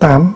8 0.00 0.32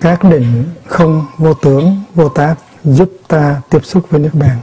các 0.00 0.24
định 0.24 0.64
không 0.86 1.26
vô 1.38 1.54
tướng, 1.54 2.02
vô 2.14 2.28
tác 2.28 2.54
giúp 2.84 3.12
ta 3.28 3.62
tiếp 3.70 3.84
xúc 3.84 4.06
với 4.10 4.20
nước 4.20 4.30
bàn. 4.32 4.58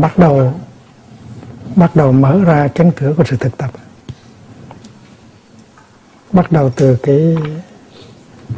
Bắt 0.00 0.18
đầu 0.18 0.52
bắt 1.76 1.96
đầu 1.96 2.12
mở 2.12 2.44
ra 2.44 2.68
cánh 2.74 2.90
cửa 2.92 3.14
của 3.16 3.24
sự 3.24 3.36
thực 3.36 3.56
tập. 3.56 3.70
Bắt 6.32 6.52
đầu 6.52 6.70
từ 6.76 6.96
cái 7.02 7.36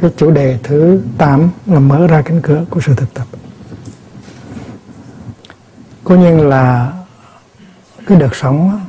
cái 0.00 0.10
chủ 0.16 0.30
đề 0.30 0.58
thứ 0.62 1.00
8 1.18 1.50
là 1.66 1.80
mở 1.80 2.06
ra 2.06 2.22
cánh 2.22 2.40
cửa 2.42 2.64
của 2.70 2.80
sự 2.80 2.94
thực 2.94 3.14
tập. 3.14 3.26
Cố 6.04 6.16
nhiên 6.16 6.48
là 6.48 6.92
cái 8.06 8.18
đợt 8.18 8.34
sống 8.34 8.80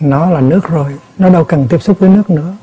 nó 0.00 0.30
là 0.30 0.40
nước 0.40 0.68
rồi, 0.68 0.98
nó 1.18 1.28
đâu 1.28 1.44
cần 1.44 1.66
tiếp 1.68 1.82
xúc 1.82 1.98
với 1.98 2.10
nước 2.10 2.30
nữa. 2.30 2.54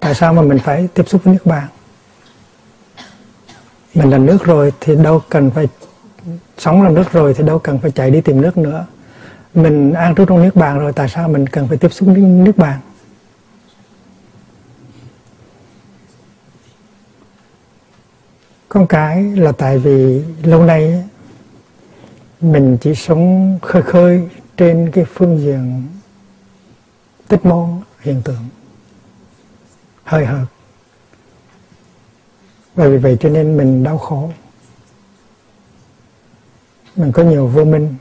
Tại 0.00 0.14
sao 0.14 0.34
mà 0.34 0.42
mình 0.42 0.58
phải 0.58 0.88
tiếp 0.94 1.08
xúc 1.08 1.24
với 1.24 1.34
nước 1.34 1.46
bạn? 1.46 1.68
Mình 3.94 4.10
là 4.10 4.18
nước 4.18 4.44
rồi 4.44 4.72
thì 4.80 4.96
đâu 4.96 5.22
cần 5.28 5.50
phải 5.50 5.68
sống 6.58 6.82
làm 6.82 6.94
nước 6.94 7.12
rồi 7.12 7.34
thì 7.34 7.44
đâu 7.44 7.58
cần 7.58 7.78
phải 7.78 7.90
chạy 7.90 8.10
đi 8.10 8.20
tìm 8.20 8.40
nước 8.40 8.56
nữa. 8.56 8.86
Mình 9.54 9.92
an 9.92 10.14
trú 10.14 10.24
trong 10.24 10.42
nước 10.42 10.56
bàn 10.56 10.78
rồi, 10.78 10.92
tại 10.92 11.08
sao 11.08 11.28
mình 11.28 11.46
cần 11.46 11.68
phải 11.68 11.76
tiếp 11.76 11.92
xúc 11.92 12.08
với 12.08 12.16
nước 12.16 12.56
bàn? 12.56 12.80
Con 18.68 18.86
cái 18.86 19.22
là 19.22 19.52
tại 19.52 19.78
vì 19.78 20.22
lâu 20.42 20.64
nay 20.64 21.04
mình 22.40 22.76
chỉ 22.80 22.94
sống 22.94 23.58
khơi 23.62 23.82
khơi 23.82 24.28
trên 24.56 24.90
cái 24.90 25.04
phương 25.04 25.38
diện 25.38 25.86
tích 27.28 27.46
môn 27.46 27.68
hiện 28.00 28.22
tượng, 28.24 28.48
hơi 30.04 30.26
hợt. 30.26 30.46
Và 32.74 32.88
vì 32.88 32.96
vậy 32.96 33.16
cho 33.20 33.28
nên 33.28 33.56
mình 33.56 33.82
đau 33.82 33.98
khổ 33.98 34.30
mình 36.96 37.12
có 37.12 37.22
nhiều 37.22 37.46
vô 37.46 37.64
minh, 37.64 37.94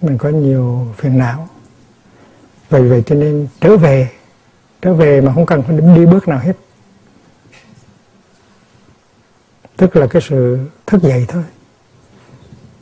mình 0.00 0.18
có 0.18 0.28
nhiều 0.28 0.86
phiền 0.96 1.18
não. 1.18 1.48
Vậy 2.70 2.82
vậy 2.82 3.02
cho 3.06 3.14
nên 3.14 3.48
trở 3.60 3.76
về 3.76 4.08
trở 4.82 4.94
về 4.94 5.20
mà 5.20 5.34
không 5.34 5.46
cần 5.46 5.62
phải 5.62 5.80
đi 5.94 6.06
bước 6.06 6.28
nào 6.28 6.38
hết. 6.38 6.52
Tức 9.76 9.96
là 9.96 10.06
cái 10.06 10.22
sự 10.28 10.58
thức 10.86 11.02
dậy 11.02 11.24
thôi. 11.28 11.42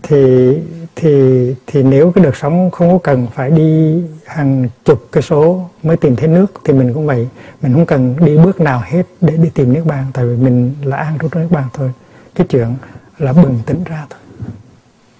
Thì 0.03 0.53
thì 0.97 1.55
thì 1.67 1.83
nếu 1.83 2.13
cái 2.13 2.25
đợt 2.25 2.37
sống 2.37 2.71
không 2.71 2.91
có 2.93 2.99
cần 2.99 3.27
phải 3.35 3.51
đi 3.51 4.03
hàng 4.27 4.69
chục 4.85 5.09
cái 5.13 5.23
số 5.23 5.71
mới 5.83 5.97
tìm 5.97 6.17
thấy 6.17 6.29
nước 6.29 6.47
thì 6.65 6.73
mình 6.73 6.95
cũng 6.95 7.07
vậy. 7.07 7.29
Mình 7.63 7.73
không 7.73 7.87
cần 7.87 8.17
đi 8.27 8.37
bước 8.37 8.61
nào 8.61 8.83
hết 8.85 9.03
để 9.21 9.37
đi 9.37 9.51
tìm 9.55 9.73
nước 9.73 9.85
bàn 9.85 10.07
tại 10.13 10.27
vì 10.27 10.37
mình 10.37 10.75
là 10.83 10.97
an 10.97 11.19
trú 11.21 11.29
trong 11.29 11.43
nước 11.43 11.49
bàn 11.51 11.69
thôi. 11.73 11.93
Cái 12.35 12.47
chuyện 12.47 12.77
là 13.19 13.33
bừng 13.33 13.61
tỉnh 13.67 13.85
ra 13.85 14.07
thôi 14.11 14.21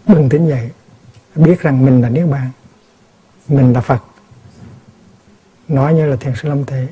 bừng 0.09 0.29
tỉnh 0.29 0.49
dậy 0.49 0.71
biết 1.35 1.61
rằng 1.61 1.85
mình 1.85 2.03
là 2.03 2.09
niết 2.09 2.29
bàn. 2.29 2.51
Mình 3.49 3.73
là 3.73 3.81
phật. 3.81 4.03
Nói 5.69 5.95
như 5.95 6.07
là 6.07 6.17
thiền 6.17 6.35
sư 6.35 6.49
lâm 6.49 6.65
thế 6.65 6.87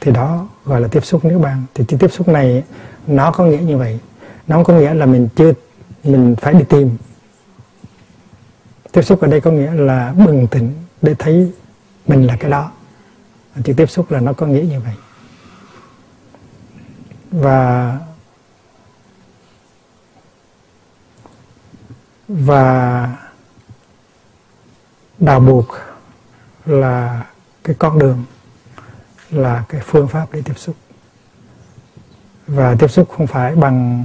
thì 0.00 0.12
đó 0.12 0.48
gọi 0.64 0.80
là 0.80 0.88
tiếp 0.88 1.04
xúc 1.04 1.24
niết 1.24 1.40
bàn. 1.40 1.64
Thì 1.74 1.84
cái 1.88 1.98
tiếp 1.98 2.12
xúc 2.12 2.28
này, 2.28 2.64
nó 3.06 3.30
có 3.30 3.44
nghĩa 3.44 3.58
như 3.58 3.76
vậy. 3.76 3.98
Nó 4.46 4.56
không 4.56 4.64
có 4.64 4.74
nghĩa 4.74 4.94
là 4.94 5.06
mình 5.06 5.28
chưa, 5.36 5.52
mình 6.04 6.36
phải 6.40 6.54
đi 6.54 6.64
tìm. 6.68 6.96
Tiếp 8.92 9.02
xúc 9.02 9.20
ở 9.20 9.28
đây 9.28 9.40
có 9.40 9.50
nghĩa 9.50 9.72
là 9.72 10.12
bừng 10.26 10.46
tỉnh 10.46 10.72
để 11.02 11.14
thấy 11.18 11.52
mình 12.06 12.26
là 12.26 12.36
cái 12.36 12.50
đó. 12.50 12.70
Chữ 13.64 13.72
tiếp 13.76 13.90
xúc 13.90 14.10
là 14.10 14.20
nó 14.20 14.32
có 14.32 14.46
nghĩa 14.46 14.62
như 14.62 14.80
vậy. 14.80 14.94
Và 17.30 17.98
và 22.28 23.16
đào 25.18 25.40
buộc 25.40 25.68
là 26.66 27.26
cái 27.64 27.76
con 27.78 27.98
đường 27.98 28.24
là 29.30 29.64
cái 29.68 29.80
phương 29.84 30.08
pháp 30.08 30.26
để 30.32 30.42
tiếp 30.44 30.58
xúc. 30.58 30.76
Và 32.46 32.76
tiếp 32.78 32.88
xúc 32.88 33.08
không 33.16 33.26
phải 33.26 33.56
bằng 33.56 34.04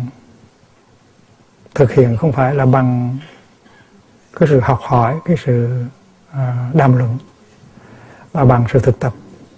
thực 1.75 1.91
hiện 1.91 2.17
không 2.17 2.31
phải 2.31 2.55
là 2.55 2.65
bằng 2.65 3.17
cái 4.39 4.49
sự 4.49 4.59
học 4.59 4.79
hỏi 4.81 5.19
cái 5.25 5.37
sự 5.45 5.83
uh, 6.31 6.75
đàm 6.75 6.97
luận 6.97 7.17
mà 8.33 8.45
bằng 8.45 8.65
sự 8.73 8.79
thực 8.79 8.99
tập. 8.99 9.13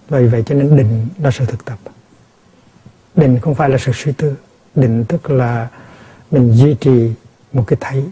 Vì 0.10 0.28
vậy 0.28 0.44
cho 0.46 0.56
nên 0.56 0.78
định 0.78 1.08
là 1.20 1.32
sự 1.32 1.46
thực 1.46 1.66
tập. 1.66 1.78
Định 3.16 3.40
không 3.40 3.56
phải 3.56 3.70
là 3.70 3.78
sự 3.78 3.92
suy 3.96 4.12
tư. 4.12 4.36
Định 4.76 5.06
tức 5.08 5.30
là 5.30 5.68
mình 6.32 6.54
duy 6.54 6.74
trì 6.74 7.14
một 7.54 7.64
cái 7.68 7.78
thấy 7.82 8.06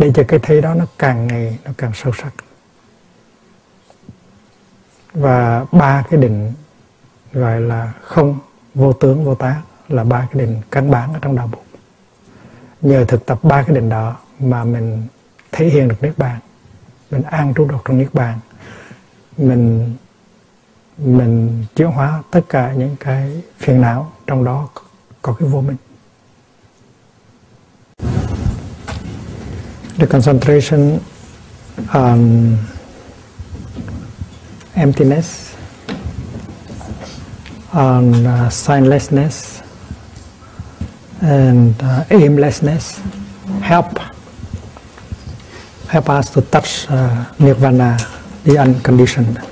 để 0.00 0.12
cho 0.14 0.22
cái 0.28 0.40
thấy 0.42 0.60
đó 0.60 0.74
nó 0.74 0.86
càng 0.98 1.26
ngày 1.26 1.58
nó 1.64 1.70
càng 1.78 1.92
sâu 1.94 2.12
sắc. 2.12 2.32
Và 5.12 5.64
ba 5.72 6.04
cái 6.10 6.20
định 6.20 6.52
gọi 7.32 7.60
là 7.60 7.92
không 8.02 8.38
vô 8.74 8.92
tướng, 8.92 9.24
vô 9.24 9.34
tác 9.34 9.62
là 9.88 10.04
ba 10.04 10.28
cái 10.32 10.46
định 10.46 10.60
căn 10.70 10.90
bản 10.90 11.12
ở 11.12 11.18
trong 11.22 11.36
đạo 11.36 11.48
Phật 11.52 11.58
nhờ 12.82 13.04
thực 13.04 13.26
tập 13.26 13.38
ba 13.42 13.62
cái 13.62 13.74
định 13.74 13.88
đó 13.88 14.16
mà 14.38 14.64
mình 14.64 15.06
thể 15.52 15.66
hiện 15.66 15.88
được 15.88 16.02
niết 16.02 16.18
bàn. 16.18 16.40
Mình 17.10 17.22
an 17.22 17.54
trú 17.54 17.64
được 17.64 17.78
trong 17.84 17.98
niết 17.98 18.14
bàn. 18.14 18.38
Mình 19.36 19.94
mình 20.98 21.64
chuyển 21.76 21.90
hóa 21.90 22.22
tất 22.30 22.40
cả 22.48 22.72
những 22.72 22.96
cái 23.00 23.42
phiền 23.58 23.80
não 23.80 24.12
trong 24.26 24.44
đó 24.44 24.68
có 25.22 25.32
cái 25.38 25.48
vô 25.48 25.60
minh. 25.60 25.76
The 30.00 30.06
concentration 30.06 31.04
on 31.92 32.58
emptiness 34.74 35.54
on 37.74 38.26
uh, 38.26 38.48
signlessness 38.48 39.60
and 41.20 41.74
uh, 41.82 42.04
aimlessness 42.10 42.98
help 43.60 43.98
help 45.88 46.08
us 46.08 46.30
to 46.30 46.40
touch 46.40 46.86
uh, 46.88 47.26
nirvana, 47.38 47.98
the 48.44 48.56
unconditioned. 48.56 49.49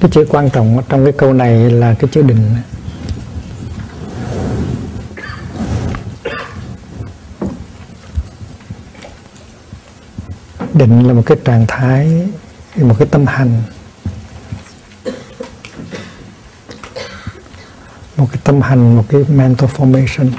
Cái 0.00 0.10
chữ 0.10 0.26
quan 0.28 0.50
trọng 0.50 0.82
trong 0.88 1.04
cái 1.04 1.12
câu 1.12 1.32
này 1.32 1.70
là 1.70 1.94
cái 1.98 2.10
chữ 2.12 2.22
định. 2.22 2.56
Định 10.74 11.06
là 11.06 11.12
một 11.12 11.22
cái 11.26 11.38
trạng 11.44 11.64
thái, 11.68 12.28
một 12.76 12.94
cái 12.98 13.08
tâm 13.10 13.26
hành. 13.26 13.62
Một 18.16 18.28
cái 18.32 18.40
tâm 18.44 18.60
hành 18.60 18.96
một 18.96 19.04
cái 19.08 19.24
mental 19.28 19.70
formation. 19.76 20.30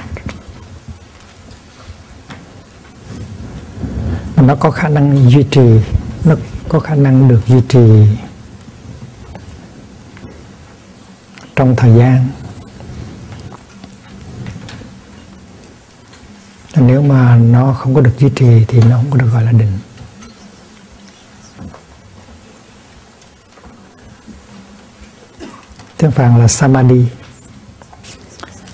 Nó 4.36 4.54
có 4.54 4.70
khả 4.70 4.88
năng 4.88 5.30
duy 5.30 5.46
trì 5.50 5.80
nó 6.24 6.34
có 6.68 6.80
khả 6.80 6.94
năng 6.94 7.28
được 7.28 7.40
duy 7.46 7.60
trì. 7.68 8.06
Trong 11.60 11.76
thời 11.76 11.98
gian. 11.98 12.28
Nếu 16.76 17.02
mà 17.02 17.36
nó 17.36 17.72
không 17.72 17.94
có 17.94 18.00
được 18.00 18.18
duy 18.18 18.30
trì 18.36 18.64
thì 18.68 18.80
nó 18.80 18.96
không 18.96 19.10
có 19.10 19.16
được 19.16 19.26
gọi 19.32 19.44
là 19.44 19.52
định. 19.52 19.78
Tiếng 25.96 26.10
phạn 26.10 26.38
là 26.38 26.48
samadhi. 26.48 27.06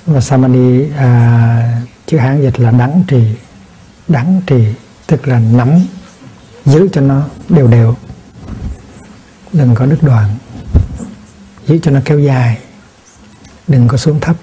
Và 0.06 0.20
samadhi 0.20 0.90
à, 0.96 1.82
chữ 2.06 2.18
hán 2.18 2.42
dịch 2.42 2.60
là 2.60 2.70
đắng 2.70 3.04
trì. 3.08 3.24
Đắng 4.08 4.40
trì 4.46 4.74
tức 5.06 5.28
là 5.28 5.38
nắm 5.38 5.86
giữ 6.64 6.88
cho 6.92 7.00
nó 7.00 7.28
đều 7.48 7.66
đều. 7.66 7.96
Đừng 9.52 9.74
có 9.74 9.86
đứt 9.86 9.98
đoạn. 10.02 10.36
Giữ 11.66 11.78
cho 11.82 11.90
nó 11.90 12.00
kéo 12.04 12.18
dài 12.18 12.58
đừng 13.68 13.88
có 13.88 13.96
xuống 13.96 14.20
thấp. 14.20 14.36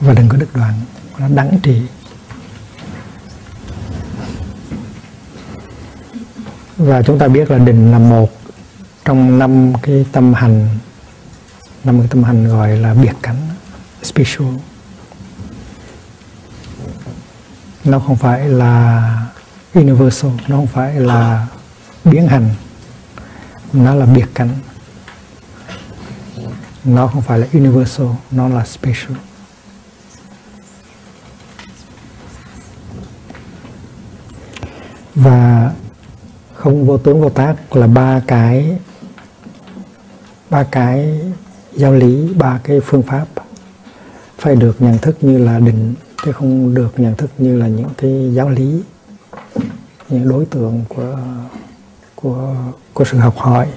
Và 0.00 0.14
đừng 0.14 0.28
có 0.28 0.36
đứt 0.36 0.48
đoạn. 0.54 0.74
Nó 1.18 1.28
đắng 1.28 1.58
trị 1.62 1.82
và 6.76 7.02
chúng 7.02 7.18
ta 7.18 7.28
biết 7.28 7.50
là 7.50 7.58
định 7.58 7.92
là 7.92 7.98
một 7.98 8.30
trong 9.04 9.38
năm 9.38 9.72
cái 9.82 10.06
tâm 10.12 10.34
hành, 10.34 10.68
năm 11.84 11.98
cái 11.98 12.08
tâm 12.08 12.24
hành 12.24 12.48
gọi 12.48 12.76
là 12.76 12.94
biệt 12.94 13.14
cảnh 13.22 13.48
special 14.02 14.48
nó 17.84 17.98
không 17.98 18.16
phải 18.16 18.48
là 18.48 19.26
universal, 19.74 20.30
nó 20.48 20.56
không 20.56 20.66
phải 20.66 20.94
là 20.94 21.46
biến 22.04 22.28
hành. 22.28 22.50
Nó 23.72 23.94
là 23.94 24.06
biệt 24.06 24.26
cảnh 24.34 24.50
nó 26.88 27.06
không 27.06 27.22
phải 27.22 27.38
là 27.38 27.46
universal, 27.52 28.06
nó 28.30 28.48
là 28.48 28.64
special. 28.64 29.12
Và 35.14 35.72
không 36.54 36.86
vô 36.86 36.98
tướng 36.98 37.20
vô 37.20 37.28
tác 37.28 37.76
là 37.76 37.86
ba 37.86 38.20
cái 38.26 38.78
ba 40.50 40.64
cái 40.64 41.20
giáo 41.72 41.92
lý, 41.92 42.34
ba 42.34 42.60
cái 42.64 42.80
phương 42.80 43.02
pháp 43.02 43.26
phải 44.38 44.56
được 44.56 44.82
nhận 44.82 44.98
thức 44.98 45.16
như 45.20 45.38
là 45.38 45.58
định, 45.58 45.94
chứ 46.24 46.32
không 46.32 46.74
được 46.74 47.00
nhận 47.00 47.16
thức 47.16 47.30
như 47.38 47.58
là 47.58 47.68
những 47.68 47.90
cái 47.98 48.30
giáo 48.34 48.48
lý, 48.48 48.82
những 50.08 50.28
đối 50.28 50.44
tượng 50.44 50.84
của 50.88 51.18
của 52.14 52.54
của 52.92 53.04
sự 53.04 53.18
học 53.18 53.36
hỏi 53.36 53.68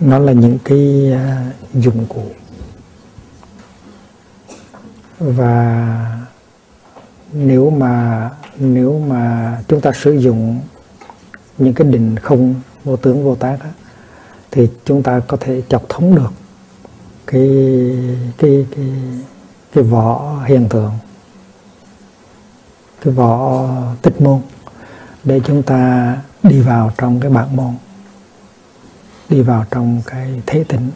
nó 0.00 0.18
là 0.18 0.32
những 0.32 0.58
cái 0.64 1.12
à, 1.12 1.52
dụng 1.74 2.06
cụ. 2.08 2.24
Và 5.18 6.28
nếu 7.32 7.70
mà 7.70 8.30
nếu 8.58 8.98
mà 8.98 9.52
chúng 9.68 9.80
ta 9.80 9.92
sử 9.92 10.12
dụng 10.12 10.60
những 11.58 11.74
cái 11.74 11.88
định 11.88 12.16
không 12.16 12.54
vô 12.84 12.96
tướng 12.96 13.24
vô 13.24 13.34
tác 13.34 13.60
á, 13.60 13.70
thì 14.50 14.68
chúng 14.84 15.02
ta 15.02 15.20
có 15.28 15.36
thể 15.40 15.62
chọc 15.68 15.88
thống 15.88 16.14
được 16.14 16.32
cái 17.26 17.50
cái 18.38 18.66
cái 18.70 18.86
cái 19.72 19.84
vỏ 19.84 20.36
hiện 20.46 20.68
tượng 20.68 20.92
cái 23.00 23.14
vỏ 23.14 23.66
tích 24.02 24.20
môn 24.20 24.40
để 25.24 25.40
chúng 25.44 25.62
ta 25.62 26.16
đi 26.42 26.60
vào 26.60 26.92
trong 26.98 27.20
cái 27.20 27.30
bản 27.30 27.56
môn 27.56 27.74
đi 29.28 29.42
vào 29.42 29.64
trong 29.70 30.02
cái 30.06 30.42
thế 30.46 30.64
tịnh. 30.64 30.90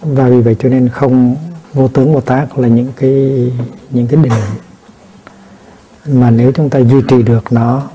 Và 0.00 0.28
vì 0.28 0.40
vậy 0.40 0.56
cho 0.58 0.68
nên 0.68 0.88
không 0.88 1.36
vô 1.72 1.88
tướng 1.88 2.14
vô 2.14 2.20
tác 2.20 2.58
là 2.58 2.68
những 2.68 2.92
cái 2.96 3.10
những 3.90 4.06
cái 4.06 4.22
định. 4.22 4.32
Mà 6.06 6.30
nếu 6.30 6.52
chúng 6.52 6.70
ta 6.70 6.78
duy 6.78 7.02
trì 7.08 7.22
được 7.22 7.52
nó, 7.52 7.88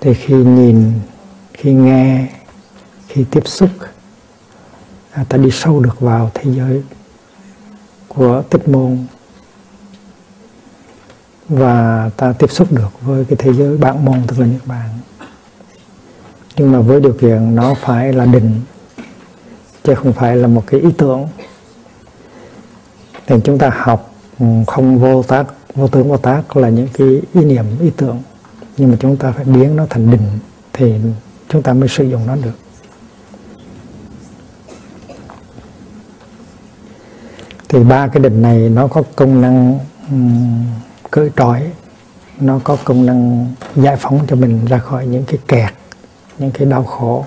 thì 0.00 0.14
khi 0.14 0.34
nhìn, 0.34 0.92
khi 1.52 1.72
nghe, 1.72 2.28
khi 3.08 3.24
tiếp 3.30 3.42
xúc, 3.46 3.70
ta 5.28 5.36
đi 5.36 5.50
sâu 5.50 5.80
được 5.80 6.00
vào 6.00 6.30
thế 6.34 6.50
giới 6.52 6.82
của 8.08 8.42
tích 8.50 8.68
môn 8.68 9.06
và 11.50 12.10
ta 12.16 12.32
tiếp 12.32 12.50
xúc 12.50 12.72
được 12.72 13.00
với 13.00 13.24
cái 13.24 13.36
thế 13.36 13.52
giới 13.52 13.76
bạn 13.76 14.04
môn 14.04 14.22
tức 14.26 14.38
là 14.38 14.46
những 14.46 14.60
bạn 14.64 14.88
nhưng 16.56 16.72
mà 16.72 16.80
với 16.80 17.00
điều 17.00 17.12
kiện 17.12 17.54
nó 17.54 17.74
phải 17.74 18.12
là 18.12 18.24
định 18.24 18.60
chứ 19.82 19.94
không 19.94 20.12
phải 20.12 20.36
là 20.36 20.48
một 20.48 20.62
cái 20.66 20.80
ý 20.80 20.88
tưởng. 20.98 21.28
Thì 23.26 23.36
chúng 23.44 23.58
ta 23.58 23.70
học 23.74 24.14
ừ, 24.38 24.46
không 24.66 24.98
vô 24.98 25.22
tác 25.22 25.46
vô 25.74 25.88
tướng 25.88 26.08
vô 26.08 26.16
tác 26.16 26.56
là 26.56 26.68
những 26.68 26.88
cái 26.94 27.08
ý 27.34 27.44
niệm 27.44 27.64
ý 27.80 27.90
tưởng. 27.96 28.22
Nhưng 28.76 28.90
mà 28.90 28.96
chúng 29.00 29.16
ta 29.16 29.32
phải 29.32 29.44
biến 29.44 29.76
nó 29.76 29.86
thành 29.90 30.10
định 30.10 30.38
thì 30.72 30.94
chúng 31.48 31.62
ta 31.62 31.72
mới 31.72 31.88
sử 31.88 32.04
dụng 32.04 32.26
nó 32.26 32.36
được. 32.36 32.58
Thì 37.68 37.84
ba 37.84 38.06
cái 38.06 38.22
định 38.22 38.42
này 38.42 38.68
nó 38.68 38.86
có 38.86 39.02
công 39.16 39.40
năng 39.40 39.78
um, 40.10 40.64
cởi 41.10 41.30
trói 41.36 41.70
nó 42.40 42.60
có 42.64 42.76
công 42.84 43.06
năng 43.06 43.46
giải 43.76 43.96
phóng 43.96 44.26
cho 44.28 44.36
mình 44.36 44.64
ra 44.64 44.78
khỏi 44.78 45.06
những 45.06 45.24
cái 45.24 45.38
kẹt 45.48 45.72
những 46.38 46.50
cái 46.50 46.66
đau 46.66 46.84
khổ 46.84 47.26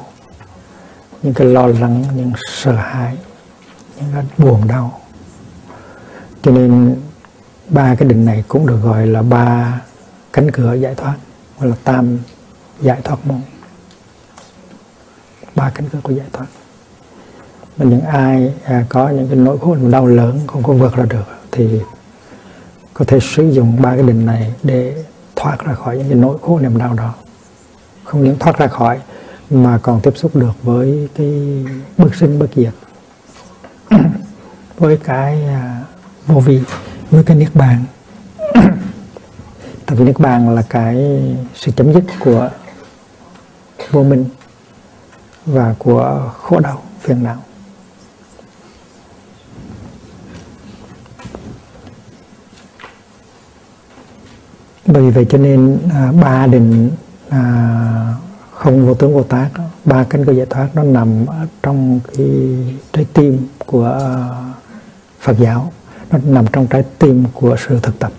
những 1.23 1.33
cái 1.33 1.47
lo 1.47 1.67
lắng 1.67 2.03
những 2.15 2.31
sợ 2.53 2.71
hãi 2.71 3.17
những 3.97 4.09
cái 4.13 4.23
buồn 4.37 4.67
đau. 4.67 4.99
Cho 6.41 6.51
nên 6.51 6.95
ba 7.69 7.95
cái 7.95 8.09
định 8.09 8.25
này 8.25 8.43
cũng 8.47 8.67
được 8.67 8.79
gọi 8.83 9.07
là 9.07 9.21
ba 9.21 9.81
cánh 10.33 10.51
cửa 10.51 10.73
giải 10.73 10.95
thoát 10.95 11.15
hoặc 11.57 11.67
là 11.67 11.75
tam 11.83 12.17
giải 12.81 13.01
thoát 13.03 13.17
môn. 13.25 13.41
Ba 15.55 15.69
cánh 15.75 15.89
cửa 15.89 15.99
của 16.03 16.13
giải 16.13 16.27
thoát. 16.33 16.47
Mà 17.77 17.85
những 17.85 18.01
ai 18.01 18.53
à, 18.63 18.85
có 18.89 19.09
những 19.09 19.27
cái 19.27 19.35
nỗi 19.35 19.57
khổ 19.59 19.75
đau 19.75 20.05
lớn 20.05 20.39
không 20.47 20.63
có 20.63 20.73
vượt 20.73 20.95
ra 20.95 21.05
được 21.09 21.25
thì 21.51 21.79
có 22.93 23.05
thể 23.05 23.19
sử 23.19 23.51
dụng 23.51 23.81
ba 23.81 23.95
cái 23.95 24.03
định 24.03 24.25
này 24.25 24.53
để 24.63 25.03
thoát 25.35 25.65
ra 25.65 25.73
khỏi 25.73 25.97
những 25.97 26.07
cái 26.09 26.17
nỗi 26.17 26.37
khổ 26.41 26.59
niềm 26.59 26.77
đau 26.77 26.93
đó. 26.93 27.13
Không 28.03 28.23
những 28.23 28.39
thoát 28.39 28.57
ra 28.57 28.67
khỏi, 28.67 28.99
mà 29.49 29.79
còn 29.81 30.01
tiếp 30.01 30.11
xúc 30.15 30.35
được 30.35 30.63
với 30.63 31.09
cái 31.15 31.65
bất 31.97 32.15
sinh 32.15 32.39
bất 32.39 32.47
diệt. 32.55 32.73
Với 34.77 34.97
cái 34.97 35.43
à, 35.43 35.81
vô 36.27 36.39
vi, 36.39 36.61
với 37.11 37.23
cái 37.23 37.37
niết 37.37 37.49
bàn. 37.53 37.85
Tại 39.85 39.97
vì 39.97 40.05
niết 40.05 40.19
bàn 40.19 40.55
là 40.55 40.63
cái 40.69 41.21
sự 41.55 41.71
chấm 41.71 41.93
dứt 41.93 42.03
của 42.19 42.49
vô 43.91 44.03
minh 44.03 44.25
và 45.45 45.75
của 45.79 46.31
khổ 46.37 46.59
đau, 46.59 46.81
phiền 47.01 47.23
não. 47.23 47.37
Bởi 54.85 55.11
vậy 55.11 55.25
cho 55.29 55.37
nên 55.37 55.79
à, 55.93 56.11
ba 56.21 56.47
định 56.47 56.91
à, 57.29 58.15
không 58.51 58.87
vô 58.87 58.93
tướng 58.93 59.13
vô 59.13 59.23
tác 59.23 59.49
ba 59.85 60.03
cánh 60.03 60.25
cửa 60.25 60.31
giải 60.33 60.45
thoát 60.49 60.69
nó 60.75 60.83
nằm 60.83 61.25
ở 61.25 61.47
trong 61.63 61.99
cái 62.17 62.27
trái 62.93 63.05
tim 63.13 63.47
của 63.65 63.85
à, 63.85 64.03
Phật 65.23 65.37
giáo. 65.39 65.71
Nó 66.11 66.19
nằm 66.23 66.45
trong 66.47 66.67
trái 66.67 66.83
tim 66.99 67.23
của 67.33 67.55
sự 67.67 67.79
thực 67.79 67.99
tập. 67.99 68.11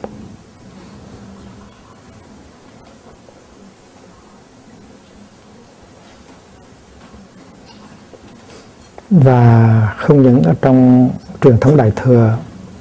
Và 9.11 9.95
không 9.99 10.23
những 10.23 10.43
ở 10.43 10.55
trong 10.63 11.11
truyền 11.41 11.59
thống 11.61 11.77
đại 11.77 11.93
thừa 11.97 12.39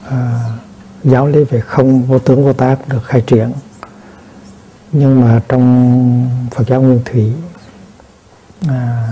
à, 0.10 0.40
giáo 1.04 1.28
lý 1.28 1.44
về 1.44 1.60
không 1.60 2.04
vô 2.04 2.20
tướng 2.20 2.44
vô 2.44 2.54
tác 2.54 2.88
được 2.88 3.04
khai 3.04 3.22
triển 3.22 3.52
nhưng 4.94 5.22
mà 5.22 5.42
trong 5.50 6.30
Phật 6.52 6.68
giáo 6.68 6.82
Nguyên 6.82 7.02
Thủy 7.06 7.32
à, 8.68 9.08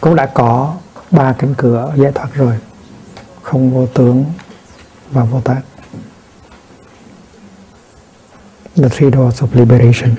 cũng 0.00 0.16
đã 0.16 0.26
có 0.26 0.76
ba 1.10 1.34
cánh 1.38 1.54
cửa 1.58 1.92
giải 1.96 2.12
thoát 2.12 2.28
rồi. 2.34 2.58
Không 3.42 3.70
vô 3.70 3.86
tướng 3.86 4.24
và 5.10 5.24
vô 5.24 5.40
tác. 5.40 5.60
The 8.76 8.88
three 8.88 9.10
doors 9.10 9.42
of 9.42 9.48
liberation. 9.52 10.14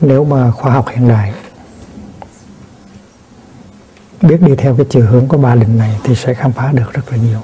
Nếu 0.00 0.24
mà 0.24 0.50
khoa 0.50 0.72
học 0.72 0.88
hiện 0.88 1.08
đại 1.08 1.34
biết 4.22 4.40
đi 4.40 4.54
theo 4.58 4.76
cái 4.76 4.86
chiều 4.90 5.06
hướng 5.06 5.28
của 5.28 5.38
ba 5.38 5.54
định 5.54 5.78
này 5.78 6.00
thì 6.04 6.14
sẽ 6.14 6.34
khám 6.34 6.52
phá 6.52 6.72
được 6.72 6.92
rất 6.92 7.12
là 7.12 7.16
nhiều. 7.16 7.42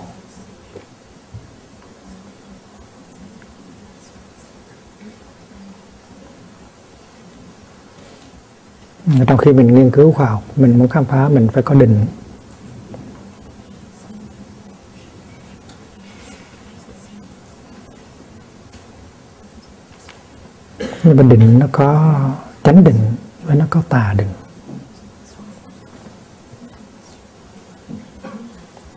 Trong 9.27 9.39
khi 9.39 9.53
mình 9.53 9.75
nghiên 9.75 9.91
cứu 9.91 10.13
khoa 10.13 10.27
học, 10.27 10.43
mình 10.57 10.79
muốn 10.79 10.89
khám 10.89 11.05
phá, 11.05 11.29
mình 11.29 11.49
phải 11.53 11.63
có 11.63 11.75
định. 11.75 12.07
Nhưng 21.03 21.17
mà 21.17 21.23
định 21.23 21.59
nó 21.59 21.67
có 21.73 22.21
chánh 22.65 22.85
định 22.85 22.99
và 23.45 23.55
nó 23.55 23.65
có 23.71 23.83
tà 23.89 24.15
định. 24.19 24.29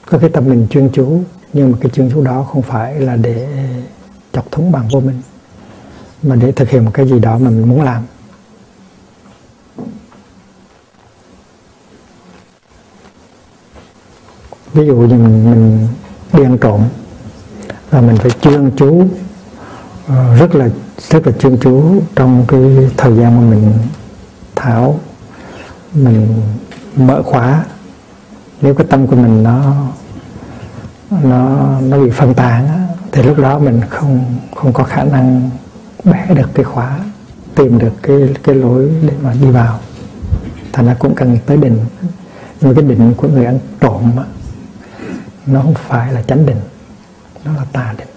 Có 0.06 0.18
cái 0.18 0.30
tâm 0.30 0.46
mình 0.46 0.68
chuyên 0.70 0.90
chú 0.94 1.24
nhưng 1.54 1.72
mà 1.72 1.78
cái 1.82 1.92
chuyên 1.92 2.12
chú 2.14 2.24
đó 2.24 2.44
không 2.44 2.62
phải 2.62 3.00
là 3.00 3.16
để 3.16 3.48
chọc 4.32 4.52
thống 4.52 4.72
bằng 4.72 4.88
vô 4.92 5.00
minh 5.00 5.22
mà 6.24 6.36
để 6.36 6.52
thực 6.52 6.70
hiện 6.70 6.86
một 6.86 6.92
cái 6.94 7.08
gì 7.08 7.20
đó 7.20 7.38
mà 7.38 7.50
mình 7.50 7.70
muốn 7.70 7.82
làm. 7.82 8.04
Ví 14.74 14.86
dụ 14.86 14.96
như 14.96 15.16
mình, 15.16 15.52
mình 15.52 15.88
đi 16.34 16.44
ăn 16.44 16.58
trộm 16.58 16.84
và 17.90 18.02
mình 18.02 18.18
phải 18.18 18.32
chuyên 18.32 18.72
chú 18.78 19.08
Ờ, 20.08 20.36
rất 20.36 20.56
là 20.56 20.70
rất 21.10 21.28
là 21.28 21.34
chuyên 21.40 21.58
chú 21.62 22.02
trong 22.16 22.46
cái 22.48 22.90
thời 22.98 23.16
gian 23.16 23.36
mà 23.36 23.56
mình 23.56 23.74
tháo 24.56 25.00
mình 25.94 26.42
mở 26.96 27.24
khóa. 27.24 27.66
Nếu 28.62 28.74
cái 28.74 28.88
tâm 28.90 29.08
của 29.08 29.16
mình 29.16 29.44
nó 29.44 29.76
nó 31.24 31.70
nó 31.82 32.00
bị 32.00 32.10
phân 32.10 32.34
tán 32.34 32.88
thì 33.12 33.24
lúc 33.24 33.38
đó 33.40 33.60
mình 33.60 33.82
không 33.90 34.36
không 34.56 34.74
có 34.74 34.84
khả 34.84 35.04
năng 35.04 35.50
bẻ 36.04 36.26
được 36.36 36.50
cái 36.54 36.66
khóa 36.66 37.00
tìm 37.56 37.80
được 37.80 37.94
cái 38.02 38.36
cái 38.44 38.56
lối 38.56 38.92
để 39.02 39.14
mà 39.22 39.34
đi 39.42 39.48
vào. 39.52 39.80
Thành 40.74 40.86
ra 40.86 40.96
cũng 41.00 41.16
cần 41.16 41.38
tới 41.46 41.58
định. 41.58 41.86
Nhưng 42.62 42.70
mà 42.70 42.76
cái 42.76 42.90
định 42.90 43.14
của 43.18 43.28
người 43.28 43.46
ăn 43.46 43.60
trộm 43.80 44.12
á, 44.18 44.24
nó 45.46 45.62
không 45.62 45.74
phải 45.88 46.14
là 46.14 46.22
chánh 46.22 46.46
định 46.46 46.62
nó 47.46 47.54
là 47.54 47.66
tà 47.72 47.94
định. 47.98 48.08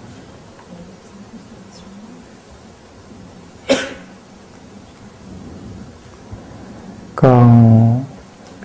Còn 7.21 8.03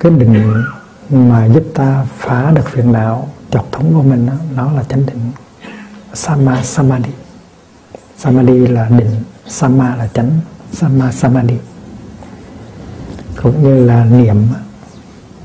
cái 0.00 0.12
định 0.12 0.64
mà 1.10 1.46
giúp 1.46 1.64
ta 1.75 2.06
phá 2.18 2.50
được 2.54 2.68
phiền 2.68 2.92
não 2.92 3.28
chọc 3.50 3.72
thống 3.72 3.94
của 3.94 4.02
mình 4.02 4.26
đó, 4.26 4.32
nó 4.56 4.72
là 4.72 4.82
chánh 4.82 5.06
định. 5.06 5.32
Sama 6.14 6.62
samadhi. 6.62 7.10
Samadhi 8.18 8.66
là 8.66 8.88
định 8.88 9.22
sama 9.46 9.96
là 9.96 10.08
chánh 10.14 10.30
sama 10.72 11.12
samadhi. 11.12 11.56
Cũng 13.42 13.62
như 13.62 13.84
là 13.84 14.04
niệm 14.04 14.48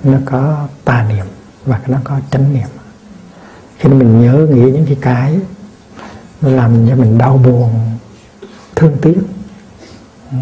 nó 0.03 0.17
có 0.25 0.67
tà 0.85 1.05
niệm 1.09 1.25
và 1.65 1.79
nó 1.87 1.97
có 2.03 2.19
chánh 2.31 2.53
niệm. 2.53 2.67
Khi 3.77 3.89
mình 3.89 4.21
nhớ 4.21 4.47
nghĩ 4.53 4.61
những 4.61 4.85
cái 4.85 4.97
cái 5.01 5.39
nó 6.41 6.49
làm 6.49 6.89
cho 6.89 6.95
mình 6.95 7.17
đau 7.17 7.37
buồn 7.37 7.73
thương 8.75 8.97
tiếc 9.01 9.17
ừ, 10.31 10.37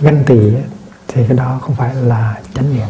ganh 0.00 0.24
tị 0.26 0.40
thì 1.12 1.24
cái 1.28 1.36
đó 1.36 1.58
không 1.62 1.74
phải 1.74 1.94
là 1.94 2.40
chánh 2.54 2.74
niệm. 2.74 2.88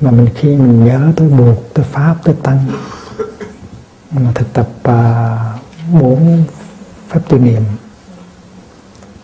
Mà 0.00 0.10
mình 0.10 0.28
khi 0.34 0.48
mình 0.48 0.84
nhớ 0.84 1.12
tới 1.16 1.28
buộc 1.28 1.74
tới 1.74 1.84
pháp 1.84 2.16
tới 2.24 2.34
tăng 2.42 2.66
mà 4.10 4.32
thực 4.34 4.52
tập 4.52 4.68
à, 4.82 5.38
uh, 5.98 6.18
phép 7.08 7.20
tư 7.28 7.38
niệm 7.38 7.62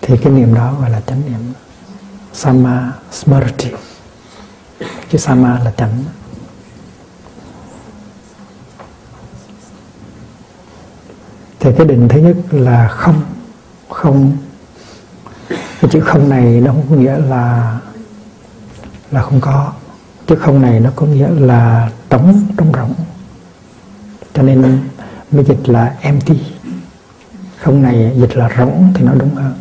thì 0.03 0.17
cái 0.17 0.33
niệm 0.33 0.55
đó 0.55 0.77
gọi 0.81 0.91
là 0.91 1.01
chánh 1.07 1.23
niệm. 1.27 1.53
Sama 2.33 2.93
smriti. 3.13 3.71
Chứ 5.11 5.19
sama 5.19 5.59
là 5.65 5.73
chánh. 5.77 6.05
Thì 11.61 11.71
cái 11.79 11.87
định 11.87 12.09
thứ 12.09 12.21
nhất 12.21 12.37
là 12.51 12.89
không 12.89 13.23
không 13.89 14.37
cái 15.83 15.91
chữ 15.91 16.01
không 16.01 16.29
này 16.29 16.61
nó 16.61 16.73
không 16.73 16.87
có 16.91 16.97
nghĩa 16.97 17.19
là 17.19 17.79
là 19.11 19.23
không 19.23 19.41
có. 19.41 19.73
Chữ 20.27 20.37
không 20.37 20.63
này 20.63 20.81
nó 20.81 20.91
có 20.97 21.07
nghĩa 21.07 21.29
là 21.29 21.91
trống 22.11 22.43
trống 22.59 22.73
rỗng. 22.73 22.95
Cho 24.35 24.43
nên 24.43 24.79
mới 25.31 25.45
dịch 25.45 25.69
là 25.69 25.97
empty. 26.01 26.39
Không 27.63 27.83
này 27.83 28.13
dịch 28.17 28.37
là 28.37 28.51
rỗng 28.59 28.93
thì 28.95 29.05
nó 29.05 29.13
đúng 29.15 29.35
hơn. 29.35 29.55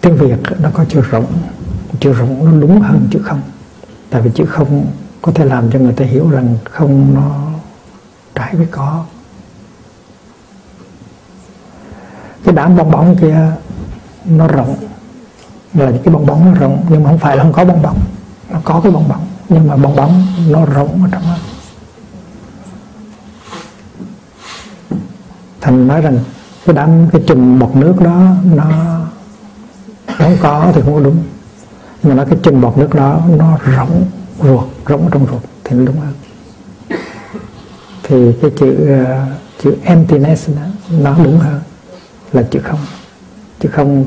Tiếng 0.00 0.16
việt 0.16 0.38
nó 0.58 0.70
có 0.74 0.84
chữ 0.84 1.02
rỗng. 1.12 1.26
Chữ 2.00 2.14
rỗng 2.18 2.44
nó 2.44 2.60
đúng 2.60 2.80
hơn 2.80 3.08
chữ 3.10 3.20
không. 3.24 3.40
Tại 4.10 4.22
vì 4.22 4.30
chữ 4.34 4.44
không 4.46 4.86
có 5.22 5.32
thể 5.32 5.44
làm 5.44 5.70
cho 5.70 5.78
người 5.78 5.92
ta 5.92 6.04
hiểu 6.04 6.30
rằng 6.30 6.56
không 6.70 7.14
nó 7.14 7.36
trái 8.34 8.54
với 8.54 8.66
có. 8.70 9.04
Cái 12.44 12.54
đám 12.54 12.76
bong 12.76 12.90
bóng 12.90 13.16
kia 13.20 13.52
nó 14.28 14.46
rộng. 14.46 14.76
Là 15.74 15.90
những 15.90 16.02
cái 16.02 16.14
bong 16.14 16.26
bóng 16.26 16.52
nó 16.52 16.60
rộng 16.60 16.86
nhưng 16.88 17.04
mà 17.04 17.10
không 17.10 17.18
phải 17.18 17.36
là 17.36 17.42
không 17.42 17.52
có 17.52 17.64
bong 17.64 17.82
bóng. 17.82 17.98
Nó 18.50 18.58
có 18.64 18.80
cái 18.82 18.92
bong 18.92 19.08
bóng 19.08 19.26
nhưng 19.48 19.68
mà 19.68 19.76
bong 19.76 19.96
bóng 19.96 20.26
nó 20.48 20.64
rộng 20.64 21.02
ở 21.02 21.08
trong 21.12 21.22
đó 21.22 21.36
thành 25.60 25.86
nói 25.86 26.00
rằng 26.00 26.18
cái 26.66 26.76
đám 26.76 27.08
cái 27.12 27.22
chùm 27.26 27.58
bọt 27.58 27.76
nước 27.76 27.94
đó 28.00 28.22
nó 28.54 28.64
không 30.18 30.36
có 30.42 30.72
thì 30.74 30.80
không 30.80 30.94
có 30.94 31.00
đúng. 31.00 31.16
Nhưng 32.02 32.10
mà 32.10 32.14
nói 32.14 32.26
cái 32.30 32.38
chùm 32.42 32.60
bọt 32.60 32.78
nước 32.78 32.94
đó 32.94 33.20
nó 33.38 33.58
rộng 33.64 34.04
ruột 34.42 34.64
rộng 34.86 35.08
trong 35.12 35.26
ruột 35.26 35.42
thì 35.64 35.76
nó 35.76 35.84
đúng 35.84 35.96
hơn. 36.00 36.12
Thì 38.02 38.32
cái 38.42 38.50
chữ 38.58 39.00
uh, 39.02 39.08
chữ 39.62 39.76
emptiness 39.84 40.48
đó, 40.48 40.62
nó 41.00 41.16
đúng 41.24 41.38
hơn 41.38 41.60
là 42.32 42.42
chữ 42.42 42.60
không 42.64 42.78
chứ 43.60 43.68
không 43.68 44.04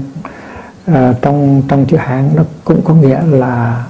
uh, 0.91 0.95
trong 1.21 1.61
trong 1.67 1.85
chữ 1.85 1.97
hán 1.97 2.29
nó 2.35 2.43
cũng 2.63 2.81
có 2.81 2.93
nghĩa 2.93 3.21
là 3.23 3.85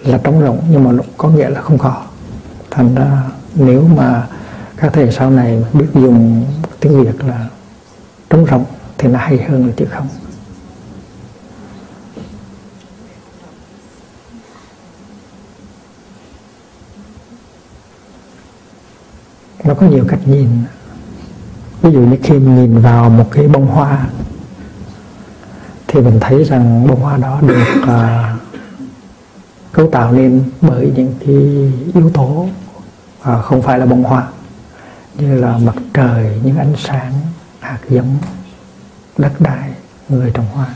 là 0.00 0.18
trống 0.18 0.40
rỗng 0.40 0.58
nhưng 0.70 0.84
mà 0.84 1.02
có 1.16 1.28
nghĩa 1.28 1.48
là 1.48 1.60
không 1.60 1.78
có. 1.78 2.02
Thành 2.70 2.94
ra 2.94 3.22
nếu 3.54 3.88
mà 3.96 4.26
các 4.76 4.92
thầy 4.92 5.12
sau 5.12 5.30
này 5.30 5.64
biết 5.72 5.86
dùng 5.94 6.44
tiếng 6.80 7.04
việt 7.04 7.24
là 7.24 7.46
trống 8.30 8.46
rỗng 8.50 8.64
thì 8.98 9.08
nó 9.08 9.18
hay 9.18 9.38
hơn 9.48 9.66
là 9.66 9.72
chữ 9.76 9.84
không. 9.90 10.08
Nó 19.64 19.74
có 19.74 19.86
nhiều 19.86 20.04
cách 20.08 20.20
nhìn. 20.24 20.48
Ví 21.82 21.92
dụ 21.92 22.00
như 22.00 22.16
khi 22.22 22.32
mình 22.32 22.56
nhìn 22.56 22.78
vào 22.78 23.10
một 23.10 23.28
cái 23.30 23.48
bông 23.48 23.66
hoa 23.66 24.06
thì 25.94 26.00
mình 26.00 26.20
thấy 26.20 26.44
rằng 26.44 26.86
bông 26.86 27.00
hoa 27.00 27.16
đó 27.16 27.40
được 27.40 27.64
uh, 27.82 28.40
cấu 29.72 29.90
tạo 29.90 30.12
nên 30.12 30.42
bởi 30.60 30.92
những 30.96 31.14
cái 31.20 31.36
yếu 31.94 32.10
tố 32.14 32.48
uh, 33.20 33.44
không 33.44 33.62
phải 33.62 33.78
là 33.78 33.86
bông 33.86 34.04
hoa 34.04 34.26
như 35.18 35.40
là 35.40 35.58
mặt 35.58 35.74
trời 35.94 36.40
những 36.44 36.56
ánh 36.56 36.72
sáng 36.78 37.12
hạt 37.60 37.78
giống 37.88 38.16
đất 39.18 39.40
đai 39.40 39.70
người 40.08 40.30
trồng 40.34 40.46
hoa. 40.54 40.66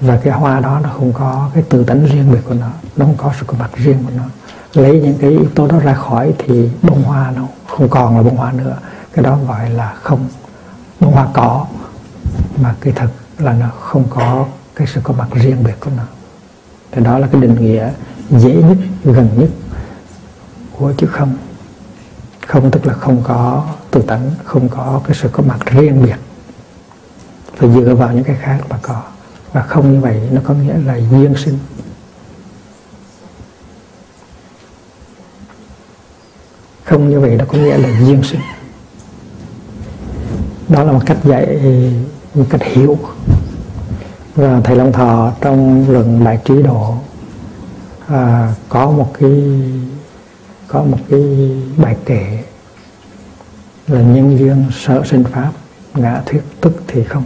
Và 0.00 0.20
cái 0.24 0.32
hoa 0.32 0.60
đó 0.60 0.80
nó 0.82 0.90
không 0.98 1.12
có 1.12 1.50
cái 1.54 1.62
tự 1.68 1.84
tánh 1.84 2.06
riêng 2.06 2.32
biệt 2.32 2.40
của 2.48 2.54
nó 2.54 2.68
nó 2.96 3.04
không 3.04 3.16
có 3.16 3.32
sự 3.40 3.44
có 3.46 3.54
mặt 3.58 3.70
riêng 3.76 3.98
của 4.04 4.12
nó. 4.16 4.24
Lấy 4.82 5.00
những 5.00 5.18
cái 5.20 5.30
yếu 5.30 5.48
tố 5.54 5.66
đó 5.66 5.78
ra 5.78 5.94
khỏi 5.94 6.34
thì 6.38 6.70
bông 6.82 7.02
hoa 7.02 7.32
nó 7.36 7.42
không 7.68 7.88
còn 7.88 8.16
là 8.16 8.22
bông 8.22 8.36
hoa 8.36 8.52
nữa. 8.52 8.76
Cái 9.12 9.24
đó 9.24 9.38
gọi 9.48 9.70
là 9.70 9.94
không. 10.02 10.28
Bông 11.00 11.12
hoa 11.12 11.28
có 11.32 11.66
mà 12.62 12.74
cái 12.80 12.92
thực 12.92 13.10
là 13.38 13.52
nó 13.52 13.68
không 13.80 14.04
có 14.10 14.46
cái 14.74 14.86
sự 14.86 15.00
có 15.04 15.14
mặt 15.14 15.28
riêng 15.32 15.64
biệt 15.64 15.74
của 15.80 15.90
nó. 15.96 16.02
Thì 16.90 17.04
đó 17.04 17.18
là 17.18 17.28
cái 17.32 17.40
định 17.40 17.56
nghĩa 17.60 17.90
dễ 18.30 18.54
nhất, 18.54 18.76
gần 19.04 19.28
nhất 19.36 19.50
của 20.72 20.92
chữ 20.96 21.06
không. 21.06 21.36
Không 22.46 22.70
tức 22.70 22.86
là 22.86 22.94
không 22.94 23.22
có 23.24 23.66
tự 23.90 24.02
tánh, 24.02 24.30
không 24.44 24.68
có 24.68 25.00
cái 25.04 25.16
sự 25.20 25.28
có 25.32 25.42
mặt 25.42 25.66
riêng 25.66 26.02
biệt. 26.02 26.16
Phải 27.56 27.70
dựa 27.72 27.94
vào 27.94 28.12
những 28.12 28.24
cái 28.24 28.36
khác 28.40 28.58
mà 28.68 28.78
có. 28.82 29.02
Và 29.52 29.62
không 29.62 29.92
như 29.92 30.00
vậy 30.00 30.28
nó 30.32 30.40
có 30.44 30.54
nghĩa 30.54 30.78
là 30.86 30.96
duyên 30.96 31.34
sinh. 31.36 31.58
Không 36.84 37.10
như 37.10 37.20
vậy 37.20 37.36
nó 37.36 37.44
có 37.44 37.58
nghĩa 37.58 37.78
là 37.78 37.88
duyên 38.00 38.22
sinh. 38.22 38.40
Đó 40.68 40.84
là 40.84 40.92
một 40.92 41.02
cách 41.06 41.18
dạy, 41.24 41.60
một 42.34 42.44
cách 42.50 42.62
hiểu 42.62 42.98
và 44.34 44.60
thầy 44.64 44.76
Long 44.76 44.92
Thọ 44.92 45.32
trong 45.40 45.90
luận 45.90 46.24
đại 46.24 46.38
trí 46.44 46.62
độ 46.62 46.94
à, 48.06 48.52
có 48.68 48.90
một 48.90 49.10
cái 49.20 49.42
có 50.68 50.82
một 50.82 50.98
cái 51.10 51.20
bài 51.76 51.96
kể 52.04 52.44
là 53.86 54.00
nhân 54.00 54.38
duyên 54.38 54.64
sở 54.72 55.04
sinh 55.04 55.24
pháp 55.24 55.52
ngã 55.94 56.22
thuyết 56.26 56.42
tức 56.60 56.82
thì 56.86 57.04
không. 57.04 57.24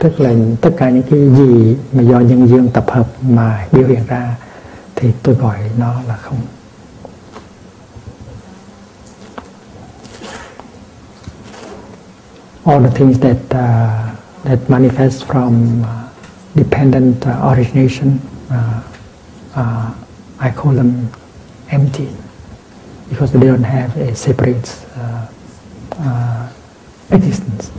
Tức 0.00 0.20
là 0.20 0.34
tất 0.60 0.70
cả 0.76 0.90
những 0.90 1.02
cái 1.10 1.20
gì 1.36 1.76
mà 1.92 2.02
do 2.02 2.20
nhân 2.20 2.48
duyên 2.48 2.68
tập 2.68 2.84
hợp 2.88 3.08
mà 3.22 3.68
biểu 3.72 3.86
hiện 3.86 4.06
ra 4.06 4.36
thì 4.94 5.12
tôi 5.22 5.34
gọi 5.34 5.58
nó 5.78 5.94
là 6.08 6.16
không. 6.16 6.38
All 12.64 12.84
the 12.84 12.90
things 12.90 13.20
that 13.20 13.36
uh, 13.54 14.11
that 14.44 14.58
manifest 14.68 15.24
from 15.26 15.84
uh, 15.84 16.08
dependent 16.54 17.26
uh, 17.26 17.50
origination 17.52 18.20
uh, 18.50 19.94
I 20.40 20.50
call 20.50 20.72
them 20.72 21.08
empty 21.70 22.08
because 23.08 23.32
they 23.32 23.46
don't 23.46 23.62
have 23.62 23.96
a 23.96 24.14
separate 24.14 24.76
existence. 27.10 27.70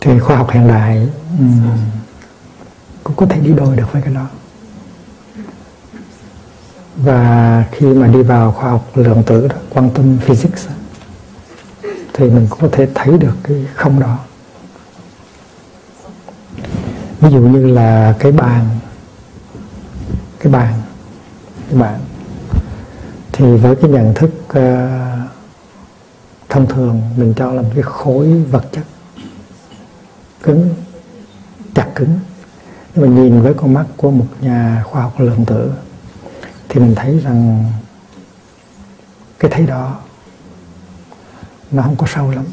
Thì 0.00 0.18
khoa 0.18 0.36
học 0.36 0.50
hiện 0.50 0.68
đại 0.68 1.08
um, 1.38 1.78
cũng 3.04 3.16
có 3.16 3.26
thể 3.26 3.40
đi 3.40 3.52
đôi 3.52 3.76
được 3.76 3.92
với 3.92 4.02
cái 4.02 4.14
đó. 4.14 4.26
Và 6.96 7.64
khi 7.72 7.86
mà 7.86 8.06
đi 8.06 8.22
vào 8.22 8.52
khoa 8.52 8.70
học 8.70 8.90
lượng 8.94 9.22
tử 9.26 9.48
đó, 9.48 9.56
quantum 9.70 10.18
physics 10.18 10.68
thì 12.12 12.30
mình 12.30 12.46
có 12.50 12.68
thể 12.72 12.88
thấy 12.94 13.18
được 13.18 13.34
cái 13.42 13.66
không 13.74 14.00
đó. 14.00 14.18
Ví 17.20 17.30
dụ 17.30 17.40
như 17.40 17.66
là 17.66 18.14
cái 18.18 18.32
bàn 18.32 18.64
cái 20.40 20.52
bàn 20.52 20.74
cái 21.70 21.80
bàn. 21.80 22.00
Thì 23.32 23.56
với 23.56 23.76
cái 23.76 23.90
nhận 23.90 24.14
thức 24.14 24.30
uh, 24.44 25.30
thông 26.48 26.66
thường 26.66 27.02
mình 27.16 27.34
cho 27.36 27.52
là 27.52 27.62
một 27.62 27.70
cái 27.74 27.82
khối 27.82 28.42
vật 28.50 28.64
chất 28.72 28.84
cứng 30.42 30.74
chặt 31.74 31.86
cứng. 31.94 32.18
Nhưng 32.94 33.04
mà 33.04 33.22
nhìn 33.22 33.42
với 33.42 33.54
con 33.54 33.74
mắt 33.74 33.84
của 33.96 34.10
một 34.10 34.26
nhà 34.40 34.84
khoa 34.86 35.02
học 35.02 35.20
lượng 35.20 35.44
tử 35.44 35.72
thì 36.72 36.80
mình 36.80 36.94
thấy 36.94 37.18
rằng 37.18 37.64
cái 39.38 39.50
thấy 39.50 39.66
đó 39.66 39.98
nó 41.70 41.82
không 41.82 41.96
có 41.96 42.06
sâu 42.06 42.30
lắm. 42.30 42.44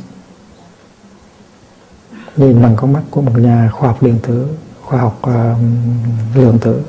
Nhìn 2.35 2.61
bằng 2.61 2.75
con 2.75 2.93
mắt 2.93 3.01
của 3.09 3.21
một 3.21 3.31
nhà 3.37 3.69
khoa 3.73 3.87
học 3.87 4.03
lượng 4.03 4.19
tử 4.23 4.47
khoa 4.81 4.99
học 4.99 5.21
uh, 5.21 5.57
lượng 6.35 6.59
tử 6.61 6.83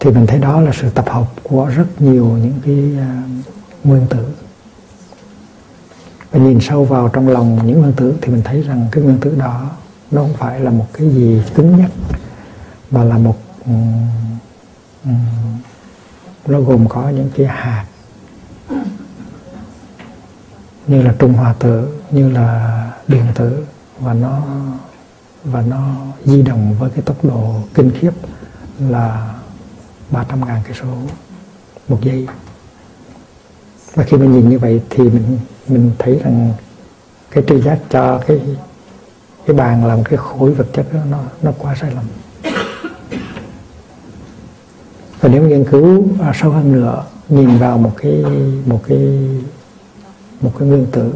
thì 0.00 0.10
mình 0.10 0.26
thấy 0.26 0.38
đó 0.38 0.60
là 0.60 0.72
sự 0.74 0.90
tập 0.90 1.04
hợp 1.08 1.26
của 1.42 1.66
rất 1.76 1.86
nhiều 1.98 2.26
những 2.26 2.60
cái 2.64 2.92
uh, 2.92 3.86
nguyên 3.86 4.06
tử. 4.10 4.26
Và 6.30 6.40
nhìn 6.40 6.60
sâu 6.60 6.84
vào 6.84 7.08
trong 7.08 7.28
lòng 7.28 7.66
những 7.66 7.80
nguyên 7.80 7.92
tử 7.92 8.14
thì 8.20 8.32
mình 8.32 8.42
thấy 8.44 8.62
rằng 8.62 8.88
cái 8.92 9.04
nguyên 9.04 9.18
tử 9.20 9.36
đó 9.38 9.70
nó 10.10 10.22
không 10.22 10.34
phải 10.34 10.60
là 10.60 10.70
một 10.70 10.86
cái 10.92 11.08
gì 11.08 11.42
cứng 11.54 11.76
nhắc 11.76 11.90
mà 12.90 13.04
là 13.04 13.18
một 13.18 13.36
um, 13.64 14.08
um, 15.04 15.14
nó 16.46 16.60
gồm 16.60 16.88
có 16.88 17.08
những 17.08 17.30
cái 17.36 17.46
hạt 17.46 17.84
như 20.86 21.02
là 21.02 21.14
trung 21.18 21.32
hòa 21.32 21.54
tử, 21.58 22.00
như 22.10 22.30
là 22.30 22.80
điện 23.08 23.26
tử 23.34 23.66
và 23.98 24.14
nó 24.14 24.42
và 25.44 25.60
nó 25.60 25.94
di 26.24 26.42
động 26.42 26.76
với 26.78 26.90
cái 26.90 27.02
tốc 27.02 27.24
độ 27.24 27.54
kinh 27.74 27.90
khiếp 28.00 28.12
là 28.88 29.34
300 30.10 30.46
ngàn 30.46 30.60
cây 30.64 30.74
số 30.80 30.88
một 31.88 31.98
giây. 32.02 32.26
Và 33.94 34.04
khi 34.04 34.16
mình 34.16 34.32
nhìn 34.32 34.48
như 34.48 34.58
vậy 34.58 34.82
thì 34.90 35.04
mình 35.04 35.38
mình 35.68 35.90
thấy 35.98 36.20
rằng 36.24 36.52
cái 37.30 37.44
tri 37.48 37.60
giác 37.60 37.78
cho 37.90 38.20
cái 38.26 38.40
cái 39.46 39.56
bàn 39.56 39.84
làm 39.84 40.04
cái 40.04 40.16
khối 40.16 40.54
vật 40.54 40.66
chất 40.72 40.86
đó, 40.92 41.00
nó 41.10 41.18
nó 41.42 41.52
quá 41.58 41.74
sai 41.80 41.90
lầm 41.90 42.04
và 45.24 45.30
nếu 45.30 45.42
nghiên 45.42 45.64
cứu 45.64 46.04
à, 46.22 46.32
sâu 46.34 46.50
hơn 46.50 46.72
nữa 46.72 47.04
nhìn 47.28 47.58
vào 47.58 47.78
một 47.78 47.92
cái 47.96 48.24
một 48.66 48.82
cái 48.88 48.98
một 50.40 50.52
cái 50.58 50.68
nguyên 50.68 50.86
tử. 50.92 51.14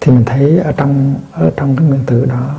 Thì 0.00 0.12
mình 0.12 0.24
thấy 0.24 0.58
ở 0.58 0.72
trong 0.72 1.14
ở 1.32 1.50
trong 1.56 1.76
cái 1.76 1.86
nguyên 1.86 2.04
tử 2.06 2.24
đó 2.24 2.56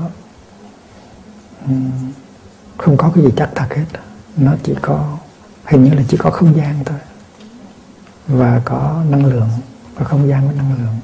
không 2.78 2.98
có 2.98 3.12
cái 3.16 3.24
gì 3.24 3.30
chắc 3.38 3.50
thật 3.56 3.74
hết. 3.74 4.00
Nó 4.38 4.52
chỉ 4.64 4.76
có 4.82 5.18
hình 5.66 5.84
như 5.84 5.94
là 5.94 6.04
chỉ 6.08 6.18
có 6.18 6.32
không 6.32 6.56
gian 6.58 6.84
thôi. 6.86 7.00
Và 8.28 8.62
có 8.66 9.04
năng 9.10 9.26
lượng 9.26 9.50
và 9.96 10.06
không 10.06 10.28
gian 10.28 10.48
với 10.48 10.56
năng 10.56 10.72
lượng. 10.78 10.96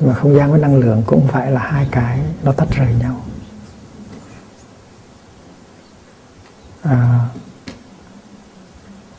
Và 0.00 0.14
không 0.14 0.36
gian 0.36 0.50
với 0.50 0.60
năng 0.60 0.76
lượng 0.76 1.02
cũng 1.06 1.28
phải 1.28 1.50
là 1.50 1.60
hai 1.60 1.86
cái 1.90 2.20
nó 2.42 2.52
tách 2.52 2.68
rời 2.70 2.94
nhau. 2.94 3.20
À, 6.88 7.20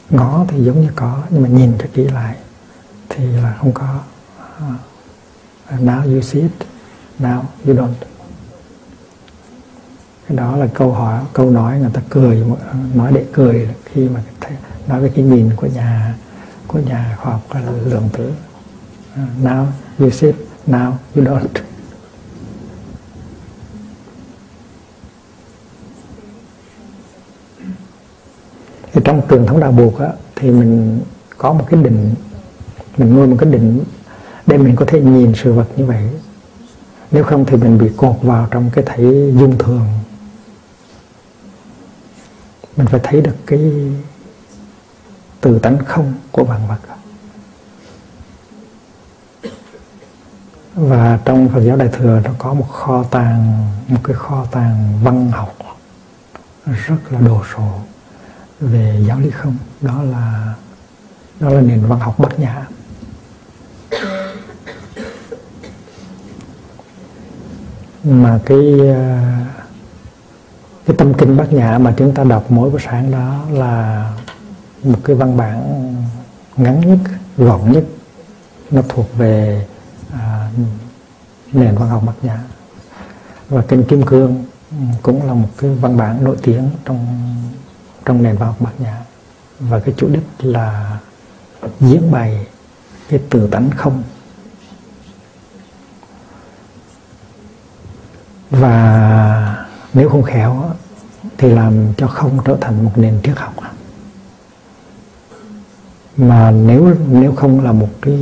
ngó 0.09 0.45
thì 0.47 0.63
giống 0.63 0.81
như 0.81 0.89
có 0.95 1.23
nhưng 1.29 1.41
mà 1.41 1.49
nhìn 1.49 1.73
cho 1.79 1.85
kỹ 1.93 2.03
lại 2.03 2.35
thì 3.09 3.25
là 3.27 3.55
không 3.59 3.71
có. 3.71 3.99
Uh, 4.63 5.81
now 5.81 6.13
you 6.13 6.21
see 6.21 6.41
it 6.41 6.51
now 7.19 7.41
you 7.65 7.75
don't. 7.75 7.93
Cái 10.27 10.37
đó 10.37 10.57
là 10.57 10.67
câu 10.73 10.91
hỏi 10.91 11.23
câu 11.33 11.51
nói 11.51 11.79
người 11.79 11.89
ta 11.93 12.01
cười 12.09 12.43
nói 12.93 13.11
để 13.13 13.25
cười 13.33 13.69
khi 13.85 14.09
mà 14.09 14.21
nói 14.87 15.01
về 15.01 15.11
cái 15.15 15.25
nhìn 15.25 15.49
của 15.55 15.67
nhà 15.67 16.15
của 16.67 16.79
nhà 16.79 17.17
khoa 17.21 17.31
học 17.31 17.41
là 17.49 17.61
lượng 17.85 18.09
tử 18.13 18.29
uh, 18.29 18.35
à, 19.15 19.27
now 19.43 19.65
you 19.99 20.09
see 20.09 20.29
it 20.29 20.35
now 20.67 20.93
you 21.15 21.23
don't. 21.23 21.66
Thì 28.97 29.03
trong 29.05 29.21
truyền 29.29 29.45
thống 29.45 29.59
đạo 29.59 29.71
buộc 29.71 29.99
á, 29.99 30.07
thì 30.35 30.51
mình 30.51 31.01
có 31.37 31.53
một 31.53 31.65
cái 31.69 31.83
định 31.83 32.15
mình 32.97 33.15
nuôi 33.15 33.27
một 33.27 33.35
cái 33.39 33.51
định 33.51 33.83
để 34.47 34.57
mình 34.57 34.75
có 34.75 34.85
thể 34.87 35.01
nhìn 35.01 35.33
sự 35.35 35.53
vật 35.53 35.67
như 35.75 35.85
vậy. 35.85 36.09
Nếu 37.11 37.23
không 37.23 37.45
thì 37.45 37.57
mình 37.57 37.77
bị 37.77 37.89
cột 37.97 38.15
vào 38.21 38.47
trong 38.51 38.69
cái 38.73 38.83
thấy 38.87 39.33
dung 39.39 39.57
thường. 39.57 39.87
Mình 42.77 42.87
phải 42.87 42.99
thấy 43.03 43.21
được 43.21 43.35
cái 43.45 43.71
từ 45.41 45.59
tánh 45.59 45.77
không 45.85 46.13
của 46.31 46.43
vạn 46.43 46.67
vật 46.67 46.79
và 50.75 51.19
trong 51.25 51.49
Phật 51.49 51.61
giáo 51.61 51.77
Đại 51.77 51.89
thừa 51.91 52.21
nó 52.23 52.31
có 52.37 52.53
một 52.53 52.69
kho 52.69 53.03
tàng 53.03 53.67
một 53.87 53.99
cái 54.03 54.15
kho 54.15 54.45
tàng 54.51 54.99
văn 55.03 55.31
học 55.31 55.55
rất 56.65 56.95
là 57.09 57.19
đồ 57.19 57.41
sộ 57.55 57.69
về 58.59 59.03
giáo 59.07 59.19
lý 59.19 59.29
không? 59.29 59.57
Đó 59.81 60.03
là 60.03 60.53
đó 61.39 61.49
là 61.49 61.61
nền 61.61 61.85
văn 61.85 61.99
học 61.99 62.19
bát 62.19 62.39
nhã. 62.39 62.65
Mà 68.03 68.39
cái 68.45 68.79
ờ, 68.79 69.19
cái 70.85 70.95
tâm 70.97 71.13
kinh 71.13 71.37
bát 71.37 71.53
nhã 71.53 71.77
mà 71.77 71.93
chúng 71.97 72.13
ta 72.13 72.23
đọc 72.23 72.45
mỗi 72.49 72.69
buổi 72.69 72.81
sáng 72.85 73.11
đó 73.11 73.45
là 73.51 74.11
một 74.83 74.99
cái 75.03 75.15
văn 75.15 75.37
bản 75.37 75.83
ngắn 76.57 76.81
nhất 76.81 76.99
gọn 77.37 77.71
nhất. 77.71 77.83
Nó 78.71 78.81
thuộc 78.89 79.17
về 79.17 79.65
à, 80.13 80.51
nền 81.51 81.75
văn 81.75 81.89
học 81.89 82.03
bát 82.05 82.13
nhã. 82.21 82.39
Và 83.49 83.61
kinh 83.67 83.83
kim 83.83 84.03
cương 84.03 84.45
cũng 85.01 85.27
là 85.27 85.33
một 85.33 85.49
cái 85.57 85.75
văn 85.75 85.97
bản 85.97 86.23
nổi 86.23 86.37
tiếng 86.41 86.69
trong 86.85 87.07
trong 88.07 88.23
nền 88.23 88.37
văn 88.37 88.47
học 88.47 88.61
bát 88.61 88.71
nhã 88.79 89.01
và 89.59 89.79
cái 89.79 89.93
chủ 89.97 90.07
đích 90.09 90.23
là 90.39 90.99
diễn 91.79 92.11
bày 92.11 92.47
cái 93.09 93.19
từ 93.29 93.47
tánh 93.47 93.69
không. 93.77 94.03
Và 98.49 99.65
nếu 99.93 100.09
không 100.09 100.23
khéo 100.23 100.71
thì 101.37 101.49
làm 101.49 101.93
cho 101.97 102.07
không 102.07 102.39
trở 102.45 102.57
thành 102.61 102.85
một 102.85 102.91
nền 102.95 103.19
triết 103.23 103.37
học. 103.37 103.53
Mà 106.17 106.51
nếu 106.51 106.95
nếu 107.09 107.35
không 107.35 107.63
là 107.63 107.71
một 107.71 107.89
cái 108.01 108.19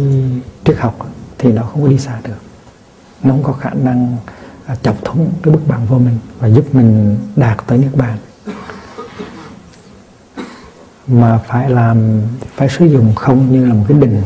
triết 0.63 0.77
học 0.77 1.07
thì 1.37 1.51
nó 1.51 1.63
không 1.63 1.81
có 1.81 1.87
đi 1.87 1.97
xa 1.99 2.19
được. 2.23 2.39
Nó 3.23 3.31
không 3.31 3.43
có 3.43 3.51
khả 3.53 3.69
năng 3.69 4.17
à, 4.65 4.75
chọc 4.75 5.05
thủng 5.05 5.31
cái 5.43 5.53
bức 5.53 5.67
bằng 5.67 5.85
vô 5.85 5.97
mình 5.97 6.19
và 6.39 6.47
giúp 6.47 6.75
mình 6.75 7.17
đạt 7.35 7.57
tới 7.67 7.77
nước 7.77 7.91
bàn 7.93 8.17
mà 11.07 11.37
phải 11.37 11.69
làm, 11.69 12.21
phải 12.55 12.69
sử 12.69 12.85
dụng 12.85 13.15
không 13.15 13.51
như 13.51 13.65
là 13.65 13.73
một 13.73 13.85
cái 13.87 13.97
định 13.97 14.21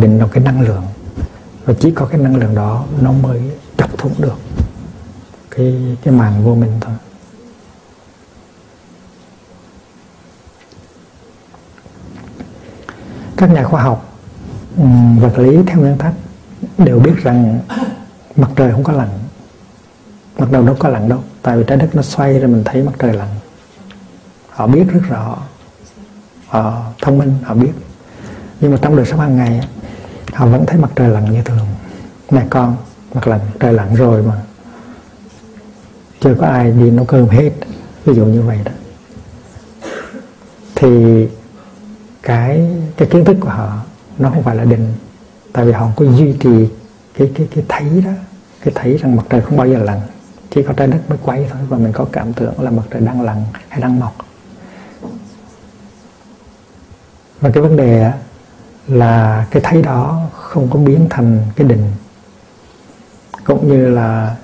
định 0.00 0.18
là 0.18 0.26
cái 0.32 0.44
năng 0.44 0.60
lượng. 0.60 0.84
Và 1.64 1.74
chỉ 1.80 1.90
có 1.90 2.06
cái 2.06 2.20
năng 2.20 2.36
lượng 2.36 2.54
đó 2.54 2.84
nó 3.00 3.12
mới 3.12 3.42
chấp 3.76 3.98
thủng 3.98 4.14
được 4.18 4.36
cái 5.50 5.96
cái 6.02 6.14
màn 6.14 6.44
vô 6.44 6.54
minh 6.54 6.72
thôi. 6.80 6.94
Các 13.36 13.50
nhà 13.50 13.64
khoa 13.64 13.82
học 13.82 14.18
vật 15.20 15.38
lý 15.38 15.58
theo 15.66 15.78
nguyên 15.80 15.98
tắc 15.98 16.14
đều 16.78 16.98
biết 16.98 17.14
rằng 17.22 17.60
mặt 18.36 18.50
trời 18.56 18.72
không 18.72 18.84
có 18.84 18.92
lặn. 18.92 19.08
Mặt 20.38 20.52
đầu 20.52 20.62
đâu 20.62 20.76
có 20.78 20.88
lặn 20.88 21.08
đâu, 21.08 21.22
tại 21.42 21.56
vì 21.56 21.64
trái 21.66 21.78
đất 21.78 21.94
nó 21.94 22.02
xoay 22.02 22.38
rồi 22.38 22.48
mình 22.48 22.62
thấy 22.64 22.82
mặt 22.82 22.92
trời 22.98 23.12
lặn 23.12 23.28
họ 24.60 24.66
biết 24.66 24.84
rất 24.88 25.00
rõ. 25.08 25.38
Họ 26.46 26.82
thông 27.02 27.18
minh, 27.18 27.34
họ 27.42 27.54
biết. 27.54 27.72
Nhưng 28.60 28.70
mà 28.70 28.78
trong 28.82 28.96
đời 28.96 29.06
sống 29.06 29.20
hàng 29.20 29.36
ngày, 29.36 29.60
họ 30.32 30.46
vẫn 30.46 30.66
thấy 30.66 30.78
mặt 30.78 30.90
trời 30.96 31.08
lặn 31.08 31.32
như 31.32 31.42
thường. 31.42 31.66
Mẹ 32.30 32.46
con, 32.50 32.76
mặt 33.14 33.26
lặn, 33.28 33.40
trời 33.60 33.72
lặn 33.72 33.94
rồi 33.94 34.22
mà 34.22 34.34
chưa 36.20 36.34
có 36.34 36.46
ai 36.46 36.70
đi 36.70 36.90
nấu 36.90 37.04
cơm 37.04 37.28
hết, 37.28 37.50
ví 38.04 38.14
dụ 38.14 38.24
như 38.24 38.42
vậy 38.42 38.58
đó. 38.64 38.72
Thì 40.74 41.26
cái 42.22 42.70
cái 42.96 43.08
kiến 43.08 43.24
thức 43.24 43.36
của 43.40 43.48
họ, 43.48 43.80
nó 44.18 44.30
không 44.30 44.42
phải 44.42 44.56
là 44.56 44.64
định, 44.64 44.94
tại 45.52 45.64
vì 45.64 45.72
họ 45.72 45.88
có 45.96 46.04
duy 46.04 46.34
trì 46.40 46.68
cái 47.18 47.30
cái 47.34 47.48
cái 47.54 47.64
thấy 47.68 48.02
đó, 48.04 48.12
cái 48.64 48.72
thấy 48.76 48.96
rằng 48.96 49.16
mặt 49.16 49.24
trời 49.30 49.40
không 49.40 49.56
bao 49.56 49.66
giờ 49.66 49.78
lặn. 49.78 50.00
Chỉ 50.50 50.62
có 50.62 50.72
trái 50.72 50.86
đất 50.86 50.98
mới 51.08 51.18
quay 51.22 51.46
thôi, 51.50 51.60
và 51.68 51.78
mình 51.78 51.92
có 51.92 52.06
cảm 52.12 52.32
tưởng 52.32 52.60
là 52.60 52.70
mặt 52.70 52.82
trời 52.90 53.00
đang 53.00 53.22
lặn 53.22 53.44
hay 53.68 53.80
đang 53.80 54.00
mọc. 54.00 54.16
Và 57.40 57.50
cái 57.50 57.62
vấn 57.62 57.76
đề 57.76 58.12
là 58.88 59.46
cái 59.50 59.62
thấy 59.64 59.82
đó 59.82 60.20
không 60.36 60.70
có 60.70 60.78
biến 60.78 61.06
thành 61.10 61.40
cái 61.56 61.66
định. 61.66 61.92
Cũng 63.44 63.68
như 63.68 63.88
là 63.88 64.36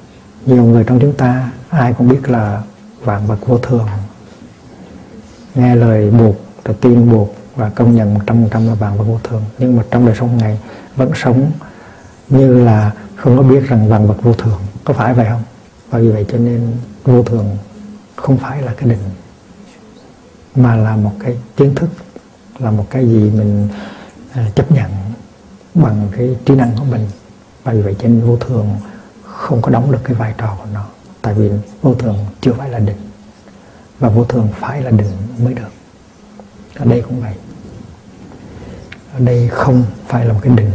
nhiều 0.47 0.65
người 0.65 0.85
trong 0.85 1.01
chúng 1.01 1.13
ta, 1.13 1.51
ai 1.69 1.93
cũng 1.93 2.09
biết 2.09 2.31
là 2.31 2.63
vạn 3.05 3.27
vật 3.27 3.39
vô 3.47 3.59
thường. 3.59 3.87
Nghe 5.55 5.75
lời 5.75 6.11
buộc 6.11 6.37
rồi 6.65 6.77
tin 6.81 7.11
buộc 7.11 7.37
và 7.57 7.71
công 7.71 7.97
nhận 7.97 8.15
một 8.15 8.21
trăm 8.27 8.37
phần 8.37 8.51
trăm 8.51 8.69
là 8.69 8.75
vạn 8.75 8.99
vật 8.99 9.05
vô 9.05 9.21
thường. 9.25 9.45
Nhưng 9.59 9.77
mà 9.77 9.83
trong 9.91 10.07
đời 10.07 10.15
sống 10.15 10.37
ngày 10.37 10.59
vẫn 10.97 11.11
sống 11.15 11.51
như 12.29 12.65
là 12.65 12.93
không 13.17 13.37
có 13.37 13.43
biết 13.43 13.69
rằng 13.69 13.89
vạn 13.89 14.07
vật 14.07 14.17
vô 14.23 14.33
thường. 14.33 14.59
Có 14.85 14.95
phải 14.95 15.15
vậy 15.15 15.27
không? 15.31 15.43
Và 15.91 15.99
vì 15.99 16.09
vậy 16.09 16.27
cho 16.33 16.39
nên 16.39 16.73
vô 17.05 17.23
thường 17.23 17.57
không 18.17 18.37
phải 18.37 18.63
là 18.63 18.75
cái 18.77 18.91
định, 18.91 19.03
mà 20.57 20.77
là 20.77 20.97
một 20.97 21.13
cái 21.25 21.37
kiến 21.57 21.75
thức 21.75 21.89
là 22.59 22.71
một 22.71 22.87
cái 22.91 23.07
gì 23.07 23.31
mình 23.31 23.69
à, 24.33 24.51
chấp 24.55 24.73
nhận 24.73 24.91
bằng 25.75 26.09
cái 26.17 26.37
trí 26.45 26.55
năng 26.55 26.77
của 26.77 26.85
mình. 26.85 27.09
Và 27.65 27.73
vì 27.73 27.83
vậy 27.83 27.97
cho 27.99 28.09
nên 28.09 28.21
vô 28.21 28.37
thường 28.37 28.77
không 29.23 29.63
có 29.63 29.71
đóng 29.71 29.93
được 29.93 30.01
cái 30.05 30.15
vai 30.15 30.35
trò 30.39 30.57
của 30.59 30.67
nó. 30.73 30.87
Tại 31.23 31.35
vì 31.35 31.51
vô 31.83 31.95
thường 31.95 32.17
chưa 32.41 32.53
phải 32.53 32.71
là 32.71 32.79
định, 32.79 32.97
và 33.99 34.09
vô 34.09 34.25
thường 34.25 34.49
phải 34.61 34.83
là 34.83 34.91
định 34.91 35.13
mới 35.39 35.55
được. 35.55 35.69
Ở 36.75 36.85
đây 36.85 37.03
cũng 37.03 37.21
vậy. 37.21 37.35
Ở 39.15 39.21
đây 39.21 39.49
không 39.49 39.85
phải 40.07 40.27
là 40.27 40.33
một 40.33 40.41
cái 40.43 40.53
định. 40.57 40.71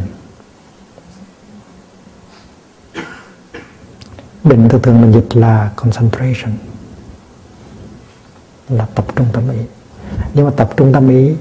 Định 4.44 4.70
thường 4.70 4.82
thường 4.82 5.02
mình 5.02 5.12
dịch 5.12 5.36
là 5.36 5.72
concentration, 5.76 6.54
là 8.70 8.86
tập 8.96 9.06
trung 9.16 9.28
tâm 9.34 9.50
ý. 9.50 9.60
Nhưng 10.34 10.46
mà 10.46 10.52
tập 10.58 10.70
trung 10.78 10.94
tâm 10.94 11.10
ý 11.10 11.36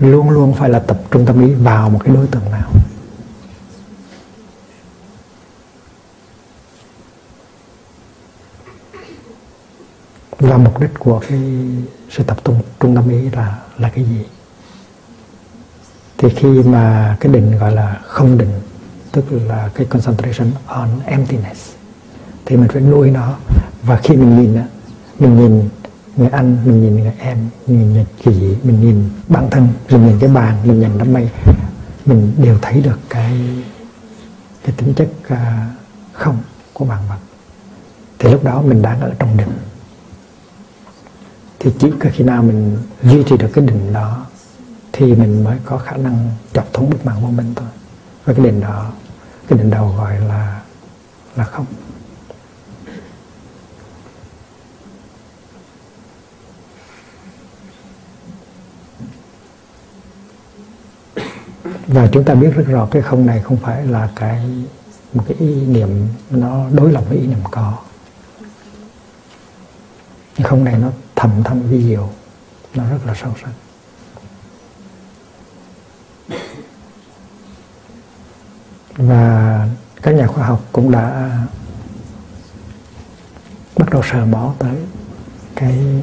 luôn 0.00 0.30
luôn 0.30 0.54
phải 0.54 0.70
là 0.70 0.78
tập 0.78 1.00
trung 1.10 1.26
tâm 1.26 1.46
ý 1.46 1.54
vào 1.54 1.90
một 1.90 2.00
cái 2.04 2.14
đối 2.14 2.26
tượng 2.26 2.50
nào. 2.50 2.70
Và 10.38 10.56
mục 10.56 10.80
đích 10.80 10.90
của 10.98 11.20
cái 11.28 11.40
sự 12.10 12.22
tập 12.22 12.36
trung 12.44 12.60
trung 12.80 12.94
tâm 12.94 13.08
ý 13.08 13.30
là 13.30 13.58
là 13.78 13.88
cái 13.88 14.04
gì? 14.04 14.24
Thì 16.18 16.28
khi 16.28 16.62
mà 16.62 17.16
cái 17.20 17.32
định 17.32 17.58
gọi 17.58 17.72
là 17.72 18.00
không 18.04 18.38
định, 18.38 18.60
tức 19.12 19.24
là 19.30 19.70
cái 19.74 19.86
concentration 19.86 20.50
on 20.66 20.88
emptiness, 21.04 21.74
thì 22.44 22.56
mình 22.56 22.68
phải 22.68 22.82
nuôi 22.82 23.10
nó. 23.10 23.36
Và 23.82 23.96
khi 23.96 24.16
mình 24.16 24.40
nhìn 24.40 24.56
á, 24.56 24.64
mình 25.18 25.36
nhìn 25.36 25.68
người 26.18 26.28
anh 26.28 26.56
mình 26.64 26.82
nhìn 26.82 26.96
người 26.96 27.12
em 27.18 27.38
mình 27.66 27.94
nhìn 27.94 28.04
cái 28.24 28.34
gì 28.34 28.56
mình 28.62 28.80
nhìn 28.80 29.10
bản 29.28 29.50
thân 29.50 29.68
mình 29.90 30.06
nhìn 30.06 30.18
cái 30.18 30.30
bàn 30.30 30.56
mình 30.64 30.80
nhìn 30.80 30.98
đám 30.98 31.12
mây. 31.12 31.28
Mình 32.06 32.32
đều 32.42 32.58
thấy 32.62 32.80
được 32.80 32.98
cái 33.10 33.40
cái 34.64 34.74
tính 34.76 34.94
chất 34.94 35.08
uh, 35.32 35.38
không 36.12 36.38
của 36.72 36.84
bản 36.84 36.98
vật. 37.08 37.18
Thì 38.18 38.30
lúc 38.30 38.44
đó 38.44 38.62
mình 38.62 38.82
đang 38.82 39.00
ở 39.00 39.12
trong 39.18 39.36
định 39.36 39.52
thì 41.58 41.70
chỉ 41.78 41.90
có 42.00 42.10
khi 42.12 42.24
nào 42.24 42.42
mình 42.42 42.78
duy 43.02 43.24
trì 43.24 43.36
được 43.36 43.50
cái 43.52 43.66
định 43.66 43.92
đó 43.92 44.26
thì 44.92 45.14
mình 45.14 45.44
mới 45.44 45.58
có 45.64 45.78
khả 45.78 45.96
năng 45.96 46.30
chọc 46.52 46.72
thủng 46.72 46.90
bức 46.90 47.06
màn 47.06 47.22
vô 47.22 47.28
minh 47.28 47.52
thôi. 47.56 47.68
Và 48.24 48.32
cái 48.34 48.44
định 48.44 48.60
đó 48.60 48.90
cái 49.48 49.58
định 49.58 49.70
đầu 49.70 49.94
gọi 49.98 50.20
là 50.20 50.60
là 51.36 51.44
không. 51.44 51.66
Và 61.86 62.08
chúng 62.12 62.24
ta 62.24 62.34
biết 62.34 62.50
rất 62.54 62.64
rõ 62.66 62.88
cái 62.90 63.02
không 63.02 63.26
này 63.26 63.40
không 63.40 63.56
phải 63.56 63.86
là 63.86 64.08
cái, 64.16 64.50
một 65.12 65.24
cái 65.28 65.36
ý 65.40 65.54
niệm, 65.54 66.08
nó 66.30 66.70
đối 66.70 66.92
lập 66.92 67.04
với 67.08 67.18
ý 67.18 67.26
niệm 67.26 67.38
có. 67.50 67.78
Cái 70.34 70.46
không 70.46 70.64
này 70.64 70.78
nó 70.78 70.90
thầm 71.16 71.42
thầm 71.44 71.62
vi 71.62 71.84
diệu, 71.84 72.10
nó 72.74 72.90
rất 72.90 73.06
là 73.06 73.14
sâu 73.14 73.32
sắc. 73.42 73.50
Và 78.96 79.68
các 80.02 80.14
nhà 80.14 80.26
khoa 80.26 80.46
học 80.46 80.64
cũng 80.72 80.90
đã 80.90 81.30
bắt 83.78 83.90
đầu 83.90 84.02
sờ 84.02 84.24
mó 84.24 84.54
tới 84.58 84.76
cái 85.56 86.02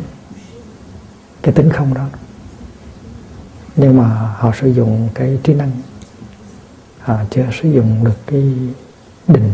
cái 1.42 1.54
tính 1.54 1.70
không 1.70 1.94
đó 1.94 2.08
nhưng 3.76 3.98
mà 3.98 4.08
họ 4.38 4.52
sử 4.62 4.68
dụng 4.68 5.10
cái 5.16 5.40
trí 5.44 5.54
năng. 5.54 5.72
Họ 7.00 7.18
chưa 7.30 7.46
sử 7.62 7.72
dụng 7.72 8.04
được 8.04 8.18
cái 8.28 8.54
định. 9.28 9.52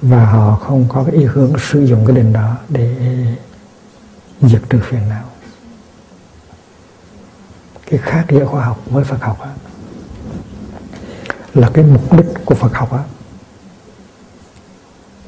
Và 0.00 0.26
họ 0.26 0.56
không 0.56 0.86
có 0.88 1.04
cái 1.04 1.14
ý 1.14 1.24
hướng 1.24 1.52
sử 1.58 1.84
dụng 1.84 2.06
cái 2.06 2.16
định 2.16 2.32
đó 2.32 2.56
để 2.68 2.96
diệt 4.42 4.62
trừ 4.70 4.80
phiền 4.82 5.08
não. 5.08 5.24
Cái 7.86 8.00
khác 8.02 8.26
giữa 8.30 8.46
khoa 8.46 8.64
học 8.64 8.80
với 8.86 9.04
Phật 9.04 9.20
học 9.20 9.40
đó, 9.40 9.48
là 11.54 11.70
cái 11.74 11.84
mục 11.84 12.16
đích 12.16 12.26
của 12.44 12.54
Phật 12.54 12.74
học 12.74 12.92
đó, 12.92 13.04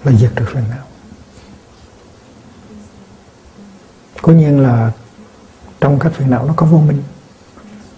là 0.05 0.13
diệt 0.13 0.33
trừ 0.37 0.45
phiền 0.53 0.65
não. 0.71 0.85
Cố 4.23 4.33
nhiên 4.33 4.61
là 4.61 4.93
trong 5.81 5.99
các 5.99 6.13
phiền 6.13 6.31
não 6.31 6.45
nó 6.47 6.53
có 6.57 6.67
vô 6.67 6.79
minh. 6.79 7.03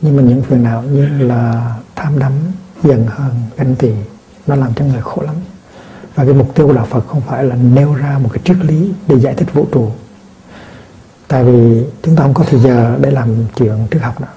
Nhưng 0.00 0.16
mà 0.16 0.22
những 0.22 0.42
phiền 0.42 0.62
não 0.62 0.82
như 0.82 1.08
là 1.08 1.74
tham 1.96 2.18
đắm 2.18 2.32
giận 2.82 3.06
hờn, 3.06 3.34
ganh 3.56 3.74
tị, 3.74 3.92
nó 4.46 4.56
làm 4.56 4.74
cho 4.74 4.84
người 4.84 5.02
khổ 5.02 5.22
lắm. 5.22 5.34
Và 6.14 6.24
cái 6.24 6.34
mục 6.34 6.54
tiêu 6.54 6.66
của 6.66 6.72
đạo 6.72 6.86
Phật 6.86 7.06
không 7.06 7.20
phải 7.20 7.44
là 7.44 7.56
nêu 7.56 7.94
ra 7.94 8.18
một 8.18 8.28
cái 8.32 8.42
triết 8.44 8.56
lý 8.56 8.92
để 9.06 9.18
giải 9.18 9.34
thích 9.34 9.54
vũ 9.54 9.66
trụ. 9.72 9.90
Tại 11.28 11.44
vì 11.44 11.84
chúng 12.02 12.16
ta 12.16 12.22
không 12.22 12.34
có 12.34 12.44
thời 12.44 12.60
giờ 12.60 12.98
để 13.00 13.10
làm 13.10 13.28
chuyện 13.56 13.86
triết 13.90 14.02
học 14.02 14.20
đó 14.20 14.28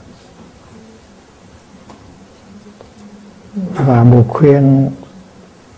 và 3.76 4.04
một 4.04 4.26
khuyên, 4.30 4.90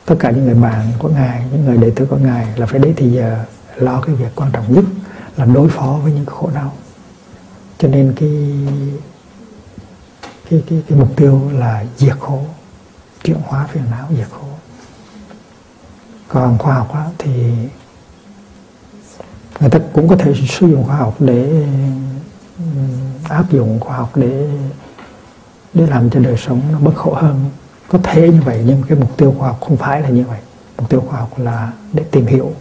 tất 0.06 0.16
cả 0.20 0.32
những 0.32 0.46
người 0.46 0.56
bạn 0.56 0.92
của 1.00 1.10
ngài, 1.10 1.46
những 1.52 1.66
người 1.66 1.78
đệ 1.78 1.90
tử 1.96 2.06
của 2.06 2.18
ngài 2.18 2.48
là 2.56 2.66
phải 2.66 2.80
đến 2.80 2.94
thì 2.98 3.12
giờ 3.12 3.46
lo 3.76 4.02
cái 4.02 4.16
việc 4.16 4.36
quan 4.36 4.52
trọng 4.52 4.74
nhất 4.74 4.86
là 5.38 5.46
đối 5.46 5.70
phó 5.70 6.00
với 6.04 6.12
những 6.12 6.26
khổ 6.26 6.50
đau 6.56 6.74
cho 7.78 7.88
nên 7.88 8.14
cái 8.16 8.30
cái 10.50 10.64
cái, 10.70 10.82
cái 10.90 11.00
mục 11.00 11.16
tiêu 11.16 11.42
là 11.54 11.86
diệt 11.98 12.20
khổ 12.20 12.42
chuyển 13.24 13.38
hóa 13.44 13.68
phiền 13.68 13.84
não 13.92 14.08
diệt 14.18 14.28
khổ. 14.32 14.48
Còn 16.28 16.58
khoa 16.58 16.74
học 16.74 16.94
đó, 16.94 17.06
thì 17.18 17.52
người 19.60 19.70
ta 19.70 19.80
cũng 19.94 20.08
có 20.08 20.16
thể 20.16 20.34
sử 20.50 20.68
dụng 20.68 20.84
khoa 20.84 20.96
học 20.96 21.16
để 21.20 21.66
áp 23.30 23.52
dụng 23.52 23.80
khoa 23.80 23.98
học 23.98 24.18
để 24.18 24.50
để 25.74 25.88
làm 25.88 26.10
cho 26.10 26.20
đời 26.20 26.38
sống 26.38 26.62
nó 26.72 26.80
bớt 26.80 26.96
khổ 26.96 27.14
hơn. 27.14 27.50
Có 27.88 28.00
thể 28.04 28.30
như 28.30 28.42
vậy 28.46 28.64
nhưng 28.66 28.84
cái 28.88 28.98
mục 29.00 29.18
tiêu 29.18 29.36
khoa 29.40 29.48
học 29.48 29.62
không 29.62 29.78
phải 29.78 30.02
là 30.02 30.10
như 30.10 30.24
vậy. 30.24 30.40
Mục 30.78 30.90
tiêu 30.90 31.02
khoa 31.02 31.20
học 31.20 31.40
là 31.40 31.72
để 31.94 32.04
tìm 32.12 32.26
hiểu 32.26 32.52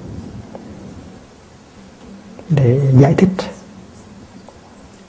để 2.48 2.92
giải 3.00 3.14
thích 3.14 3.28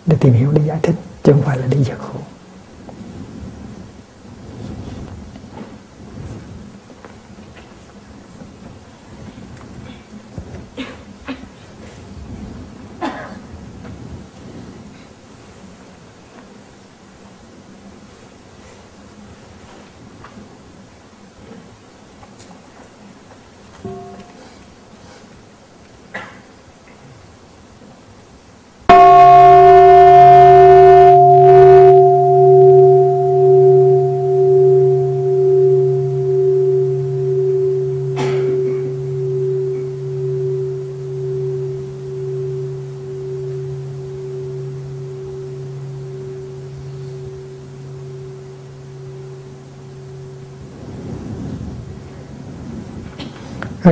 để 0.06 0.18
tìm 0.20 0.34
hiểu 0.34 0.52
để 0.52 0.62
giải 0.66 0.80
thích 0.84 0.96
chứ 1.24 1.32
không 1.32 1.42
phải 1.42 1.58
là 1.58 1.68
để 1.70 1.84
giật 1.84 1.98
khổ. 2.00 2.20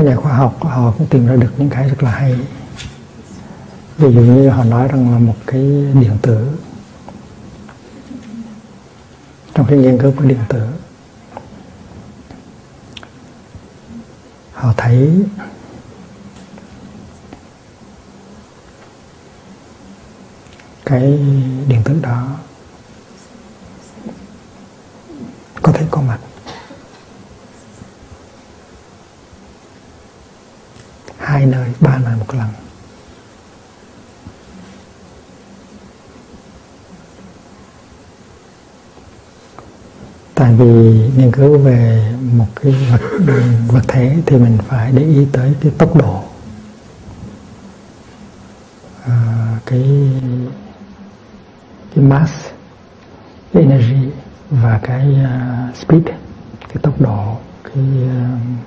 Các 0.03 0.09
nhà 0.09 0.15
khoa 0.15 0.33
học, 0.33 0.57
họ 0.63 0.93
cũng 0.97 1.07
tìm 1.07 1.27
ra 1.27 1.35
được 1.35 1.53
những 1.57 1.69
cái 1.69 1.89
rất 1.89 2.03
là 2.03 2.11
hay. 2.11 2.35
Ví 3.97 4.13
dụ 4.13 4.21
như 4.21 4.49
họ 4.49 4.63
nói 4.63 4.87
rằng 4.87 5.11
là 5.11 5.19
một 5.19 5.35
cái 5.47 5.61
điện 5.93 6.17
tử. 6.21 6.47
Trong 9.53 9.65
cái 9.69 9.77
nghiên 9.77 9.97
cứu 10.01 10.13
của 10.17 10.25
điện 10.25 10.39
tử, 10.49 10.67
họ 14.53 14.73
thấy 14.77 15.25
cái 20.85 21.01
điện 21.67 21.81
tử 21.85 21.99
đó 22.01 22.27
có 25.61 25.71
thể 25.71 25.85
có 25.91 26.01
mặt 26.01 26.19
hai 31.17 31.45
nơi 31.45 31.69
ba 31.79 31.97
nơi 31.97 32.15
một 32.33 32.39
lần 32.39 32.49
tại 40.35 40.53
vì 40.53 40.65
nghiên 41.17 41.31
cứu 41.31 41.57
về 41.57 42.11
một 42.21 42.47
cái 42.55 42.71
vật 42.91 43.01
vật 43.67 43.83
thể 43.87 44.17
thì 44.25 44.37
mình 44.37 44.57
phải 44.67 44.91
để 44.91 45.03
ý 45.03 45.27
tới 45.31 45.53
cái 45.61 45.71
tốc 45.77 45.95
độ 45.95 46.23
à, 49.05 49.57
cái 49.65 50.11
cái 51.95 52.03
mass 52.03 52.33
cái 53.53 53.63
energy 53.63 54.09
và 54.49 54.79
cái 54.83 55.07
uh, 55.09 55.75
speed 55.75 56.03
cái 56.59 56.77
tốc 56.81 57.01
độ 57.01 57.37
cái 57.63 57.83
uh, 58.03 58.63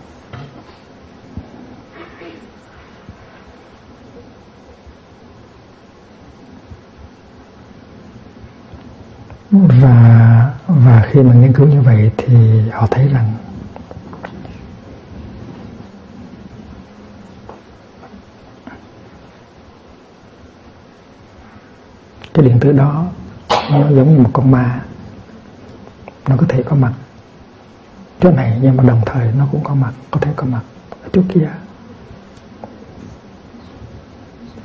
và 9.51 10.53
và 10.67 11.07
khi 11.11 11.23
mà 11.23 11.35
nghiên 11.35 11.53
cứu 11.53 11.67
như 11.67 11.83
vậy 11.83 12.11
thì 12.17 12.61
họ 12.71 12.87
thấy 12.91 13.09
rằng 13.09 13.33
cái 22.35 22.36
điện 22.49 22.61
tử 22.61 22.73
đó. 22.73 23.07
Nó 23.71 23.91
giống 23.91 24.15
như 24.15 24.19
một 24.19 24.31
con 24.33 24.51
ma. 24.51 24.81
Nó 26.29 26.37
có 26.37 26.47
thể 26.49 26.63
có 26.63 26.77
mặt. 26.77 26.93
Chỗ 28.21 28.31
này 28.31 28.59
nhưng 28.63 28.77
mà 28.77 28.85
đồng 28.85 29.01
thời 29.07 29.33
nó 29.39 29.47
cũng 29.53 29.65
có 29.65 29.75
mặt, 29.75 29.93
có 30.11 30.21
thể 30.21 30.33
có 30.37 30.47
mặt 30.47 30.61
ở 31.03 31.09
chỗ 31.13 31.23
kia. 31.29 31.49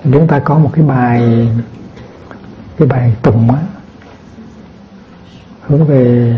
Chúng 0.04 0.28
ta 0.28 0.40
có 0.40 0.58
một 0.58 0.72
cái 0.74 0.86
bài 0.86 1.50
cái 2.78 2.88
bài 2.88 3.16
tụng 3.22 3.52
á, 3.52 3.62
hướng 5.62 5.86
về 5.86 6.36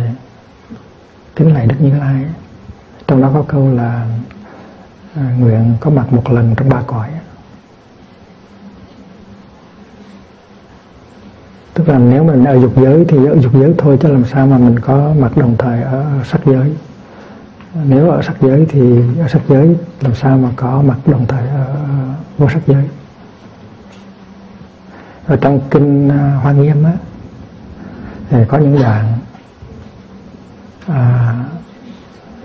kính 1.35 1.53
lạy 1.53 1.67
đức 1.67 1.75
như 1.79 1.99
lai. 1.99 2.25
Trong 3.07 3.21
đó 3.21 3.31
có 3.33 3.43
câu 3.47 3.71
là 3.71 4.07
à, 5.15 5.35
nguyện 5.39 5.75
có 5.79 5.89
mặt 5.89 6.13
một 6.13 6.29
lần 6.31 6.55
trong 6.57 6.69
ba 6.69 6.81
cõi 6.87 7.09
tức 11.73 11.89
là 11.89 11.97
nếu 11.99 12.23
mình 12.23 12.45
ở 12.45 12.59
dục 12.59 12.73
giới 12.75 13.05
thì 13.07 13.25
ở 13.25 13.37
dục 13.39 13.53
giới 13.53 13.73
thôi 13.77 13.97
chứ 14.01 14.07
làm 14.07 14.25
sao 14.25 14.47
mà 14.47 14.57
mình 14.57 14.79
có 14.79 15.13
mặt 15.19 15.37
đồng 15.37 15.57
thời 15.57 15.81
ở 15.81 16.05
sắc 16.25 16.41
giới. 16.45 16.75
Nếu 17.85 18.09
ở 18.09 18.21
sắc 18.21 18.35
giới 18.41 18.65
thì 18.69 19.01
ở 19.19 19.27
sắc 19.27 19.41
giới 19.47 19.75
làm 20.01 20.15
sao 20.15 20.37
mà 20.37 20.49
có 20.55 20.81
mặt 20.81 20.97
đồng 21.05 21.25
thời 21.25 21.47
ở 21.47 21.75
vô 22.37 22.49
sắc 22.49 22.61
giới? 22.67 22.83
Ở 25.27 25.35
trong 25.35 25.59
kinh 25.71 26.09
à, 26.09 26.39
hoa 26.43 26.51
nghiêm 26.51 26.83
á 26.83 26.93
thì 28.29 28.37
có 28.47 28.57
những 28.57 28.81
đoạn 28.81 29.13
à, 30.87 31.35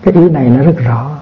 cái 0.03 0.14
ý 0.14 0.29
này 0.29 0.49
nó 0.49 0.62
rất 0.62 0.77
rõ. 0.85 1.19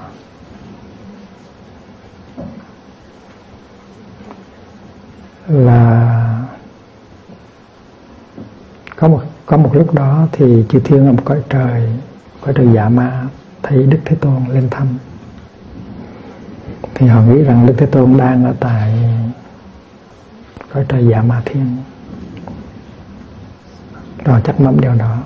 Là 5.49 6.26
có 8.97 9.09
một 9.09 9.23
có 9.47 9.57
một 9.57 9.71
lúc 9.75 9.95
đó 9.95 10.29
thì 10.33 10.65
chư 10.69 10.81
thiên 10.81 11.07
ở 11.07 11.13
một 11.13 11.23
cõi 11.25 11.43
trời 11.49 11.89
cõi 12.41 12.55
trời 12.57 12.69
dạ 12.75 12.89
ma 12.89 13.27
thấy 13.63 13.83
đức 13.83 13.99
thế 14.05 14.17
tôn 14.17 14.45
lên 14.53 14.69
thăm. 14.71 14.87
Thì 16.95 17.07
họ 17.07 17.23
nghĩ 17.23 17.43
rằng 17.43 17.67
đức 17.67 17.75
thế 17.79 17.87
tôn 17.87 18.17
đang 18.17 18.45
ở 18.45 18.55
tại 18.61 18.93
cõi 20.75 20.85
trời 20.89 21.07
dạ 21.11 21.23
ma 21.23 21.43
thiên. 21.45 21.77
Rồi 24.25 24.41
chắc 24.45 24.61
mắm 24.61 24.81
điều 24.81 24.95
đó. 24.95 25.19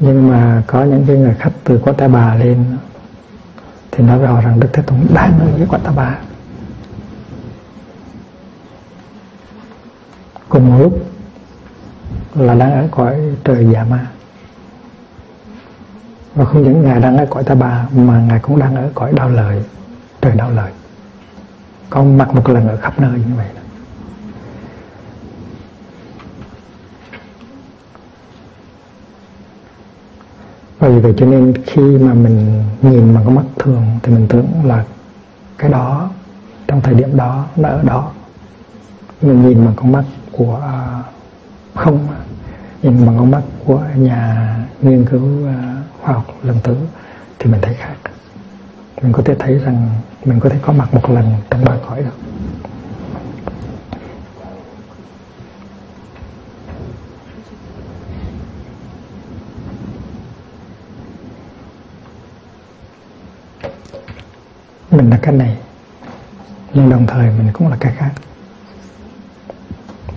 Nhưng 0.00 0.28
mà 0.28 0.62
có 0.66 0.84
những 0.84 1.04
cái 1.06 1.16
người 1.16 1.34
khách 1.38 1.52
từ 1.64 1.78
quả 1.82 1.92
ta 1.92 2.08
bà 2.08 2.34
lên 2.34 2.64
thì 3.90 4.04
nói 4.04 4.18
với 4.18 4.28
họ 4.28 4.40
rằng 4.40 4.60
đức 4.60 4.68
thế 4.72 4.82
tôn 4.82 4.98
đang 5.14 5.40
ở 5.40 5.46
cái 5.56 5.66
quả 5.70 5.78
ta 5.78 5.90
bà 5.96 6.18
cùng 10.48 10.70
một 10.70 10.78
lúc 10.78 10.98
là 12.34 12.54
đang 12.54 12.72
ở 12.72 12.88
cõi 12.90 13.20
trời 13.44 13.66
già 13.72 13.84
ma. 13.84 14.06
Và 16.34 16.44
không 16.44 16.62
những 16.62 16.82
ngài 16.82 17.00
đang 17.00 17.16
ở 17.16 17.26
cõi 17.30 17.44
ta 17.44 17.54
bà 17.54 17.86
mà 17.94 18.20
ngài 18.20 18.38
cũng 18.38 18.58
đang 18.58 18.76
ở 18.76 18.90
cõi 18.94 19.12
đau 19.12 19.28
lợi 19.28 19.62
trời 20.20 20.32
đau 20.32 20.50
lợi 20.50 20.72
Con 21.90 22.18
mặt 22.18 22.34
một 22.34 22.48
lần 22.48 22.68
ở 22.68 22.76
khắp 22.76 23.00
nơi 23.00 23.12
như 23.12 23.34
vậy. 23.36 23.46
Đó. 23.54 23.60
và 30.80 30.88
vì 30.88 30.98
vậy 30.98 31.14
cho 31.16 31.26
nên 31.26 31.54
khi 31.66 31.82
mà 31.82 32.14
mình 32.14 32.62
nhìn 32.82 33.14
bằng 33.14 33.24
con 33.24 33.34
mắt 33.34 33.44
thường, 33.58 33.84
thì 34.02 34.12
mình 34.12 34.26
tưởng 34.28 34.46
là 34.64 34.84
cái 35.58 35.70
đó, 35.70 36.10
trong 36.66 36.80
thời 36.80 36.94
điểm 36.94 37.16
đó, 37.16 37.46
nó 37.56 37.68
ở 37.68 37.82
đó. 37.82 38.10
Mình 39.22 39.48
nhìn 39.48 39.64
bằng 39.64 39.74
con 39.76 39.92
mắt 39.92 40.04
của 40.32 40.60
à, 40.62 41.02
không 41.74 42.08
nhìn 42.82 43.06
bằng 43.06 43.18
con 43.18 43.30
mắt 43.30 43.42
của 43.64 43.84
nhà 43.96 44.56
nghiên 44.82 45.04
cứu 45.04 45.46
à, 45.46 45.76
khoa 46.00 46.14
học 46.14 46.34
lần 46.42 46.56
tử 46.62 46.76
thì 47.38 47.50
mình 47.50 47.60
thấy 47.60 47.74
khác. 47.74 47.94
Mình 49.02 49.12
có 49.12 49.22
thể 49.22 49.34
thấy 49.38 49.58
rằng 49.58 49.90
mình 50.24 50.40
có 50.40 50.48
thể 50.48 50.58
có 50.62 50.72
mặt 50.72 50.94
một 50.94 51.10
lần 51.10 51.32
trong 51.50 51.64
ba 51.64 51.76
cõi 51.86 52.02
được. 52.02 52.10
Mình 64.90 65.10
là 65.10 65.18
cái 65.22 65.34
này, 65.34 65.56
nhưng 66.74 66.90
đồng 66.90 67.06
thời 67.06 67.30
mình 67.30 67.48
cũng 67.52 67.68
là 67.68 67.76
cái 67.80 67.92
khác. 67.96 68.10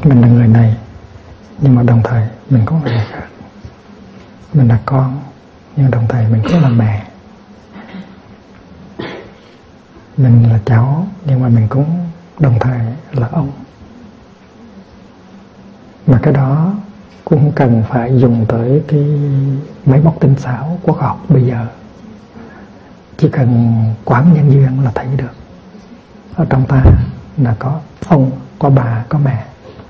Mình 0.04 0.22
là 0.22 0.28
người 0.28 0.48
này 0.48 0.76
nhưng 1.64 1.76
mà 1.76 1.84
đồng 1.84 2.02
thời 2.04 2.28
mình 2.50 2.66
cũng 2.66 2.84
là 2.84 2.92
người 2.92 3.06
khác 3.12 3.28
mình 4.54 4.68
là 4.68 4.80
con, 4.86 5.22
nhưng 5.76 5.92
đồng 5.92 6.06
thời 6.10 6.28
mình 6.28 6.42
cũng 6.44 6.62
là 6.62 6.70
mẹ. 6.70 7.08
Mình 10.18 10.50
là 10.50 10.60
cháu, 10.66 11.08
nhưng 11.26 11.42
mà 11.42 11.50
mình 11.50 11.68
cũng 11.70 12.10
đồng 12.40 12.60
thời 12.60 12.80
là 13.12 13.28
ông. 13.32 13.52
Mà 16.08 16.20
cái 16.24 16.34
đó 16.34 16.74
cũng 17.26 17.52
cần 17.56 17.84
phải 17.90 18.20
dùng 18.20 18.46
tới 18.48 18.84
cái 18.88 19.06
máy 19.86 20.02
móc 20.04 20.20
tinh 20.20 20.36
xảo 20.38 20.80
của 20.84 20.94
khoa 20.94 21.08
học 21.08 21.20
bây 21.30 21.46
giờ. 21.46 21.68
Chỉ 23.18 23.30
cần 23.30 23.76
quán 24.06 24.34
nhân 24.34 24.52
duyên 24.52 24.84
là 24.84 24.92
thấy 24.96 25.08
được. 25.18 25.34
Ở 26.36 26.46
trong 26.50 26.66
ta 26.66 26.84
là 27.38 27.56
có 27.60 27.80
ông, 28.08 28.32
có 28.60 28.70
bà, 28.70 29.06
có 29.10 29.20
mẹ 29.20 29.46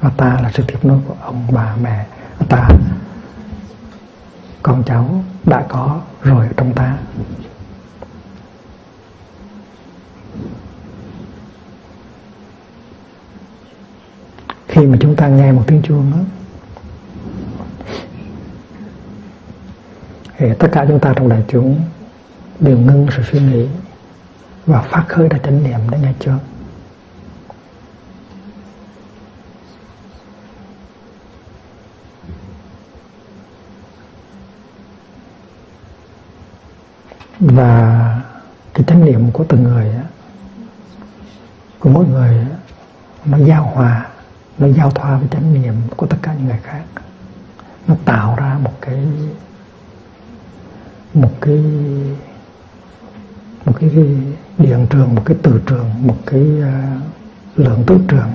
ta 0.10 0.39
là 0.44 0.52
sự 0.54 0.63
tiếp 0.68 0.86
nối 0.86 1.00
của 1.08 1.16
ông 1.22 1.48
bà 1.52 1.76
mẹ. 1.82 2.06
Ta, 2.50 2.70
con 4.63 4.84
cháu 4.86 5.24
đã 5.46 5.66
có 5.70 6.02
rồi 6.22 6.48
trong 6.58 6.74
ta. 6.74 6.98
Khi 14.68 14.82
mà 14.82 14.98
chúng 15.02 15.16
ta 15.16 15.28
nghe 15.28 15.52
một 15.52 15.63
tiếng 15.68 15.82
chuông 15.82 16.12
đó 16.12 16.18
thì 20.38 20.50
tất 20.60 20.68
cả 20.72 20.86
chúng 20.88 21.00
ta 21.00 21.13
trong 21.16 21.30
đại 21.30 21.44
chúng 21.48 21.82
đều 22.60 22.78
ngưng 22.78 23.08
sự 23.18 23.24
suy 23.32 23.39
nghĩ 23.39 23.68
và 24.66 24.82
phát 24.82 25.04
khởi 25.08 25.30
ra 25.30 25.38
chánh 25.38 25.63
niệm 25.63 25.80
để 25.92 25.98
nghe 26.02 26.13
chuông 26.20 26.39
và 37.43 38.21
cái 38.73 38.84
chánh 38.88 39.06
niệm 39.06 39.32
của 39.32 39.43
từng 39.43 39.63
người 39.63 39.88
của 41.79 41.89
mỗi 41.89 42.06
người 42.06 42.38
nó 43.25 43.38
giao 43.38 43.63
hòa 43.63 44.08
nó 44.58 44.67
giao 44.67 44.91
thoa 44.91 45.17
với 45.17 45.27
chánh 45.32 45.53
niệm 45.53 45.73
của 45.95 46.06
tất 46.06 46.17
cả 46.21 46.34
những 46.34 46.47
người 46.47 46.60
khác. 46.63 46.84
Nó 47.88 47.95
tạo 48.06 48.36
ra 48.38 48.58
một 48.63 48.73
cái 48.82 49.08
một 51.13 51.32
cái 51.41 51.63
một 53.65 53.73
cái, 53.79 53.91
cái 53.95 54.06
điện 54.58 54.88
trường 54.89 55.15
một 55.15 55.21
cái 55.25 55.38
từ 55.41 55.62
trường 55.65 55.89
một 55.99 56.17
cái 56.25 56.41
uh, 56.41 57.60
lượng 57.60 57.84
tứ 57.88 57.97
trường. 58.08 58.29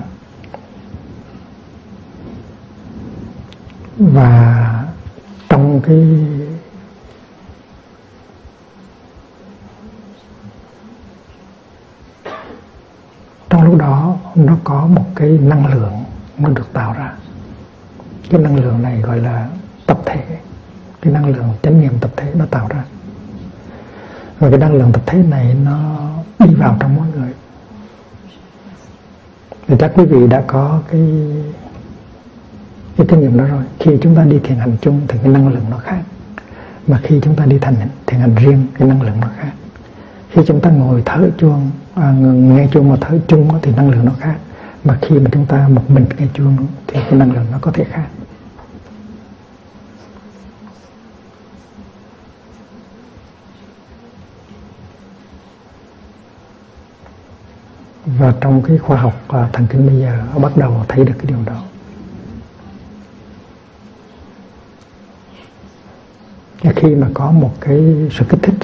Và 3.97 4.83
trong 5.49 5.81
cái 5.81 6.25
trong 13.49 13.58
lúc 13.69 13.79
đó 13.79 14.15
nó 14.35 14.57
có 14.63 14.87
một 14.87 15.05
cái 15.15 15.29
năng 15.29 15.73
lượng 15.73 16.03
nó 16.37 16.49
được 16.49 16.73
tạo 16.73 16.93
ra. 16.93 17.13
Cái 18.29 18.41
năng 18.41 18.55
lượng 18.55 18.81
này 18.81 19.01
gọi 19.01 19.19
là 19.19 19.47
tập 19.85 19.99
thể. 20.05 20.23
Cái 21.01 21.13
năng 21.13 21.25
lượng 21.25 21.49
chánh 21.61 21.81
niệm 21.81 21.93
tập 22.01 22.11
thể 22.15 22.31
nó 22.35 22.45
tạo 22.45 22.67
ra. 22.67 22.83
Và 24.39 24.49
cái 24.49 24.59
năng 24.59 24.73
lượng 24.73 24.91
tập 24.91 25.01
thể 25.05 25.23
này 25.23 25.55
nó 25.65 25.99
đi 26.39 26.53
vào 26.53 26.77
trong 26.79 26.95
mỗi 26.95 27.07
người. 27.07 27.33
Thì 29.67 29.75
chắc 29.79 29.91
quý 29.95 30.05
vị 30.05 30.27
đã 30.27 30.43
có 30.47 30.81
cái 30.91 31.01
cái 32.97 33.07
kinh 33.09 33.19
nghiệm 33.19 33.37
đó 33.37 33.43
rồi. 33.45 33.63
Khi 33.79 33.97
chúng 34.01 34.15
ta 34.15 34.23
đi 34.23 34.39
thiền 34.43 34.57
hành 34.57 34.77
chung 34.81 35.01
thì 35.07 35.19
cái 35.23 35.33
năng 35.33 35.47
lượng 35.47 35.65
nó 35.69 35.77
khác. 35.77 36.01
Mà 36.87 36.99
khi 37.03 37.19
chúng 37.23 37.35
ta 37.35 37.45
đi 37.45 37.59
thành, 37.59 37.75
thiền 38.05 38.19
hành 38.19 38.35
riêng, 38.35 38.67
cái 38.79 38.87
năng 38.87 39.01
lượng 39.01 39.19
nó 39.21 39.27
khác 39.37 39.51
khi 40.29 40.41
chúng 40.47 40.61
ta 40.61 40.69
ngồi 40.69 41.03
thở 41.05 41.29
chuông 41.37 41.71
à, 41.95 42.11
nghe 42.19 42.67
chuông 42.71 42.89
mà 42.89 42.95
thở 43.01 43.19
chung 43.27 43.49
thì 43.61 43.71
năng 43.75 43.89
lượng 43.89 44.05
nó 44.05 44.11
khác. 44.19 44.37
Mà 44.83 44.97
khi 45.01 45.19
mà 45.19 45.29
chúng 45.33 45.45
ta 45.45 45.67
một 45.67 45.91
mình 45.91 46.05
nghe 46.17 46.27
chuông 46.33 46.67
thì 46.87 46.99
cái 47.09 47.19
năng 47.19 47.33
lượng 47.33 47.45
nó 47.51 47.57
có 47.61 47.71
thể 47.71 47.83
khác. 47.83 48.07
Và 58.05 58.33
trong 58.41 58.61
cái 58.61 58.77
khoa 58.77 58.97
học 58.97 59.23
à, 59.27 59.49
thần 59.53 59.67
kinh 59.67 59.87
bây 59.87 59.99
giờ 59.99 60.23
bắt 60.41 60.57
đầu 60.57 60.85
thấy 60.87 61.05
được 61.05 61.13
cái 61.17 61.25
điều 61.25 61.37
đó. 61.45 61.63
Và 66.63 66.73
khi 66.75 66.95
mà 66.95 67.07
có 67.13 67.31
một 67.31 67.51
cái 67.61 68.09
sự 68.11 68.25
kích 68.29 68.39
thích 68.43 68.55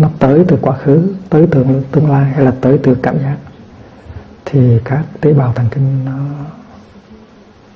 nó 0.00 0.08
tới 0.18 0.44
từ 0.48 0.58
quá 0.62 0.76
khứ 0.76 1.14
tới 1.30 1.48
từ 1.50 1.64
tương 1.92 2.10
lai 2.10 2.24
hay 2.24 2.44
là 2.44 2.52
tới 2.60 2.80
từ 2.82 2.96
cảm 3.02 3.18
giác 3.18 3.36
thì 4.44 4.78
các 4.84 5.04
tế 5.20 5.32
bào 5.32 5.52
thần 5.52 5.66
kinh 5.70 6.04
nó 6.04 6.18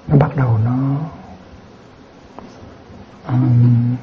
nó 0.08 0.16
bắt 0.16 0.36
đầu 0.36 0.58
nó 0.64 0.96
um, 3.28 3.96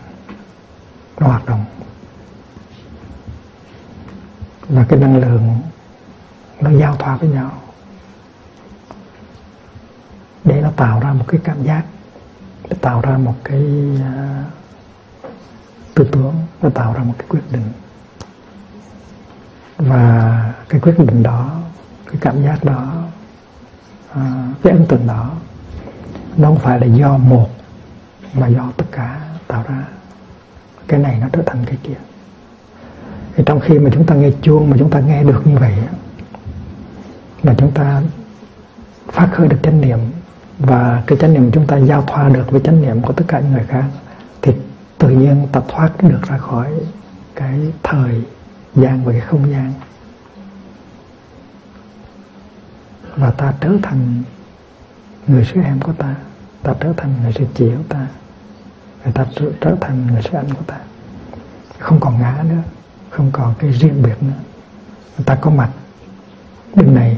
nó 1.19 1.27
hoạt 1.27 1.45
động. 1.45 1.65
Và 4.69 4.85
cái 4.89 4.99
năng 4.99 5.17
lượng 5.17 5.59
nó 6.61 6.71
giao 6.71 6.95
thoa 6.95 7.17
với 7.17 7.29
nhau 7.29 7.51
để 10.43 10.61
nó 10.61 10.69
tạo 10.75 10.99
ra 10.99 11.13
một 11.13 11.25
cái 11.27 11.39
cảm 11.43 11.63
giác 11.63 11.83
để 12.69 12.75
tạo 12.81 13.01
ra 13.01 13.17
một 13.17 13.35
cái 13.43 13.63
uh, 13.95 14.51
tư 15.95 16.09
tưởng 16.11 16.35
nó 16.61 16.69
tạo 16.69 16.93
ra 16.93 17.03
một 17.03 17.13
cái 17.17 17.27
quyết 17.29 17.51
định 17.51 17.71
và 19.87 20.53
cái 20.69 20.81
quyết 20.81 20.99
định 20.99 21.23
đó, 21.23 21.51
cái 22.05 22.15
cảm 22.21 22.43
giác 22.43 22.63
đó 22.63 23.03
à, 24.13 24.47
cái 24.63 24.73
ấn 24.73 24.85
tượng 24.85 25.07
đó, 25.07 25.31
nó 26.37 26.47
không 26.47 26.59
phải 26.59 26.79
là 26.79 26.85
do 26.85 27.17
một, 27.17 27.49
mà 28.33 28.47
do 28.47 28.71
tất 28.77 28.85
cả 28.91 29.21
tạo 29.47 29.63
ra. 29.67 29.83
Cái 30.87 30.99
này 30.99 31.17
nó 31.21 31.27
trở 31.33 31.41
thành 31.45 31.65
cái 31.65 31.77
kia. 31.83 31.97
Thì 33.35 33.43
trong 33.45 33.59
khi 33.59 33.79
mà 33.79 33.89
chúng 33.93 34.05
ta 34.05 34.15
nghe 34.15 34.31
chuông, 34.41 34.69
mà 34.69 34.77
chúng 34.79 34.89
ta 34.89 34.99
nghe 34.99 35.23
được 35.23 35.47
như 35.47 35.57
vậy 35.57 35.73
mà 37.43 37.55
chúng 37.57 37.71
ta 37.71 38.01
phát 39.11 39.29
khởi 39.33 39.47
được 39.47 39.57
chánh 39.63 39.81
niệm, 39.81 39.99
và 40.59 41.03
cái 41.07 41.17
chánh 41.17 41.33
niệm 41.33 41.51
chúng 41.53 41.67
ta 41.67 41.77
giao 41.77 42.03
thoa 42.07 42.29
được 42.29 42.51
với 42.51 42.61
chánh 42.61 42.81
niệm 42.81 43.01
của 43.01 43.13
tất 43.13 43.23
cả 43.27 43.39
những 43.39 43.51
người 43.51 43.65
khác, 43.67 43.85
thì 44.41 44.53
tự 44.97 45.09
nhiên 45.09 45.47
ta 45.51 45.61
thoát 45.67 46.03
được 46.03 46.21
ra 46.27 46.37
khỏi 46.37 46.67
cái 47.35 47.59
thời 47.83 48.21
gian 48.75 49.05
về 49.05 49.19
không 49.19 49.51
gian. 49.51 49.73
Và 53.15 53.31
ta 53.31 53.53
trở 53.61 53.77
thành 53.83 54.23
người 55.27 55.45
sư 55.45 55.61
em 55.63 55.79
của 55.79 55.93
ta. 55.93 56.15
Ta 56.63 56.73
trở 56.79 56.93
thành 56.97 57.13
người 57.23 57.33
sư 57.33 57.45
chị 57.55 57.71
của 57.77 57.83
ta. 57.89 58.07
Người 59.03 59.13
ta 59.13 59.25
trở, 59.35 59.45
trở 59.61 59.75
thành 59.81 60.07
người 60.07 60.21
sư 60.21 60.29
anh 60.33 60.53
của 60.53 60.63
ta. 60.67 60.77
Không 61.79 61.99
còn 61.99 62.19
ngã 62.19 62.43
nữa. 62.49 62.61
Không 63.09 63.31
còn 63.31 63.53
cái 63.59 63.71
riêng 63.71 64.03
biệt 64.03 64.23
nữa. 64.23 64.39
Người 65.17 65.25
ta 65.25 65.35
có 65.35 65.51
mặt. 65.51 65.69
Bên 66.75 66.95
này 66.95 67.17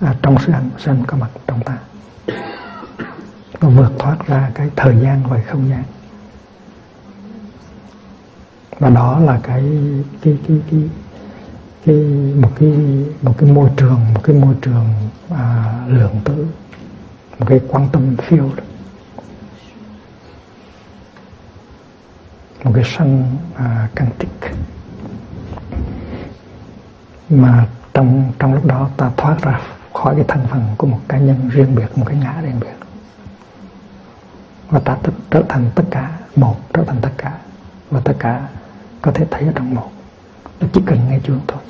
à, 0.00 0.14
trong 0.22 0.38
sư 0.38 0.52
anh 0.52 0.70
sư 0.78 0.90
anh 0.90 1.04
có 1.06 1.16
mặt 1.16 1.30
trong 1.46 1.60
ta. 1.62 1.78
Nó 3.60 3.68
vượt 3.68 3.92
thoát 3.98 4.16
ra 4.26 4.50
cái 4.54 4.70
thời 4.76 4.96
gian 5.00 5.22
và 5.28 5.40
không 5.46 5.68
gian 5.68 5.82
và 8.78 8.90
đó 8.90 9.20
là 9.20 9.40
cái 9.42 9.64
cái 10.22 10.38
cái 10.48 10.60
cái 10.70 10.80
cái 11.86 11.96
một 12.42 12.50
cái 12.58 12.68
một 13.22 13.34
cái 13.38 13.50
môi 13.50 13.70
trường 13.76 14.00
một 14.14 14.20
cái 14.24 14.36
môi 14.36 14.54
trường 14.62 14.86
à, 15.30 15.74
lượng 15.88 16.20
tử 16.24 16.46
một 17.38 17.46
cái 17.48 17.60
quan 17.68 17.88
tâm 17.92 18.16
field. 18.16 18.50
Một 22.64 22.72
cái 22.74 22.84
sân 22.86 23.36
à, 23.54 23.88
căn 23.94 24.08
tích 24.18 24.28
mà 27.30 27.66
trong 27.94 28.32
trong 28.38 28.54
lúc 28.54 28.66
đó 28.66 28.90
ta 28.96 29.10
thoát 29.16 29.36
ra 29.42 29.60
khỏi 29.94 30.14
cái 30.14 30.24
thân 30.28 30.46
phận 30.48 30.62
của 30.78 30.86
một 30.86 31.00
cá 31.08 31.18
nhân 31.18 31.48
riêng 31.48 31.74
biệt 31.74 31.98
một 31.98 32.04
cái 32.08 32.16
ngã 32.16 32.40
riêng 32.42 32.60
biệt. 32.60 32.86
Và 34.70 34.80
ta 34.80 34.96
trở 35.30 35.42
thành 35.48 35.70
tất 35.74 35.84
cả 35.90 36.18
một 36.36 36.56
trở 36.74 36.84
thành 36.84 36.98
tất 37.02 37.10
cả. 37.18 37.32
Và 37.90 38.00
tất 38.04 38.16
cả 38.18 38.48
có 39.02 39.12
thể 39.12 39.26
thấy 39.30 39.42
ở 39.46 39.52
trong 39.54 39.74
một. 39.74 39.90
Nó 40.60 40.66
chỉ 40.72 40.80
cần 40.86 40.98
nghe 41.08 41.18
chuông 41.24 41.40
thôi. 41.48 41.62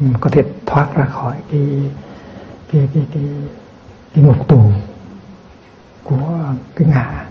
Ừ, 0.00 0.06
có 0.20 0.30
thể 0.30 0.42
thoát 0.66 0.94
ra 0.94 1.04
khỏi 1.04 1.36
cái 1.50 1.90
cái 2.72 2.88
cái 2.94 3.06
cái, 3.14 3.22
cái 4.14 4.24
ngục 4.24 4.48
tù 4.48 4.62
của 6.04 6.38
cái 6.76 6.88
ngã 6.88 7.26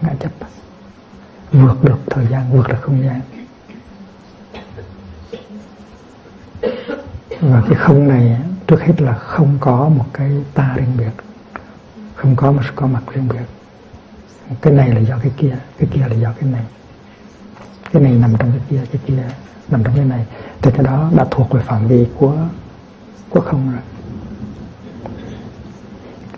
ngã 0.00 0.10
chấp 0.20 0.32
vượt 1.52 1.84
được 1.84 1.98
thời 2.10 2.26
gian 2.26 2.52
vượt 2.52 2.68
được 2.68 2.78
không 2.80 3.02
gian. 3.04 3.20
Và 7.40 7.62
cái 7.68 7.74
không 7.74 8.08
này 8.08 8.40
trước 8.66 8.80
hết 8.80 9.00
là 9.00 9.14
không 9.14 9.58
có 9.60 9.88
một 9.88 10.06
cái 10.12 10.30
ta 10.54 10.74
riêng 10.76 10.96
biệt. 10.96 11.12
Không 12.14 12.36
có 12.36 12.52
một 12.52 12.62
có 12.74 12.86
mặt 12.86 13.02
riêng 13.12 13.28
biệt. 13.28 13.46
Cái 14.60 14.72
này 14.72 14.90
là 14.90 15.00
do 15.00 15.18
cái 15.22 15.32
kia 15.36 15.58
cái 15.78 15.88
kia 15.92 16.00
là 16.08 16.14
do 16.14 16.32
cái 16.40 16.50
này 16.50 16.64
cái 17.92 18.02
này 18.02 18.12
nằm 18.12 18.34
trong 18.38 18.50
cái 18.50 18.60
kia 18.70 18.80
cái 18.92 19.02
kia 19.06 19.22
nằm 19.68 19.84
trong 19.84 19.96
cái 19.96 20.04
này. 20.04 20.26
Thì 20.62 20.70
cái 20.70 20.84
đó 20.84 21.10
đã 21.16 21.26
thuộc 21.30 21.50
về 21.50 21.60
phạm 21.60 21.88
vi 21.88 22.06
của 22.18 22.36
của 23.28 23.40
không 23.40 23.72
rồi. 23.72 23.80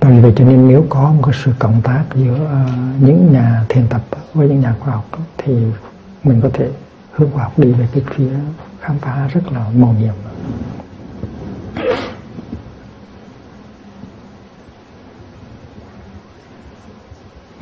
Bởi 0.00 0.20
vậy 0.20 0.32
cho 0.36 0.44
nên 0.44 0.68
nếu 0.68 0.86
có 0.88 1.12
một 1.12 1.22
cái 1.26 1.34
sự 1.44 1.52
cộng 1.58 1.82
tác 1.82 2.04
giữa 2.14 2.34
uh, 2.44 3.02
những 3.02 3.32
nhà 3.32 3.64
thiền 3.68 3.86
tập 3.88 4.02
với 4.34 4.48
những 4.48 4.60
nhà 4.60 4.74
khoa 4.80 4.94
học 4.94 5.04
thì 5.38 5.56
mình 6.24 6.40
có 6.40 6.48
thể 6.52 6.70
hướng 7.12 7.30
khoa 7.30 7.42
học 7.42 7.58
đi 7.58 7.72
về 7.72 7.88
cái 7.92 8.02
phía 8.14 8.30
khám 8.80 8.98
phá 8.98 9.28
rất 9.32 9.52
là 9.52 9.66
màu 9.76 9.94
nhiệm. 10.00 10.14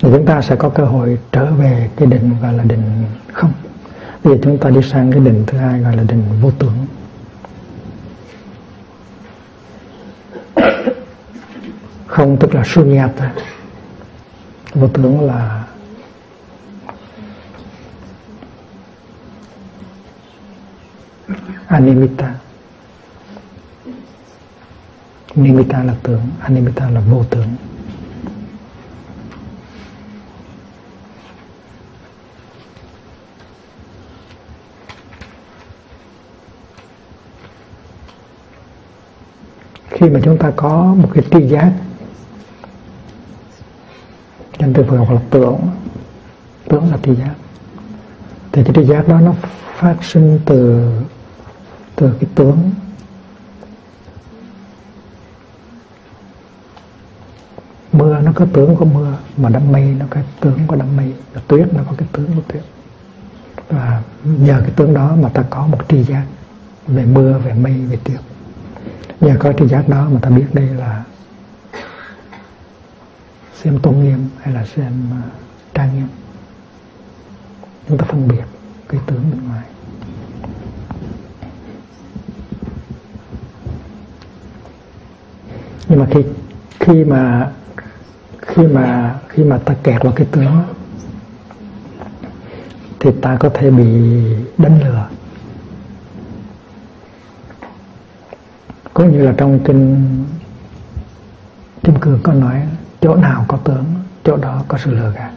Thì 0.03 0.09
chúng 0.13 0.27
ta 0.27 0.43
sẽ 0.43 0.57
có 0.57 0.69
cơ 0.69 0.85
hội 0.85 1.19
trở 1.33 1.47
về 1.47 1.91
cái 1.97 2.07
định 2.07 2.37
gọi 2.43 2.53
là 2.53 2.65
định 2.65 3.05
không 3.33 3.53
bây 4.25 4.35
giờ 4.35 4.41
chúng 4.43 4.59
ta 4.59 4.71
đi 4.71 4.83
sang 4.83 5.13
cái 5.13 5.21
định 5.21 5.45
thứ 5.47 5.59
hai 5.59 5.81
gọi 5.81 5.97
là 5.97 6.03
định 6.03 6.25
vô 6.41 6.51
tưởng 6.59 6.87
không, 12.07 12.37
tức 12.41 12.55
là 12.55 12.65
sunyata 12.65 13.33
vô 14.75 14.89
tưởng 14.89 15.21
là 15.21 15.65
animita. 21.67 22.35
Nimitta 25.35 25.83
là 25.83 25.95
tưởng 26.03 26.21
animita 26.41 26.91
là 26.91 27.01
vô 27.01 27.25
tưởng 27.31 27.49
khi 40.01 40.09
mà 40.09 40.21
chúng 40.23 40.39
ta 40.39 40.53
có 40.57 40.95
một 40.99 41.09
cái 41.15 41.25
tri 41.31 41.49
giác. 41.49 41.73
Trên 44.59 44.75
từ 44.75 44.83
phật 44.83 45.11
là 45.11 45.21
tưởng. 45.31 45.59
Tưởng 46.69 46.91
là 46.91 46.99
tri 47.03 47.15
giác. 47.15 47.35
Thì 48.53 48.65
cái 48.65 48.75
tri 48.75 48.85
giác 48.85 49.09
đó 49.09 49.21
nó 49.21 49.35
phát 49.77 49.97
sinh 50.03 50.41
từ 50.45 50.91
từ 51.97 52.13
cái 52.21 52.31
tướng 52.35 52.71
mưa 57.93 58.21
nó 58.21 58.33
có 58.35 58.47
tướng 58.53 58.77
của 58.77 58.85
mưa, 58.85 59.17
mà 59.37 59.49
đám 59.49 59.73
mây 59.73 59.97
nó 59.99 60.07
có 60.11 60.21
tướng 60.41 60.59
của 60.67 60.77
đám 60.77 60.97
mây. 60.97 61.15
Và 61.35 61.41
tuyết 61.49 61.75
nó 61.75 61.83
có 61.87 61.93
cái 61.97 62.09
tướng 62.13 62.27
của 62.37 62.43
tuyết. 62.53 62.63
Và 63.69 64.03
nhờ 64.25 64.61
cái 64.61 64.71
tướng 64.77 64.95
đó 64.95 65.17
mà 65.23 65.29
ta 65.29 65.43
có 65.51 65.67
một 65.67 65.79
tri 65.89 66.03
giác 66.03 66.25
về 66.87 67.05
mưa, 67.05 67.39
về 67.39 67.53
mây, 67.53 67.73
về 67.73 67.99
tuyết 68.05 68.21
nhờ 69.21 69.37
có 69.39 69.53
tri 69.53 69.67
giác 69.69 69.89
đó 69.89 70.09
mà 70.13 70.21
ta 70.23 70.31
biết 70.31 70.47
đây 70.53 70.67
là 70.67 71.05
xem 73.63 73.79
tôn 73.79 74.01
nghiêm 74.01 74.29
hay 74.43 74.55
là 74.55 74.65
xem 74.65 74.93
à, 75.13 75.23
trang 75.75 75.95
nghiêm. 75.95 76.09
Chúng 77.89 77.99
ta 77.99 78.05
phân 78.05 78.29
biệt 78.29 78.45
cái 78.89 79.01
tướng 79.07 79.31
bên 79.31 79.41
ngoài. 79.49 79.65
Nhưng 85.89 86.01
mà 86.01 86.07
khi 86.11 86.21
khi 86.81 87.05
mà 87.05 87.51
khi 88.43 88.63
mà 88.63 89.19
khi 89.29 89.45
mà 89.45 89.59
ta 89.59 89.75
kẹt 89.83 90.03
vào 90.03 90.13
cái 90.13 90.27
tướng 90.31 90.63
thì 93.01 93.11
ta 93.23 93.37
có 93.41 93.49
thể 93.55 93.71
bị 93.71 93.85
đánh 94.59 94.81
lừa. 94.85 95.09
Cũng 99.01 99.13
như 99.13 99.23
là 99.23 99.35
trong 99.37 99.61
kinh 99.65 100.07
kim 101.83 101.95
cương 102.01 102.21
có 102.23 102.33
nói, 102.33 102.63
chỗ 103.01 103.15
nào 103.15 103.45
có 103.49 103.57
tướng, 103.57 103.85
chỗ 104.25 104.37
đó 104.37 104.65
có 104.69 104.79
sự 104.79 104.91
lừa 104.91 105.13
gạt. 105.17 105.31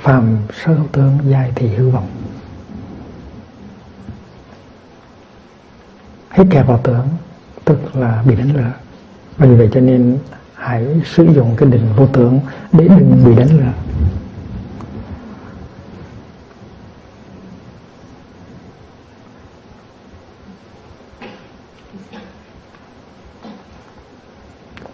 Phàm 0.00 0.36
sơ 0.64 0.74
hữu 0.74 0.86
tướng 0.92 1.18
dài 1.28 1.52
thì 1.54 1.68
hư 1.68 1.90
vọng. 1.90 2.08
Hết 6.28 6.44
kẹp 6.50 6.66
vào 6.66 6.78
tướng, 6.78 7.08
tức 7.64 7.96
là 7.96 8.22
bị 8.26 8.36
đánh 8.36 8.56
lừa. 8.56 8.72
Và 9.36 9.46
vì 9.46 9.54
vậy 9.54 9.68
cho 9.72 9.80
nên 9.80 10.18
hãy 10.54 10.86
sử 11.04 11.24
dụng 11.34 11.54
cái 11.56 11.68
định 11.70 11.86
vô 11.96 12.06
tướng 12.06 12.40
để 12.72 12.88
đừng 12.88 13.24
bị 13.24 13.34
đánh 13.36 13.58
lừa. 13.58 13.72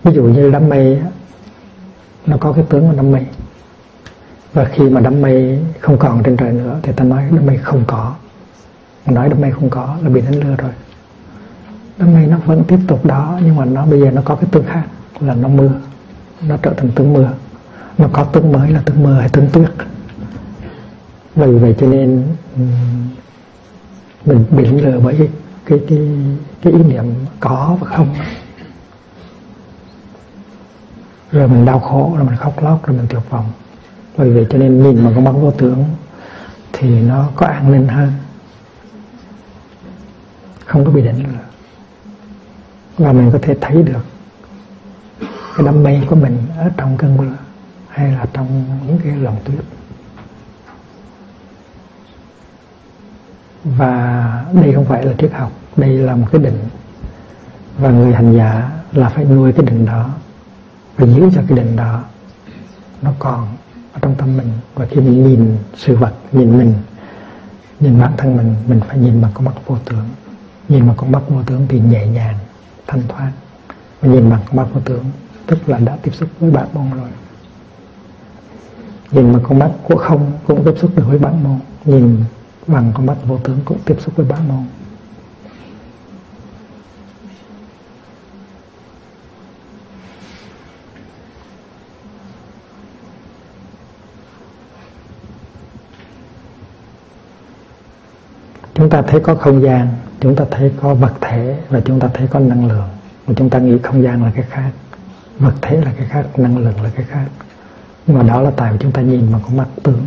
Ví 0.04 0.12
dụ 0.14 0.22
như 0.22 0.50
đám 0.50 0.68
mây 0.68 1.02
nó 2.26 2.36
có 2.40 2.52
cái 2.52 2.64
tướng 2.68 2.88
của 2.88 2.94
đám 2.96 3.10
mây. 3.10 3.26
Và 4.52 4.64
khi 4.64 4.84
mà 4.84 5.00
đám 5.00 5.22
mây 5.22 5.58
không 5.80 5.98
còn 5.98 6.22
trên 6.22 6.36
trời 6.36 6.52
nữa 6.52 6.78
thì 6.82 6.92
ta 6.92 7.04
nói 7.04 7.24
đám 7.30 7.46
mây 7.46 7.56
không 7.56 7.84
có. 7.86 8.14
Nói 9.06 9.28
đám 9.28 9.40
mây 9.40 9.50
không 9.50 9.70
có 9.70 9.96
là 10.02 10.08
bị 10.08 10.20
đánh 10.20 10.40
lừa 10.40 10.56
rồi. 10.56 10.72
Đám 11.98 12.14
mây 12.14 12.26
nó 12.26 12.38
vẫn 12.46 12.64
tiếp 12.64 12.78
tục 12.88 13.04
đó 13.04 13.38
nhưng 13.44 13.56
mà 13.56 13.64
nó 13.64 13.86
bây 13.86 14.00
giờ 14.00 14.10
nó 14.10 14.22
có 14.24 14.34
cái 14.34 14.48
tướng 14.52 14.64
khác 14.64 14.84
là 15.20 15.34
nó 15.34 15.48
mưa. 15.48 15.70
Nó 16.48 16.56
trở 16.56 16.74
thành 16.76 16.90
tướng 16.90 17.12
mưa. 17.12 17.32
Nó 17.98 18.08
có 18.12 18.24
tướng 18.24 18.52
mới 18.52 18.70
là 18.70 18.82
tướng 18.84 19.02
mưa 19.02 19.20
hay 19.20 19.28
tướng 19.28 19.48
tuyết. 19.52 19.70
Vì 21.34 21.58
vậy 21.58 21.74
cho 21.80 21.86
nên 21.86 22.24
mình 24.24 24.44
bị 24.50 24.64
đánh 24.64 24.80
lừa 24.80 25.00
bởi 25.00 25.16
cái 25.64 25.80
cái, 25.88 26.10
cái 26.62 26.72
ý 26.72 26.82
niệm 26.82 27.04
có 27.40 27.76
và 27.80 27.86
không 27.86 28.14
rồi 31.32 31.48
mình 31.48 31.64
đau 31.64 31.80
khổ, 31.80 32.14
rồi 32.16 32.24
mình 32.24 32.36
khóc 32.36 32.62
lóc, 32.62 32.86
rồi 32.86 32.96
mình 32.96 33.06
tuyệt 33.08 33.22
vọng. 33.30 33.52
Bởi 34.16 34.30
vì 34.30 34.46
cho 34.50 34.58
nên 34.58 34.82
nhìn 34.82 35.04
bằng 35.04 35.14
con 35.14 35.24
mắt 35.24 35.32
vô 35.32 35.50
tưởng, 35.50 35.84
thì 36.72 37.00
nó 37.00 37.28
có 37.36 37.46
an 37.46 37.72
ninh 37.72 37.88
hơn. 37.88 38.12
Không 40.66 40.84
có 40.84 40.90
bị 40.90 41.02
định 41.02 41.22
nữa 41.22 41.38
và 42.98 43.12
mình 43.12 43.30
có 43.32 43.38
thể 43.42 43.56
thấy 43.60 43.82
được 43.82 44.04
cái 45.56 45.66
đam 45.66 45.82
mê 45.82 46.00
của 46.08 46.16
mình 46.16 46.38
ở 46.58 46.70
trong 46.76 46.96
cơn 46.96 47.16
mưa, 47.16 47.36
hay 47.88 48.12
là 48.12 48.26
trong 48.32 48.64
những 48.86 48.98
cái 49.04 49.16
lòng 49.16 49.36
tuyết 49.44 49.64
và 53.64 54.44
đây 54.52 54.72
không 54.74 54.84
phải 54.84 55.04
là 55.04 55.12
triết 55.18 55.32
học, 55.32 55.52
đây 55.76 55.98
là 55.98 56.16
một 56.16 56.26
cái 56.32 56.40
định. 56.40 56.58
Và 57.78 57.90
người 57.90 58.14
hành 58.14 58.36
giả 58.36 58.70
là 58.92 59.08
phải 59.08 59.24
nuôi 59.24 59.52
cái 59.52 59.66
định 59.66 59.86
đó 59.86 60.10
và 61.00 61.06
giữ 61.06 61.30
cho 61.34 61.42
cái 61.48 61.56
định 61.58 61.76
đó, 61.76 62.04
nó 63.02 63.12
còn 63.18 63.48
ở 63.92 63.98
trong 64.02 64.14
tâm 64.14 64.36
mình. 64.36 64.52
Và 64.74 64.86
khi 64.90 65.00
mình 65.00 65.28
nhìn 65.28 65.56
sự 65.76 65.96
vật, 65.96 66.12
nhìn 66.32 66.58
mình, 66.58 66.74
nhìn 67.80 68.00
bản 68.00 68.12
thân 68.16 68.36
mình 68.36 68.54
mình 68.66 68.80
phải 68.88 68.98
nhìn 68.98 69.22
bằng 69.22 69.30
con 69.34 69.44
mắt 69.44 69.54
vô 69.66 69.76
tưởng 69.84 70.08
nhìn 70.70 70.86
bằng 70.86 70.96
con 70.96 71.12
mắt 71.12 71.20
vô 71.28 71.42
tưởng 71.46 71.66
thì 71.68 71.80
nhẹ 71.80 72.06
nhàng, 72.06 72.34
thanh 72.86 73.02
thoát. 73.08 73.32
Và 74.00 74.08
nhìn 74.08 74.30
bằng 74.30 74.40
con 74.46 74.56
mắt 74.56 74.66
vô 74.74 74.80
tưởng 74.84 75.04
tức 75.46 75.68
là 75.68 75.78
đã 75.78 75.96
tiếp 76.02 76.14
xúc 76.14 76.28
với 76.40 76.50
bản 76.50 76.68
môn 76.74 76.90
rồi. 76.90 77.08
Nhìn 79.12 79.32
bằng 79.32 79.42
con 79.42 79.58
mắt 79.58 79.70
của 79.82 79.96
không 79.96 80.32
cũng 80.46 80.64
tiếp 80.64 80.74
xúc 80.80 80.90
được 80.96 81.04
với 81.06 81.18
bản 81.18 81.44
môn. 81.44 81.58
Nhìn 81.84 82.24
bằng 82.66 82.92
con 82.94 83.06
mắt 83.06 83.16
vô 83.26 83.38
tướng 83.38 83.58
cũng 83.64 83.78
tiếp 83.84 83.96
xúc 84.00 84.16
với 84.16 84.26
bản 84.26 84.48
môn. 84.48 84.64
Chúng 98.90 99.02
ta 99.02 99.10
thấy 99.10 99.20
có 99.20 99.34
không 99.34 99.62
gian, 99.62 99.88
chúng 100.20 100.36
ta 100.36 100.44
thấy 100.50 100.72
có 100.80 100.94
vật 100.94 101.12
thể 101.20 101.56
và 101.68 101.80
chúng 101.80 102.00
ta 102.00 102.08
thấy 102.14 102.26
có 102.26 102.38
năng 102.38 102.68
lượng. 102.68 102.88
Và 103.26 103.34
chúng 103.36 103.50
ta 103.50 103.58
nghĩ 103.58 103.78
không 103.82 104.02
gian 104.02 104.24
là 104.24 104.32
cái 104.34 104.44
khác, 104.50 104.70
vật 105.38 105.54
thể 105.62 105.76
là 105.76 105.92
cái 105.96 106.06
khác, 106.06 106.38
năng 106.38 106.58
lượng 106.58 106.82
là 106.82 106.90
cái 106.94 107.04
khác. 107.08 107.26
Nhưng 108.06 108.18
mà 108.18 108.22
đó 108.22 108.42
là 108.42 108.50
tại 108.56 108.72
vì 108.72 108.78
chúng 108.80 108.92
ta 108.92 109.02
nhìn 109.02 109.32
vào 109.32 109.40
con 109.44 109.56
mắt 109.56 109.66
tướng 109.82 110.06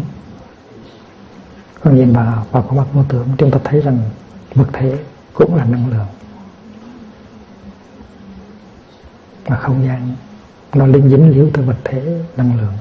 còn 1.83 1.95
nhìn 1.95 2.13
vào 2.13 2.45
vào 2.51 2.63
con 2.63 2.77
mắt 2.77 2.85
vô 2.93 3.03
tướng 3.09 3.27
chúng 3.37 3.51
ta 3.51 3.59
thấy 3.63 3.81
rằng 3.81 3.99
vật 4.55 4.67
thể 4.73 4.97
cũng 5.33 5.55
là 5.55 5.65
năng 5.65 5.89
lượng. 5.89 6.07
Và 9.45 9.55
không 9.55 9.85
gian, 9.85 10.15
nó 10.73 10.85
liên 10.85 11.09
dính 11.09 11.31
liếu 11.31 11.47
từ 11.53 11.63
vật 11.63 11.77
thể, 11.83 12.19
năng 12.37 12.57
lượng. 12.57 12.73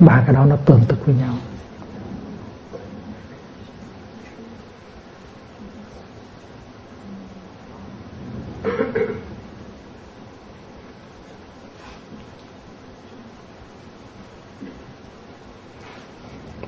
Ba 0.00 0.22
cái 0.26 0.34
đó 0.34 0.44
nó 0.44 0.56
tương 0.56 0.80
tự 0.88 0.96
với 1.04 1.14
nhau. 1.14 1.34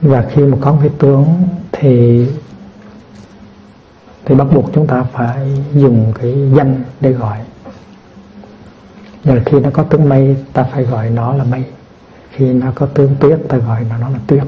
Và 0.00 0.26
khi 0.30 0.42
mà 0.42 0.56
có 0.60 0.76
cái 0.80 0.90
tướng 0.98 1.48
thì 1.72 2.26
thì 4.24 4.34
bắt 4.34 4.46
buộc 4.54 4.70
chúng 4.74 4.86
ta 4.86 5.02
phải 5.02 5.64
dùng 5.74 6.12
cái 6.20 6.50
danh 6.56 6.82
để 7.00 7.12
gọi. 7.12 7.38
Nhưng 9.24 9.44
khi 9.46 9.60
nó 9.60 9.70
có 9.72 9.82
tướng 9.82 10.08
mây 10.08 10.36
ta 10.52 10.64
phải 10.64 10.84
gọi 10.84 11.10
nó 11.10 11.34
là 11.34 11.44
mây 11.44 11.64
khi 12.30 12.52
nó 12.52 12.72
có 12.74 12.86
tướng 12.86 13.16
tuyết, 13.20 13.38
ta 13.48 13.56
gọi 13.56 13.86
nó 13.90 13.98
nó 13.98 14.08
là 14.08 14.18
tuyết. 14.26 14.42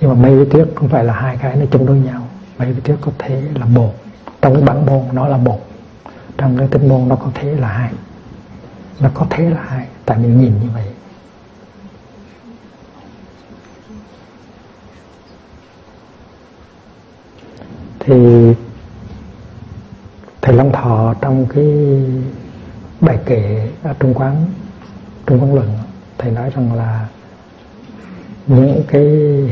Nhưng 0.00 0.10
mà 0.10 0.16
mây 0.16 0.36
với 0.36 0.46
tuyết 0.46 0.68
không 0.74 0.88
phải 0.88 1.04
là 1.04 1.12
hai 1.12 1.36
cái 1.36 1.56
nó 1.56 1.64
chung 1.70 1.86
đối 1.86 1.96
nhau. 1.96 2.28
Mây 2.58 2.72
với 2.72 2.80
tuyết 2.80 2.98
có 3.00 3.12
thể 3.18 3.42
là 3.54 3.66
một. 3.66 3.94
Trong 4.40 4.54
cái 4.54 4.62
bản 4.62 4.86
môn 4.86 5.02
nó 5.12 5.28
là 5.28 5.36
một. 5.36 5.60
Trong 6.38 6.58
cái 6.58 6.68
tinh 6.70 6.88
môn 6.88 7.08
nó 7.08 7.16
có 7.16 7.30
thể 7.34 7.54
là 7.54 7.68
hai. 7.68 7.90
Nó 9.00 9.10
có 9.14 9.26
thể 9.30 9.50
là 9.50 9.60
hai, 9.66 9.86
tại 10.04 10.18
mình 10.18 10.40
nhìn 10.40 10.52
như 10.62 10.68
vậy. 10.74 10.84
Thì 18.04 18.52
thầy 20.42 20.54
Long 20.54 20.72
Thọ 20.72 21.14
trong 21.20 21.46
cái 21.46 21.66
bài 23.00 23.18
kệ 23.26 23.68
ở 23.82 23.94
Trung 24.00 24.14
Quán 24.14 24.46
Trung 25.26 25.42
Quán 25.42 25.54
Luận, 25.54 25.68
thầy 26.18 26.30
nói 26.30 26.50
rằng 26.54 26.74
là 26.74 27.06
những 28.46 28.82
cái 28.88 29.02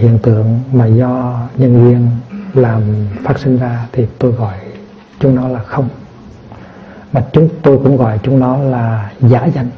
hiện 0.01 0.19
tượng 0.23 0.61
mà 0.73 0.87
do 0.87 1.41
nhân 1.57 1.81
duyên 1.81 2.09
làm 2.55 2.83
phát 3.25 3.39
sinh 3.39 3.59
ra 3.59 3.87
thì 3.93 4.07
tôi 4.19 4.33
gọi 4.33 4.59
chúng 5.21 5.35
nó 5.35 5.49
là 5.49 5.63
không. 5.63 5.89
Mà 7.13 7.25
chúng 7.33 7.49
tôi 7.63 7.79
cũng 7.79 7.97
gọi 7.97 8.19
chúng 8.23 8.39
nó 8.39 8.57
là 8.57 9.13
giả 9.21 9.47
danh 9.55 9.71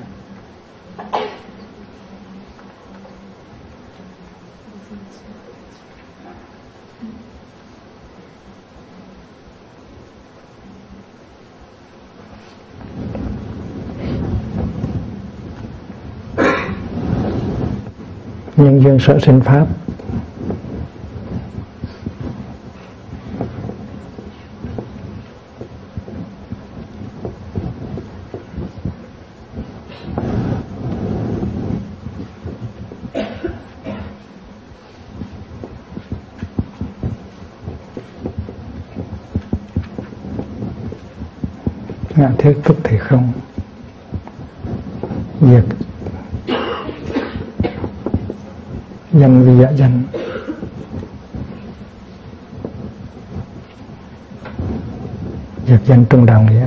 nhân 18.56 18.71
duyên 18.82 18.98
sở 18.98 19.18
sinh 19.18 19.40
pháp. 19.40 19.66
Ngạn 42.16 42.36
thiết 42.38 42.54
tức 42.64 42.76
thì 42.84 42.98
không. 42.98 43.32
Diệt 45.40 45.64
danh 49.12 49.44
vì 49.44 49.62
dạ 49.62 49.70
danh. 49.70 50.02
Diệt 55.66 55.80
danh 55.86 56.04
trung 56.10 56.26
đạo 56.26 56.42
nghĩa. 56.42 56.66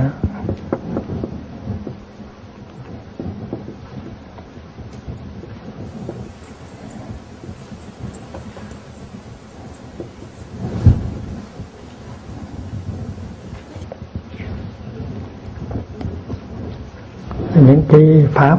Những 17.54 17.82
cái 17.88 18.26
pháp 18.34 18.58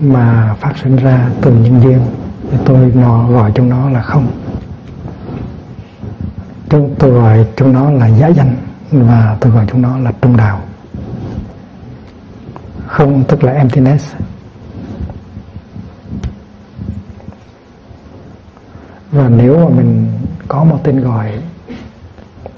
mà 0.00 0.54
phát 0.60 0.74
sinh 0.82 0.96
ra 0.96 1.30
từ 1.42 1.50
nhân 1.52 1.80
duyên 1.82 2.00
tôi 2.64 2.92
nó 2.94 3.28
gọi 3.28 3.52
trong 3.54 3.68
nó 3.68 3.90
là 3.90 4.02
không. 4.02 4.26
Chúng 6.68 6.94
tôi 6.98 7.10
gọi 7.10 7.46
trong 7.56 7.72
nó 7.72 7.90
là 7.90 8.06
giá 8.06 8.28
danh 8.28 8.56
và 8.90 9.36
tôi 9.40 9.52
gọi 9.52 9.64
trong 9.68 9.82
nó 9.82 9.98
là 9.98 10.12
trung 10.22 10.36
đạo. 10.36 10.60
Không, 12.86 13.24
tức 13.24 13.44
là 13.44 13.52
emptiness. 13.52 14.14
Và 19.12 19.28
nếu 19.28 19.58
mà 19.58 19.76
mình 19.76 20.12
có 20.48 20.64
một 20.64 20.80
tên 20.84 21.00
gọi, 21.00 21.32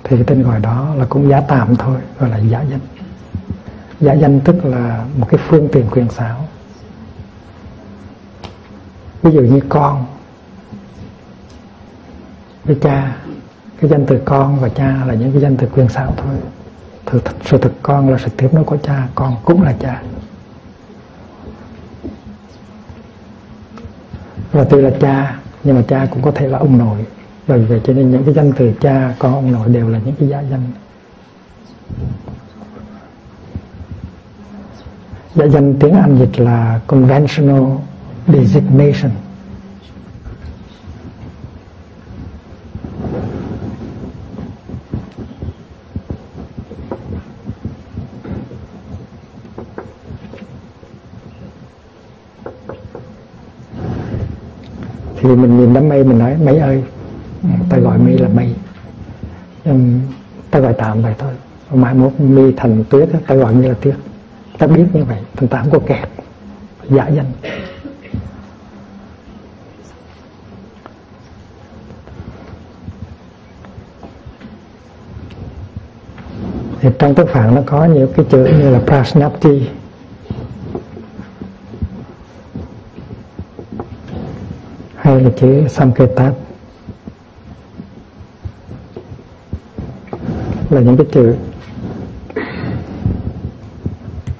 thì 0.04 0.16
cái 0.16 0.24
tên 0.26 0.42
gọi 0.42 0.60
đó 0.60 0.94
là 0.96 1.04
cũng 1.08 1.28
giá 1.28 1.40
tạm 1.40 1.76
thôi, 1.76 1.98
gọi 2.20 2.30
là 2.30 2.38
giả 2.38 2.62
danh. 2.70 2.80
Giả 4.00 4.12
danh 4.12 4.40
tức 4.40 4.64
là 4.64 5.04
một 5.18 5.26
cái 5.30 5.40
phương 5.48 5.68
tiện 5.72 5.86
quyền 5.90 6.08
xảo 6.08 6.48
ví 9.26 9.32
dụ 9.32 9.40
như 9.40 9.60
con. 9.68 10.06
Với 12.64 12.76
cha 12.82 13.16
cái 13.80 13.90
danh 13.90 14.06
từ 14.06 14.20
con 14.24 14.60
và 14.60 14.68
cha 14.68 15.04
là 15.06 15.14
những 15.14 15.32
cái 15.32 15.42
danh 15.42 15.56
từ 15.56 15.66
quyền 15.66 15.88
sao 15.88 16.14
thôi. 16.16 16.34
Thực, 17.06 17.24
sự 17.44 17.58
thực 17.58 17.72
con 17.82 18.10
là 18.10 18.18
sự 18.18 18.28
tiếp 18.36 18.48
nối 18.52 18.64
của 18.64 18.76
cha 18.76 19.08
con 19.14 19.36
cũng 19.44 19.62
là 19.62 19.74
cha. 19.80 20.02
Và 24.52 24.64
tuy 24.64 24.80
là 24.80 24.90
cha 25.00 25.38
nhưng 25.64 25.76
mà 25.76 25.82
cha 25.88 26.06
cũng 26.10 26.22
có 26.22 26.30
thể 26.30 26.48
là 26.48 26.58
ông 26.58 26.78
nội. 26.78 27.06
Bởi 27.48 27.58
vì 27.58 27.80
cho 27.84 27.92
nên 27.92 28.10
những 28.10 28.24
cái 28.24 28.34
danh 28.34 28.52
từ 28.52 28.72
cha 28.80 29.14
con 29.18 29.34
ông 29.34 29.52
nội 29.52 29.68
đều 29.68 29.88
là 29.88 29.98
những 30.04 30.14
cái 30.14 30.28
giả 30.28 30.40
danh. 30.50 30.62
Giả 35.34 35.44
danh 35.44 35.74
tiếng 35.80 35.94
Anh 35.94 36.18
dịch 36.18 36.40
là 36.40 36.80
conventional 36.86 37.64
designation. 38.28 39.10
Thì 55.20 55.36
mình 55.36 55.58
nhìn 55.58 55.74
đám 55.74 55.88
mây, 55.88 56.04
mình 56.04 56.18
nói, 56.18 56.36
mây 56.36 56.58
ơi, 56.58 56.82
ta 57.70 57.78
gọi 57.78 57.98
mây 57.98 58.18
là 58.18 58.28
mây. 58.28 58.54
Ta 60.50 60.58
gọi 60.58 60.72
tạm 60.78 61.02
vậy 61.02 61.14
thôi. 61.18 61.32
Mai 61.74 61.94
mốt, 61.94 62.20
mi 62.20 62.52
thành 62.56 62.84
tuyết 62.90 63.08
ta 63.26 63.34
gọi 63.34 63.54
như 63.54 63.68
là 63.68 63.74
tuyết. 63.80 63.94
Ta 64.58 64.66
biết 64.66 64.84
như 64.92 65.04
vậy, 65.04 65.18
thành 65.36 65.48
ta 65.48 65.58
không 65.58 65.70
có 65.70 65.78
kẹt, 65.78 66.08
giả 66.90 67.08
danh. 67.08 67.32
Thì 76.86 76.92
trong 76.98 77.14
tiếng 77.14 77.26
Phạn 77.26 77.54
nó 77.54 77.62
có 77.66 77.84
nhiều 77.84 78.08
cái 78.16 78.26
chữ 78.30 78.44
như 78.44 78.70
là 78.70 78.80
prasnapti 78.80 79.68
hay 84.96 85.20
là 85.20 85.30
chữ 85.40 85.68
samketat 85.68 86.34
là 90.70 90.80
những 90.80 90.96
cái 90.96 91.06
chữ. 91.12 91.34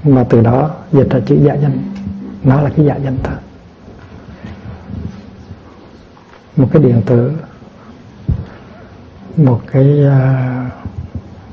Mà 0.05 0.25
từ 0.29 0.41
đó 0.41 0.71
dịch 0.93 1.11
ra 1.11 1.21
chữ 1.27 1.39
giả 1.43 1.55
danh. 1.55 1.79
Nó 2.45 2.61
là 2.61 2.71
cái 2.77 2.87
giả 2.87 2.97
danh 2.97 3.19
thật 3.23 3.39
một 6.57 6.69
cái 6.73 6.83
điện 6.83 7.03
tử. 7.07 7.33
Một 9.37 9.61
cái 9.73 10.05
uh, 10.07 10.73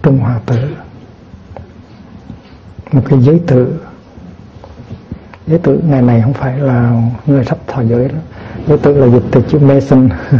trung 0.03 0.17
hòa 0.17 0.39
tử 0.45 0.82
một 2.93 3.01
cái 3.05 3.19
giới 3.21 3.41
tử 3.47 3.79
giới 5.47 5.59
tử 5.59 5.79
ngày 5.87 6.01
này 6.01 6.21
không 6.21 6.33
phải 6.33 6.59
là 6.59 7.01
người 7.25 7.45
sắp 7.45 7.57
thọ 7.67 7.81
giới 7.81 8.07
đó. 8.07 8.15
Giới 8.67 8.77
tử 8.77 8.97
là 8.97 9.07
dịch 9.07 9.23
từ 9.31 9.41
chữ 9.49 9.59
mason 9.59 10.09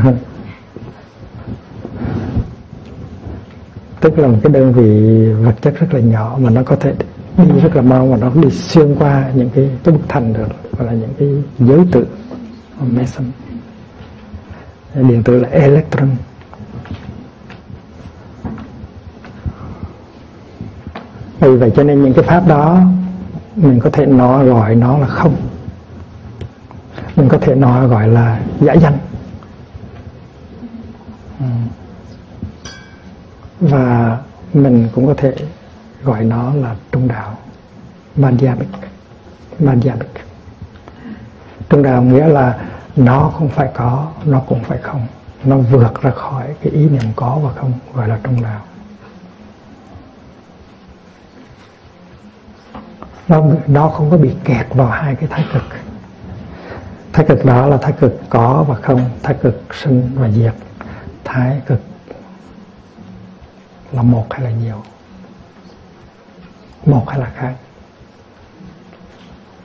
tức 3.99 4.19
là 4.19 4.27
một 4.27 4.37
cái 4.43 4.53
đơn 4.53 4.73
vị 4.73 5.29
vật 5.33 5.55
chất 5.61 5.73
rất 5.79 5.93
là 5.93 5.99
nhỏ 5.99 6.37
mà 6.41 6.49
nó 6.49 6.63
có 6.63 6.75
thể 6.75 6.93
đi 7.37 7.59
rất 7.63 7.75
là 7.75 7.81
mau 7.81 8.07
mà 8.07 8.17
nó 8.17 8.31
đi 8.35 8.49
xuyên 8.49 8.95
qua 8.95 9.31
những 9.35 9.49
cái 9.49 9.69
cái 9.83 9.93
bức 9.93 10.01
thành 10.07 10.33
được, 10.33 10.47
gọi 10.77 10.87
là 10.87 10.93
những 10.93 11.13
cái 11.19 11.29
giới 11.59 11.79
tử 11.91 12.05
mason 12.79 13.25
điện 14.93 15.23
tử 15.23 15.39
là 15.39 15.49
electron. 15.49 16.09
Vì 21.49 21.57
vậy 21.57 21.71
cho 21.75 21.83
nên 21.83 22.03
những 22.03 22.13
cái 22.13 22.23
pháp 22.23 22.47
đó, 22.47 22.79
mình 23.55 23.79
có 23.79 23.89
thể 23.89 24.05
nói 24.05 24.45
gọi 24.45 24.75
nó 24.75 24.97
là 24.97 25.07
không. 25.07 25.35
Mình 27.15 27.29
có 27.29 27.37
thể 27.37 27.55
nói 27.55 27.87
gọi 27.87 28.07
là 28.07 28.39
giả 28.59 28.73
danh. 28.73 28.97
Ừ. 31.39 31.45
Và 33.59 34.17
mình 34.53 34.89
cũng 34.95 35.07
có 35.07 35.13
thể 35.17 35.35
gọi 36.03 36.23
nó 36.23 36.53
là 36.53 36.75
trung 36.91 37.07
đạo 37.07 37.37
Madhyamik 38.15 38.69
Madhyamik 39.59 40.11
trung 41.69 41.83
đạo 41.83 42.03
nghĩa 42.03 42.27
là 42.27 42.57
nó 42.95 43.31
không 43.37 43.49
phải 43.49 43.69
có, 43.73 44.07
nó 44.25 44.39
cũng 44.39 44.63
phải 44.63 44.77
không. 44.77 45.07
Nó 45.43 45.57
vượt 45.57 46.01
ra 46.01 46.11
khỏi 46.11 46.47
cái 46.63 46.73
ý 46.73 46.89
niệm 46.89 47.03
có 47.15 47.39
và 47.43 47.51
không, 47.55 47.71
gọi 47.93 48.07
là 48.07 48.19
trung 48.23 48.41
đạo. 48.43 48.61
Nó 53.27 53.43
nó 53.67 53.89
không 53.89 54.11
có 54.11 54.17
bị 54.17 54.31
kẹt 54.43 54.67
vào 54.69 54.87
hai 54.87 55.15
cái 55.15 55.29
thái 55.29 55.45
cực. 55.53 55.63
Thái 57.13 57.25
cực 57.25 57.45
đó 57.45 57.67
là 57.67 57.77
thái 57.77 57.93
cực 57.99 58.21
có 58.29 58.65
và 58.67 58.75
không 58.75 59.09
thái 59.23 59.35
cực 59.41 59.61
sinh 59.73 60.11
và 60.15 60.29
diệt. 60.29 60.53
Thái 61.23 61.61
cực 61.65 61.79
là 63.91 64.01
một 64.01 64.25
hay 64.29 64.41
là 64.41 64.49
nhiều? 64.49 64.83
Một 66.85 67.09
hay 67.09 67.19
là 67.19 67.31
khác? 67.35 67.53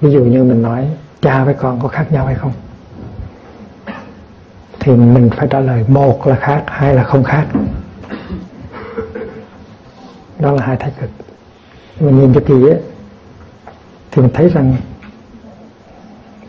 Ví 0.01 0.11
dụ 0.11 0.25
như 0.25 0.45
mình 0.45 0.63
nói 0.63 0.89
cha 1.23 1.45
với 1.45 1.55
con 1.55 1.81
có 1.81 1.89
khác 1.89 2.13
nhau 2.13 2.27
hay 2.27 2.35
không? 2.35 2.53
Thì 4.81 4.93
mình 4.93 5.31
phải 5.37 5.49
trả 5.51 5.61
lời 5.61 5.85
một 5.89 6.27
là 6.27 6.37
khác 6.37 6.63
hai 6.67 6.95
là 6.95 7.05
không 7.05 7.25
khác. 7.25 7.47
Đó 10.39 10.53
là 10.53 10.67
hai 10.67 10.77
thái 10.77 10.93
cực. 11.01 11.11
Mình 12.01 12.21
nhìn 12.21 12.35
cho 12.35 12.41
kỹ 12.47 12.69
ấy, 12.69 12.81
thì 14.11 14.23
mình 14.23 14.31
thấy 14.35 14.49
rằng 14.49 14.77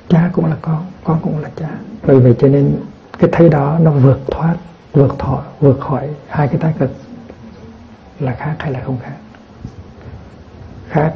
cha 0.09 0.29
cũng 0.33 0.45
là 0.45 0.55
con 0.61 0.85
con 1.03 1.19
cũng 1.21 1.39
là 1.39 1.49
cha. 1.55 1.69
Bởi 2.07 2.19
vậy 2.19 2.35
cho 2.39 2.47
nên 2.47 2.75
cái 3.19 3.29
thấy 3.33 3.49
đó 3.49 3.77
nó 3.81 3.91
vượt 3.91 4.19
thoát 4.27 4.55
vượt 4.93 5.15
thọ, 5.19 5.43
vượt 5.59 5.79
khỏi 5.79 6.09
hai 6.27 6.47
cái 6.47 6.57
thái 6.57 6.73
cực 6.79 6.91
là 8.19 8.35
khác 8.39 8.55
hay 8.59 8.71
là 8.71 8.81
không 8.85 8.97
khác. 9.03 9.15
Khác 10.89 11.13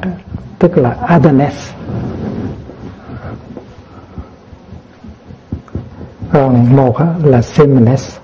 tức 0.58 0.78
là 0.78 1.16
otherness. 1.16 1.72
Còn 6.32 6.76
một 6.76 6.96
là 7.24 7.42
sameness. 7.42 8.18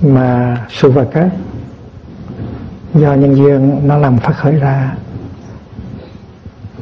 Mà 0.00 0.56
sự 0.70 0.90
vật 0.90 1.08
á 1.12 1.30
do 2.94 3.14
nhân 3.14 3.36
duyên 3.36 3.88
nó 3.88 3.96
làm 3.98 4.18
phát 4.18 4.32
khởi 4.32 4.56
ra, 4.56 4.94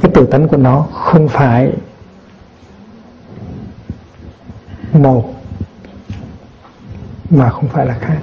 cái 0.01 0.11
tự 0.15 0.27
tánh 0.27 0.49
của 0.49 0.57
nó 0.57 0.87
không 0.93 1.29
phải 1.29 1.73
một 4.93 5.35
mà 7.31 7.51
không 7.51 7.69
phải 7.69 7.87
là 7.87 7.99
khác. 7.99 8.19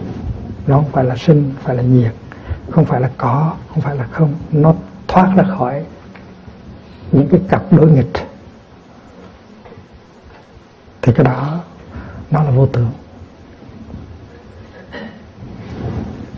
Nó 0.67 0.75
không 0.75 0.91
phải 0.91 1.03
là 1.03 1.15
sinh 1.15 1.53
phải 1.63 1.75
là 1.75 1.83
nhiệt, 1.83 2.13
không 2.69 2.85
phải 2.85 3.01
là 3.01 3.09
có, 3.17 3.53
không 3.69 3.81
phải 3.81 3.95
là 3.95 4.07
không. 4.11 4.33
Nó 4.51 4.73
thoát 5.07 5.33
ra 5.35 5.43
khỏi 5.57 5.83
những 7.11 7.27
cái 7.31 7.41
cặp 7.49 7.73
đối 7.73 7.91
nghịch. 7.91 8.11
Thì 11.01 11.13
cái 11.15 11.25
đó 11.25 11.59
nó 12.31 12.43
là 12.43 12.51
vô 12.51 12.65
tưởng. 12.65 12.91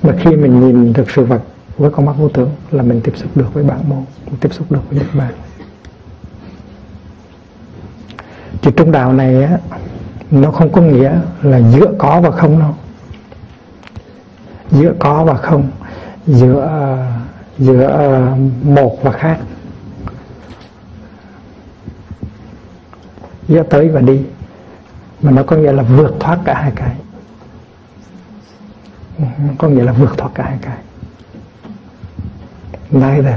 Mà 0.04 0.14
khi 0.20 0.36
mình 0.36 0.60
nhìn 0.60 0.94
được 0.94 1.12
sự 1.12 1.26
vật 1.26 1.42
với 1.78 1.92
con 1.92 2.06
mắt 2.06 2.14
vô 2.18 2.30
tưởng 2.30 2.50
là 2.72 2.84
mình 2.84 3.02
tiếp 3.04 3.14
xúc 3.16 3.30
được 3.36 3.54
với 3.54 3.64
bản 3.64 3.90
môn 3.90 4.04
mình 4.26 4.36
tiếp 4.40 4.54
xúc 4.54 4.72
được 4.72 4.82
với 4.90 5.00
Nhật 5.00 5.08
Bản. 5.14 5.34
Thì 8.62 8.72
trung 8.72 8.92
đạo 8.92 9.14
này 9.14 9.44
á, 9.44 9.58
nó 10.32 10.52
không 10.52 10.72
có 10.72 10.82
nghĩa 10.82 11.20
là 11.42 11.62
giữa 11.72 11.94
có 11.98 12.22
và 12.22 12.32
không 12.32 12.60
đâu. 12.60 12.76
Giữa 14.72 14.94
có 15.00 15.24
và 15.24 15.34
không, 15.34 15.72
giữa 16.28 16.70
giữa 17.58 17.84
ờ, 17.84 18.36
một 18.64 19.00
và 19.04 19.12
khác. 19.12 19.38
Giữa 23.48 23.64
tới 23.64 23.90
và 23.90 24.02
đi. 24.02 24.22
Mà 25.22 25.32
nó 25.32 25.44
có 25.44 25.56
nghĩa 25.56 25.72
là 25.72 25.84
vượt 25.84 26.16
thoát 26.20 26.40
cả 26.46 26.54
hai 26.62 26.72
cái 26.76 26.96
có 29.58 29.68
nghĩa 29.68 29.84
là 29.84 29.94
vượt 29.94 30.18
thoát 30.18 30.30
cả 30.36 30.44
hai 30.44 30.58
cái. 30.62 30.78
Neither 32.92 33.36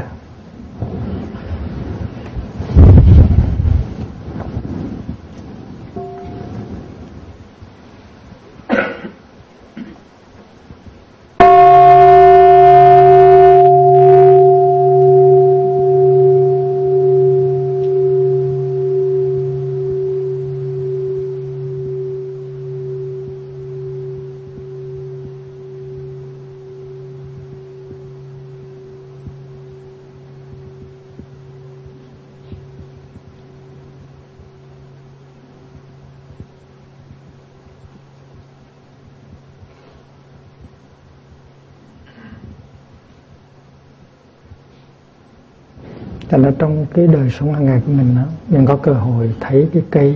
cho 46.37 46.43
nên 46.43 46.55
trong 46.59 46.87
cái 46.95 47.07
đời 47.07 47.31
sống 47.31 47.53
hàng 47.53 47.67
ngày 47.67 47.83
của 47.87 47.93
mình 47.93 48.17
đó, 48.17 48.23
mình 48.49 48.67
có 48.67 48.77
cơ 48.77 48.93
hội 48.93 49.35
thấy 49.41 49.69
cái 49.73 49.83
cây 49.91 50.15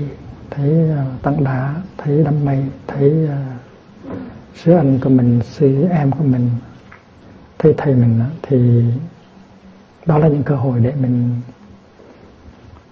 thấy 0.51 0.91
uh, 0.93 1.23
tảng 1.23 1.45
đá 1.45 1.75
thấy 1.99 2.23
đám 2.25 2.45
mây 2.45 2.65
thấy 2.87 3.25
uh, 3.25 3.31
sứ 4.55 4.73
anh 4.73 4.99
của 4.99 5.11
mình 5.11 5.41
sư 5.45 5.87
em 5.91 6.11
của 6.11 6.25
mình 6.25 6.51
thấy 7.59 7.75
thầy 7.77 7.95
mình 7.95 8.19
đó, 8.19 8.25
thì 8.43 8.85
đó 10.07 10.19
là 10.19 10.29
những 10.29 10.43
cơ 10.43 10.57
hội 10.57 10.81
để 10.81 10.93
mình 11.01 11.41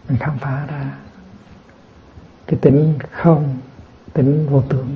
mình 0.08 0.18
khám 0.18 0.38
phá 0.38 0.66
ra 0.70 0.92
cái 2.46 2.58
tính 2.62 2.94
không 3.10 3.56
tính 4.12 4.46
vô 4.50 4.62
tưởng 4.68 4.88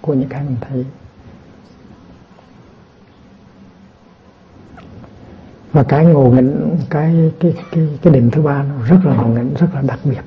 của 0.00 0.14
những 0.14 0.28
cái 0.28 0.42
mình 0.42 0.56
thấy. 0.60 0.84
Và 5.76 5.82
cái 5.82 6.04
ngộ 6.04 6.30
nghĩnh 6.30 6.78
cái 6.90 7.32
cái 7.40 7.54
cái 7.70 7.88
cái 8.02 8.12
định 8.12 8.30
thứ 8.30 8.42
ba 8.42 8.62
nó 8.62 8.84
rất 8.84 8.98
là 9.04 9.14
ngộ 9.16 9.26
nghĩnh 9.26 9.54
rất 9.54 9.66
là 9.74 9.82
đặc 9.82 9.98
biệt 10.04 10.22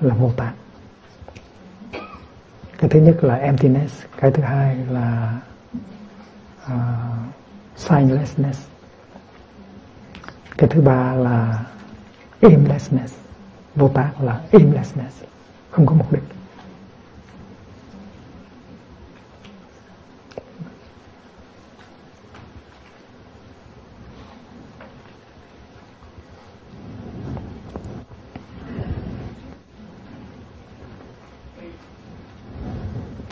là 0.00 0.14
vô 0.14 0.30
tạng 0.36 0.54
cái 2.78 2.90
thứ 2.90 3.00
nhất 3.00 3.24
là 3.24 3.34
emptiness 3.34 4.02
cái 4.16 4.30
thứ 4.30 4.42
hai 4.42 4.76
là 4.76 5.38
uh, 6.66 6.72
signlessness. 7.76 8.66
Cái 10.56 10.68
thứ 10.68 10.80
ba 10.80 11.14
là 11.14 11.64
aimlessness. 12.40 13.14
Vô 13.74 13.88
tác 13.88 14.10
là 14.20 14.40
aimlessness 14.52 15.22
không 15.70 15.86
có 15.86 15.94
mục 15.94 16.12
đích. 16.12 16.22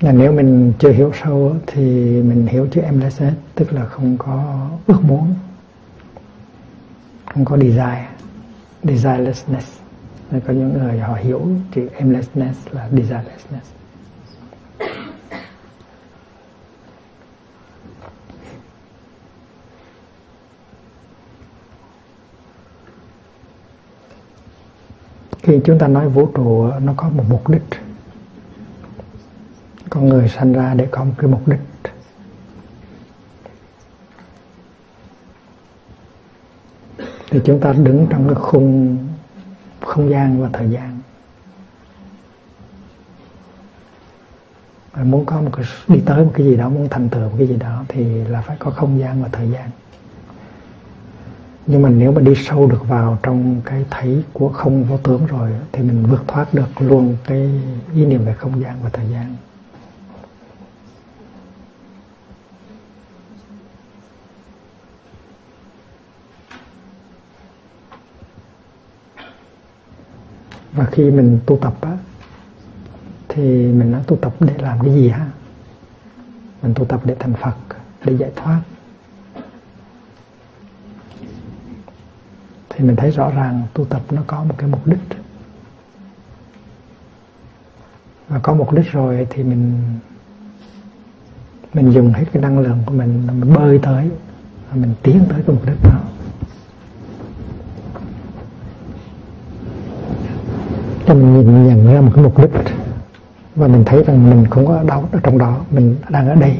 Là 0.03 0.13
nếu 0.13 0.33
mình 0.33 0.73
chưa 0.79 0.93
hiểu 0.93 1.13
sâu 1.25 1.57
thì 1.67 1.83
mình 2.23 2.47
hiểu 2.47 2.69
chữ 2.71 2.81
aimlessness 2.81 3.37
tức 3.55 3.73
là 3.73 3.85
không 3.85 4.17
có 4.19 4.69
ước 4.87 5.01
muốn, 5.03 5.35
không 7.35 7.45
có 7.45 7.57
desire, 7.57 8.09
desirelessness. 8.83 9.79
Có 10.31 10.53
những 10.53 10.73
người 10.79 10.99
họ 10.99 11.15
hiểu 11.15 11.49
chữ 11.75 11.87
aimlessness 11.87 12.69
là 12.71 12.89
desirelessness. 12.91 13.73
Khi 25.43 25.61
chúng 25.65 25.79
ta 25.79 25.89
nói 25.89 26.09
vũ 26.09 26.27
trụ 26.35 26.71
nó 26.83 26.95
có 26.97 27.09
một 27.09 27.25
mục 27.29 27.49
đích 27.49 27.82
con 30.03 30.09
người 30.09 30.29
sanh 30.29 30.53
ra 30.53 30.75
để 30.75 30.89
có 30.91 31.05
một 31.05 31.13
cái 31.19 31.31
mục 31.31 31.49
đích. 31.49 31.61
Thì 37.31 37.41
chúng 37.45 37.61
ta 37.61 37.73
đứng 37.73 38.07
trong 38.11 38.29
cái 38.29 38.35
khung, 38.35 38.99
không 39.81 40.11
gian 40.11 40.43
và 40.43 40.49
thời 40.53 40.71
gian. 40.71 40.99
Muốn 45.05 45.25
có 45.25 45.41
một 45.41 45.51
cái, 45.53 45.65
đi 45.89 46.03
tới 46.07 46.25
một 46.25 46.31
cái 46.35 46.47
gì 46.47 46.57
đó, 46.57 46.69
muốn 46.69 46.89
thành 46.89 47.09
tựu 47.09 47.21
một 47.21 47.35
cái 47.39 47.49
gì 47.49 47.57
đó 47.57 47.85
thì 47.89 48.05
là 48.25 48.41
phải 48.41 48.57
có 48.57 48.71
không 48.71 49.01
gian 49.01 49.23
và 49.23 49.29
thời 49.33 49.51
gian. 49.51 49.71
Nhưng 51.67 51.83
mà 51.83 51.89
nếu 51.89 52.13
mà 52.13 52.21
đi 52.21 52.35
sâu 52.35 52.67
được 52.67 52.89
vào 52.89 53.19
trong 53.23 53.61
cái 53.65 53.85
thấy 53.91 54.23
của 54.33 54.49
không 54.49 54.85
vô 54.85 54.99
tướng 54.99 55.27
rồi, 55.27 55.51
thì 55.73 55.83
mình 55.83 56.07
vượt 56.11 56.23
thoát 56.29 56.55
được 56.55 56.69
luôn 56.81 57.17
cái 57.25 57.51
ý 57.95 58.07
niệm 58.07 58.25
về 58.25 58.35
không 58.35 58.61
gian 58.61 58.77
và 58.83 58.91
thời 58.93 59.09
gian. 59.09 59.37
Và 70.73 70.85
khi 70.85 71.11
mình 71.11 71.41
tu 71.47 71.57
tập 71.57 71.75
á, 71.81 71.97
thì 73.29 73.43
mình 73.73 73.93
nói 73.93 74.03
tu 74.07 74.17
tập 74.17 74.35
để 74.41 74.55
làm 74.59 74.79
cái 74.81 74.95
gì 74.95 75.09
ha 75.09 75.27
mình 76.63 76.75
tu 76.75 76.85
tập 76.85 77.01
để 77.05 77.17
thành 77.19 77.35
phật, 77.35 77.55
để 78.05 78.17
giải 78.17 78.31
thoát. 78.37 78.61
Thì 82.69 82.85
mình 82.85 82.97
thấy 82.97 83.11
rõ 83.11 83.31
ràng 83.31 83.63
tu 83.75 83.85
tập 83.85 84.03
nó 84.11 84.23
có 84.27 84.45
một 84.45 84.55
cái 84.59 84.69
mục 84.69 84.87
đích. 84.87 85.01
Và 88.29 88.39
có 88.39 88.55
mục 88.55 88.73
đích 88.73 88.93
rồi 88.93 89.27
thì 89.31 89.43
mình 89.43 89.83
mình 91.75 91.91
dùng 91.93 92.13
hết 92.13 92.25
cái 92.33 92.43
năng 92.43 92.59
lượng 92.59 92.79
của 92.87 92.93
mình 92.93 93.27
mình 93.27 93.55
bơi 93.55 93.79
tới, 93.83 94.11
và 94.71 94.77
mình 94.77 94.95
tiến 95.03 95.25
tới 95.29 95.43
cái 95.47 95.57
mục 95.57 95.67
đích 95.67 95.83
đó. 95.83 96.01
Cho 101.07 101.15
mình 101.15 101.35
nhìn 101.35 101.67
nhận 101.67 101.95
ra 101.95 102.01
một 102.01 102.11
cái 102.15 102.25
mục 102.25 102.39
đích. 102.39 102.51
Và 103.57 103.69
mình 103.69 103.85
thấy 103.87 104.05
rằng 104.05 104.31
mình 104.31 104.47
không 104.51 104.67
có 104.67 104.83
đâu 104.83 105.05
ở 105.13 105.21
trong 105.23 105.39
đó, 105.39 105.57
mình 105.71 105.97
đang 106.09 106.29
ở 106.29 106.35
đây. 106.35 106.57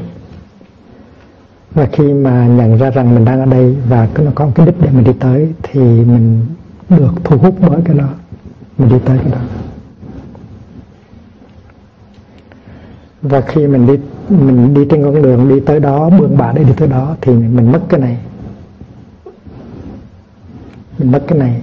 Và 1.71 1.87
khi 1.91 2.13
mà 2.13 2.47
nhận 2.47 2.77
ra 2.77 2.89
rằng 2.89 3.15
mình 3.15 3.25
đang 3.25 3.39
ở 3.39 3.45
đây 3.45 3.77
và 3.89 4.07
nó 4.19 4.31
có 4.35 4.45
một 4.45 4.51
cái 4.55 4.65
đích 4.65 4.81
để 4.81 4.89
mình 4.91 5.03
đi 5.03 5.13
tới, 5.19 5.53
thì 5.63 5.81
mình 5.81 6.45
được 6.89 7.11
thu 7.23 7.37
hút 7.37 7.55
bởi 7.59 7.81
cái 7.85 7.97
đó. 7.97 8.07
Mình 8.77 8.89
đi 8.89 8.95
tới 9.05 9.17
cái 9.17 9.31
đó. 9.31 9.39
Và 13.21 13.41
khi 13.41 13.67
mình 13.67 13.87
đi 13.87 13.93
mình 14.29 14.73
đi 14.73 14.81
trên 14.89 15.03
con 15.03 15.21
đường, 15.21 15.49
đi 15.49 15.59
tới 15.59 15.79
đó 15.79 16.09
bươn 16.09 16.37
bả 16.37 16.51
để 16.51 16.63
đi 16.63 16.73
tới 16.77 16.87
đó, 16.87 17.15
thì 17.21 17.33
mình 17.33 17.71
mất 17.71 17.81
cái 17.89 17.99
này. 17.99 18.17
Mình 20.97 21.11
mất 21.11 21.23
cái 21.27 21.39
này. 21.39 21.61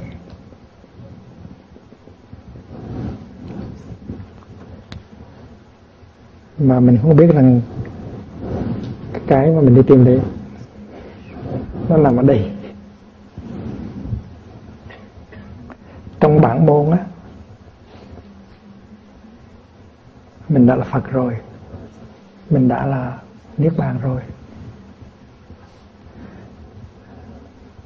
Mà 6.60 6.80
mình 6.80 6.98
không 7.02 7.16
biết 7.16 7.26
rằng 7.34 7.60
cái 9.26 9.50
mà 9.50 9.60
mình 9.60 9.74
đi 9.74 9.82
tìm 9.86 10.04
đấy, 10.04 10.20
nó 11.88 11.96
nằm 11.96 12.16
ở 12.16 12.22
đây. 12.22 12.50
Trong 16.20 16.40
bản 16.40 16.66
môn 16.66 16.90
á, 16.90 16.98
mình 20.48 20.66
đã 20.66 20.76
là 20.76 20.84
Phật 20.84 21.10
rồi, 21.10 21.36
mình 22.50 22.68
đã 22.68 22.86
là 22.86 23.18
Niết 23.58 23.72
Bàn 23.76 23.98
rồi. 24.02 24.20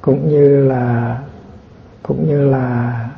Cũng 0.01 0.29
như 0.29 0.67
là, 0.67 1.19
cũng 2.03 2.27
như 2.27 2.49
là 2.49 3.09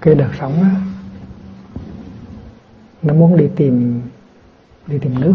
cái 0.00 0.14
đời 0.14 0.30
sống 0.40 0.62
á, 0.62 0.70
nó 3.02 3.14
muốn 3.14 3.36
đi 3.36 3.48
tìm 3.56 4.02
đi 4.86 4.98
tìm 4.98 5.20
nước. 5.20 5.34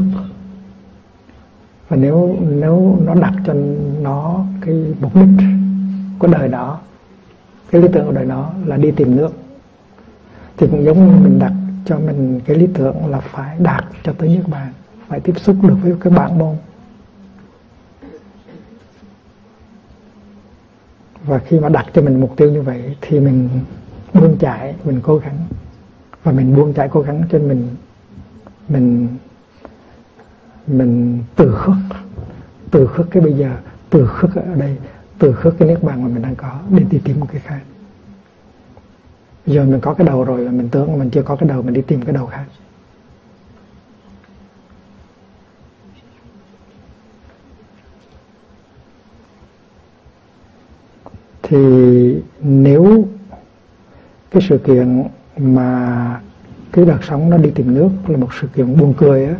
Và 1.89 1.97
nếu 1.97 2.37
nếu 2.41 2.97
nó 3.05 3.15
đặt 3.15 3.33
cho 3.45 3.53
nó 4.01 4.45
cái 4.61 4.75
mục 5.01 5.15
đích 5.15 5.45
của 6.19 6.27
đời 6.27 6.47
đó, 6.47 6.79
cái 7.71 7.81
lý 7.81 7.87
tưởng 7.93 8.05
của 8.05 8.11
đời 8.11 8.25
đó 8.25 8.53
là 8.65 8.77
đi 8.77 8.91
tìm 8.91 9.15
nước, 9.15 9.33
thì 10.57 10.67
cũng 10.67 10.83
giống 10.83 11.07
như 11.07 11.23
mình 11.23 11.39
đặt 11.39 11.53
cho 11.85 11.99
mình 11.99 12.39
cái 12.45 12.57
lý 12.57 12.67
tưởng 12.73 13.05
là 13.05 13.19
phải 13.19 13.57
đạt 13.59 13.85
cho 14.03 14.13
tới 14.13 14.29
nước 14.29 14.43
bạn 14.47 14.73
phải 15.07 15.19
tiếp 15.19 15.33
xúc 15.39 15.55
được 15.61 15.77
với 15.83 15.95
cái 15.99 16.13
bản 16.13 16.39
môn. 16.39 16.55
Và 21.23 21.39
khi 21.39 21.59
mà 21.59 21.69
đặt 21.69 21.85
cho 21.93 22.01
mình 22.01 22.21
mục 22.21 22.33
tiêu 22.37 22.51
như 22.51 22.61
vậy 22.61 22.95
thì 23.01 23.19
mình 23.19 23.49
buông 24.13 24.37
chạy 24.39 24.75
mình 24.83 24.99
cố 25.03 25.17
gắng. 25.17 25.37
Và 26.23 26.31
mình 26.31 26.55
buông 26.55 26.73
chạy 26.73 26.89
cố 26.89 27.01
gắng 27.01 27.23
cho 27.31 27.39
mình 27.39 27.67
mình 28.69 29.07
mình 30.71 31.23
từ 31.35 31.55
khước 31.55 31.75
từ 32.71 32.87
khước 32.87 33.11
cái 33.11 33.23
bây 33.23 33.33
giờ, 33.33 33.51
từ 33.89 34.07
khước 34.07 34.35
ở 34.35 34.55
đây, 34.55 34.77
từ 35.19 35.33
khước 35.33 35.55
cái 35.59 35.67
niết 35.67 35.83
bàn 35.83 36.03
mà 36.03 36.07
mình 36.07 36.21
đang 36.21 36.35
có 36.35 36.59
để 36.69 36.83
đi 36.89 36.99
tìm 37.03 37.19
một 37.19 37.27
cái 37.31 37.41
khác. 37.41 37.61
Giờ 39.45 39.65
mình 39.65 39.79
có 39.81 39.93
cái 39.93 40.07
đầu 40.07 40.23
rồi 40.23 40.45
mà 40.45 40.51
mình 40.51 40.69
tưởng 40.69 40.99
mình 40.99 41.09
chưa 41.09 41.21
có 41.21 41.35
cái 41.35 41.49
đầu, 41.49 41.61
mình 41.61 41.73
đi 41.73 41.81
tìm 41.81 42.01
cái 42.01 42.13
đầu 42.13 42.25
khác. 42.25 42.45
Thì 51.43 51.57
nếu 52.41 53.07
cái 54.31 54.41
sự 54.49 54.57
kiện 54.57 55.03
mà 55.37 56.21
cái 56.71 56.85
đợt 56.85 57.03
sống 57.03 57.29
nó 57.29 57.37
đi 57.37 57.51
tìm 57.55 57.75
nước 57.75 57.89
là 58.07 58.17
một 58.17 58.29
sự 58.41 58.47
kiện 58.47 58.77
buồn 58.77 58.93
cười 58.97 59.25
á 59.25 59.35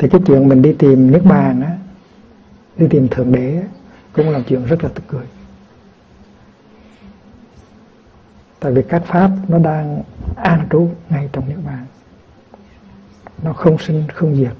thì 0.00 0.08
cái 0.08 0.20
chuyện 0.26 0.48
mình 0.48 0.62
đi 0.62 0.72
tìm 0.72 1.10
nước 1.10 1.22
bàn 1.24 1.60
á 1.60 1.76
đi 2.76 2.86
tìm 2.90 3.08
thượng 3.08 3.32
đế 3.32 3.56
á, 3.56 3.68
cũng 4.12 4.30
là 4.30 4.40
chuyện 4.48 4.64
rất 4.64 4.84
là 4.84 4.90
tức 4.94 5.02
cười. 5.08 5.26
Tại 8.60 8.72
vì 8.72 8.82
các 8.82 9.02
pháp 9.06 9.30
nó 9.48 9.58
đang 9.58 10.02
an 10.36 10.66
trú 10.70 10.88
ngay 11.10 11.28
trong 11.32 11.48
nước 11.48 11.60
bàn. 11.66 11.86
Nó 13.42 13.52
không 13.52 13.78
sinh 13.78 14.04
không 14.14 14.36
diệt 14.36 14.52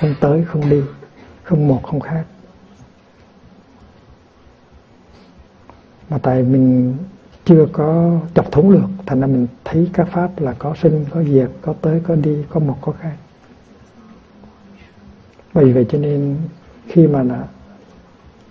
không 0.00 0.14
tới 0.20 0.44
không 0.44 0.70
đi 0.70 0.82
không 1.42 1.68
một 1.68 1.82
không 1.82 2.00
khác. 2.00 2.24
Mà 6.10 6.18
tại 6.18 6.42
mình 6.42 6.96
chưa 7.44 7.66
có 7.72 8.18
chọc 8.34 8.52
thống 8.52 8.72
được 8.72 8.88
thành 9.06 9.20
ra 9.20 9.26
mình 9.26 9.46
thấy 9.64 9.90
các 9.92 10.08
pháp 10.12 10.30
là 10.40 10.54
có 10.58 10.74
sinh 10.82 11.04
có 11.10 11.22
diệt 11.24 11.50
có 11.62 11.74
tới 11.80 12.00
có 12.06 12.14
đi 12.14 12.44
có 12.50 12.60
một 12.60 12.78
có 12.80 12.92
khác 12.92 13.16
bởi 15.54 15.72
vậy 15.72 15.86
cho 15.88 15.98
nên 15.98 16.36
khi 16.86 17.06
mà 17.06 17.22
đã, 17.22 17.44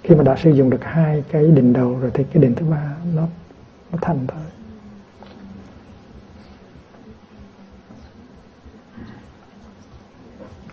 khi 0.03 0.15
mà 0.15 0.23
đã 0.23 0.35
sử 0.35 0.51
dụng 0.51 0.69
được 0.69 0.83
hai 0.83 1.23
cái 1.31 1.47
định 1.47 1.73
đầu 1.73 1.99
rồi 1.99 2.11
thì 2.13 2.23
cái 2.23 2.43
định 2.43 2.55
thứ 2.55 2.65
ba 2.65 2.95
nó 3.15 3.27
nó 3.91 3.97
thành 4.01 4.27
thôi. 4.27 4.41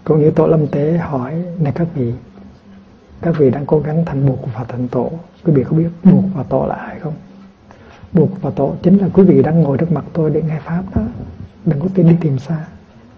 Cũng 0.04 0.20
như 0.20 0.30
tổ 0.30 0.46
lâm 0.46 0.66
tế 0.66 0.98
hỏi 0.98 1.44
này 1.58 1.72
các 1.76 1.88
vị 1.94 2.12
các 3.20 3.34
vị 3.38 3.50
đang 3.50 3.66
cố 3.66 3.80
gắng 3.80 4.04
thành 4.04 4.26
buộc 4.26 4.54
và 4.54 4.64
thành 4.64 4.88
tổ 4.88 5.10
quý 5.44 5.52
vị 5.52 5.64
có 5.64 5.76
biết 5.76 5.88
buộc 6.04 6.24
và 6.34 6.42
tổ 6.42 6.66
là 6.66 6.74
ai 6.74 7.00
không? 7.00 7.14
Buộc 8.12 8.42
và 8.42 8.50
tổ 8.50 8.74
chính 8.82 8.98
là 8.98 9.08
quý 9.12 9.22
vị 9.22 9.42
đang 9.42 9.62
ngồi 9.62 9.78
trước 9.78 9.92
mặt 9.92 10.04
tôi 10.12 10.30
để 10.30 10.42
nghe 10.42 10.60
pháp 10.64 10.82
đó 10.94 11.02
đừng 11.64 11.80
có 11.80 11.86
tin 11.94 12.08
đi 12.08 12.16
tìm 12.20 12.38
xa 12.38 12.66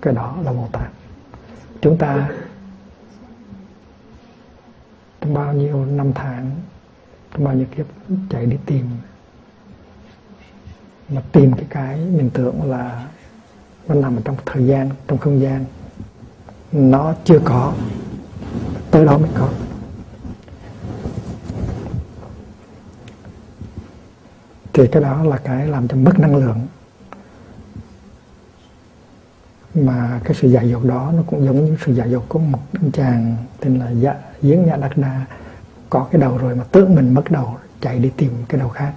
cái 0.02 0.14
đó 0.14 0.36
là 0.44 0.52
bồ 0.52 0.68
tát. 0.72 0.88
Chúng 1.80 1.96
ta 1.96 2.28
trong 5.20 5.34
bao 5.34 5.52
nhiêu 5.52 5.84
năm 5.84 6.12
tháng 6.14 6.50
trong 7.32 7.44
bao 7.44 7.54
nhiêu 7.54 7.66
kiếp 7.76 7.86
chạy 8.30 8.46
đi 8.46 8.56
tìm. 8.66 8.86
Mà 11.08 11.22
tìm 11.32 11.52
cái 11.52 11.66
cái 11.70 11.96
mình 11.98 12.30
tưởng 12.30 12.70
là 12.70 13.08
nó 13.88 13.94
nằm 13.94 14.16
ở 14.16 14.22
trong 14.24 14.36
thời 14.46 14.66
gian 14.66 14.90
trong 15.08 15.18
không 15.18 15.40
gian. 15.40 15.64
Nó 16.72 17.14
chưa 17.24 17.38
có. 17.44 17.74
Tới 18.90 19.04
đó 19.04 19.18
mới 19.18 19.30
có. 19.34 19.48
Thì 24.72 24.86
cái 24.86 25.02
đó 25.02 25.24
là 25.24 25.36
cái 25.36 25.66
làm 25.66 25.88
cho 25.88 25.96
mất 25.96 26.18
năng 26.18 26.36
lượng. 26.36 26.66
Mà 29.74 30.20
cái 30.24 30.34
sự 30.40 30.48
dạy 30.48 30.70
dột 30.70 30.84
đó 30.84 31.12
nó 31.16 31.22
cũng 31.26 31.44
giống 31.44 31.64
như 31.64 31.76
sự 31.86 31.94
dạy 31.94 32.10
dột 32.10 32.24
của 32.28 32.38
một 32.38 32.60
anh 32.72 32.90
chàng 32.92 33.36
tên 33.60 33.78
là 33.78 33.90
dạ, 33.90 34.14
Giếng 34.42 34.66
nhà 34.66 34.76
Đắc 34.76 34.96
Đa 34.96 35.26
có 35.90 36.08
cái 36.12 36.20
đầu 36.20 36.38
rồi 36.38 36.54
mà 36.54 36.64
tự 36.64 36.86
mình 36.86 37.14
mất 37.14 37.30
đầu, 37.30 37.56
chạy 37.80 37.98
đi 37.98 38.10
tìm 38.16 38.30
cái 38.48 38.60
đầu 38.60 38.68
khác. 38.68 38.92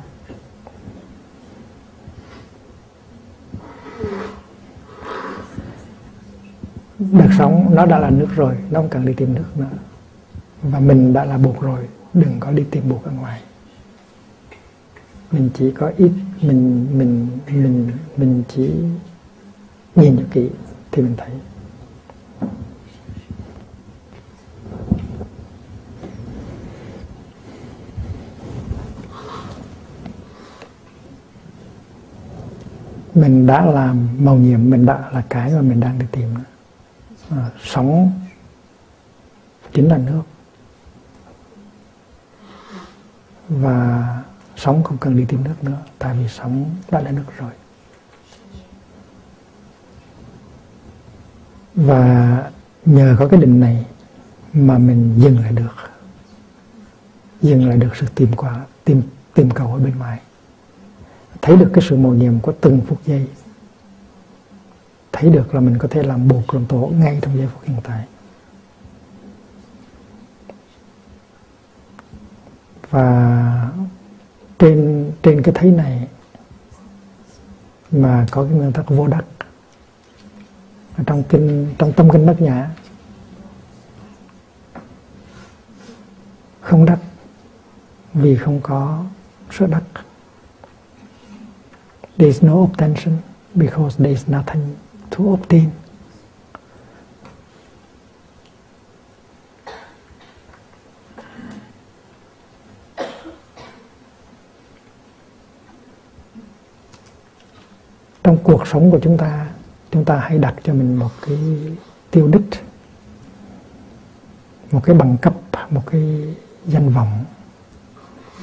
Đợt 6.99 7.29
sống, 7.37 7.75
nó 7.75 7.85
đã 7.85 7.99
là 7.99 8.09
nước 8.09 8.27
rồi, 8.35 8.55
nó 8.71 8.79
không 8.79 8.89
cần 8.89 9.05
đi 9.05 9.13
tìm 9.13 9.33
nước 9.33 9.45
nữa. 9.55 9.69
Và 10.61 10.79
mình 10.79 11.13
đã 11.13 11.25
là 11.25 11.37
bột 11.37 11.61
rồi, 11.61 11.87
đừng 12.13 12.39
có 12.39 12.51
đi 12.51 12.63
tìm 12.71 12.89
bột 12.89 13.01
ở 13.03 13.11
ngoài. 13.11 13.41
Mình 15.31 15.49
chỉ 15.53 15.71
có 15.71 15.91
ít, 15.97 16.11
mình 16.41 16.87
mình 16.97 17.27
mình 17.47 17.91
mình 18.17 18.43
chỉ 18.55 18.71
nhìn 19.95 20.17
cho 20.17 20.23
kỹ 20.31 20.49
thì 20.91 21.01
mình 21.01 21.13
thấy. 21.17 21.29
Mình 33.15 33.47
đã 33.47 33.65
làm 33.65 34.07
màu 34.19 34.35
nhiệm 34.35 34.69
mình 34.69 34.85
đã 34.85 35.09
là 35.13 35.23
cái 35.29 35.51
mà 35.51 35.61
mình 35.61 35.79
đang 35.79 35.99
đi 35.99 36.05
tìm 36.11 36.29
à, 37.29 37.49
sống 37.63 38.11
chính 39.73 39.89
là 39.89 39.97
nước. 39.97 40.21
Và 43.49 44.07
sống 44.55 44.83
không 44.83 44.97
cần 44.97 45.17
đi 45.17 45.25
tìm 45.25 45.43
nước 45.43 45.63
nữa 45.63 45.77
tại 45.99 46.15
vì 46.17 46.27
sống 46.27 46.75
đã 46.91 47.01
là 47.01 47.11
nước 47.11 47.25
rồi. 47.37 47.51
Và 51.75 52.51
nhờ 52.85 53.15
có 53.19 53.27
cái 53.27 53.39
định 53.39 53.59
này 53.59 53.85
mà 54.53 54.77
mình 54.77 55.15
dừng 55.17 55.39
lại 55.39 55.51
được. 55.51 55.75
Dừng 57.41 57.67
lại 57.69 57.77
được 57.77 57.95
sự 57.95 58.07
tìm 58.15 58.33
qua 58.35 58.65
tìm 58.83 59.01
tìm 59.33 59.51
cầu 59.51 59.73
ở 59.73 59.79
bên 59.79 59.97
ngoài 59.97 60.19
thấy 61.41 61.57
được 61.57 61.71
cái 61.73 61.85
sự 61.89 61.95
mầu 61.95 62.13
nhiệm 62.13 62.39
của 62.39 62.53
từng 62.61 62.81
phút 62.87 62.99
giây. 63.05 63.27
Thấy 65.11 65.29
được 65.29 65.55
là 65.55 65.61
mình 65.61 65.77
có 65.77 65.87
thể 65.87 66.03
làm 66.03 66.27
buộc 66.27 66.53
làm 66.53 66.65
tổ 66.65 66.91
ngay 66.95 67.19
trong 67.21 67.37
giây 67.37 67.47
phút 67.53 67.63
hiện 67.63 67.77
tại. 67.83 68.05
Và 72.89 73.71
trên 74.59 75.11
trên 75.23 75.41
cái 75.41 75.53
thấy 75.57 75.71
này 75.71 76.07
mà 77.91 78.25
có 78.31 78.43
cái 78.43 78.51
nguyên 78.51 78.71
tắc 78.71 78.89
vô 78.89 79.07
đắc. 79.07 79.25
Trong 81.05 81.23
kinh, 81.29 81.75
trong 81.77 81.93
tâm 81.93 82.09
kinh 82.11 82.25
bát 82.25 82.41
nhã, 82.41 82.69
không 86.61 86.85
đắc 86.85 86.99
vì 88.13 88.35
không 88.35 88.59
có 88.63 89.05
sự 89.51 89.65
đắc 89.65 89.83
there 92.21 92.29
is 92.29 92.43
no 92.43 92.61
obtention 92.61 93.23
because 93.55 93.97
there 93.97 94.11
is 94.11 94.27
nothing 94.27 94.75
to 95.09 95.23
obtain. 95.23 95.69
Trong 108.23 108.37
cuộc 108.43 108.67
sống 108.67 108.91
của 108.91 108.99
chúng 109.03 109.17
ta 109.17 109.47
chúng 109.91 110.05
ta 110.05 110.17
hãy 110.17 110.37
đặt 110.37 110.55
cho 110.63 110.73
mình 110.73 110.95
một 110.95 111.11
cái 111.21 111.37
tiêu 112.11 112.27
đích, 112.27 112.63
một 114.71 114.81
cái 114.83 114.95
bằng 114.95 115.17
cấp, 115.17 115.33
một 115.69 115.81
cái 115.85 116.35
danh 116.65 116.89
vọng, 116.89 117.25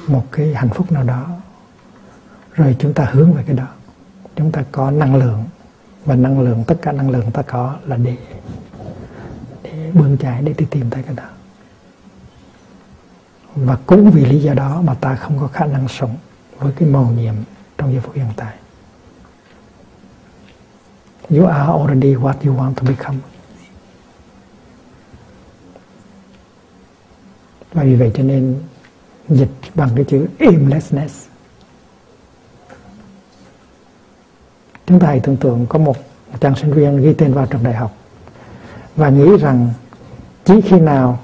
một 0.07 0.25
cái 0.31 0.53
hạnh 0.53 0.69
phúc 0.69 0.91
nào 0.91 1.03
đó 1.03 1.38
rồi 2.53 2.75
chúng 2.79 2.93
ta 2.93 3.05
hướng 3.11 3.33
về 3.33 3.43
cái 3.47 3.55
đó 3.55 3.67
chúng 4.35 4.51
ta 4.51 4.63
có 4.71 4.91
năng 4.91 5.15
lượng, 5.15 5.43
và 6.05 6.15
năng 6.15 6.39
lượng, 6.39 6.63
tất 6.67 6.75
cả 6.81 6.91
năng 6.91 7.09
lượng 7.09 7.31
ta 7.31 7.41
có 7.41 7.75
là 7.85 7.97
để 7.97 8.15
để 9.63 9.91
bươn 9.93 10.17
chạy 10.17 10.41
để 10.41 10.53
đi 10.57 10.65
tìm 10.69 10.89
tới 10.89 11.03
cái 11.03 11.15
đó 11.15 11.29
và 13.55 13.77
cũng 13.85 14.11
vì 14.11 14.25
lý 14.25 14.39
do 14.39 14.53
đó 14.53 14.81
mà 14.81 14.93
ta 14.93 15.15
không 15.15 15.39
có 15.39 15.47
khả 15.47 15.65
năng 15.65 15.87
sống 15.87 16.17
với 16.59 16.71
cái 16.75 16.89
màu 16.89 17.13
nhiệm 17.17 17.33
trong 17.77 17.91
giây 17.91 18.01
phút 18.01 18.15
hiện 18.15 18.27
tại 18.35 18.55
You 21.29 21.45
are 21.45 21.71
already 21.71 22.15
what 22.15 22.33
you 22.45 22.55
want 22.55 22.73
to 22.73 22.83
become. 22.87 23.17
Và 27.73 27.83
vì 27.83 27.95
vậy 27.95 28.11
cho 28.13 28.23
nên 28.23 28.63
dịch 29.29 29.51
bằng 29.75 29.89
cái 29.95 30.05
chữ 30.09 30.27
aimlessness. 30.39 31.28
Chúng 34.89 34.99
ta 34.99 35.07
hãy 35.07 35.19
tưởng 35.19 35.37
tượng 35.37 35.65
có 35.69 35.79
một 35.79 35.97
chàng 36.39 36.55
sinh 36.55 36.73
viên 36.73 36.97
ghi 37.01 37.13
tên 37.13 37.33
vào 37.33 37.45
trường 37.45 37.63
đại 37.63 37.73
học 37.73 37.91
và 38.95 39.09
nghĩ 39.09 39.37
rằng 39.37 39.69
chỉ 40.45 40.61
khi 40.61 40.79
nào 40.79 41.19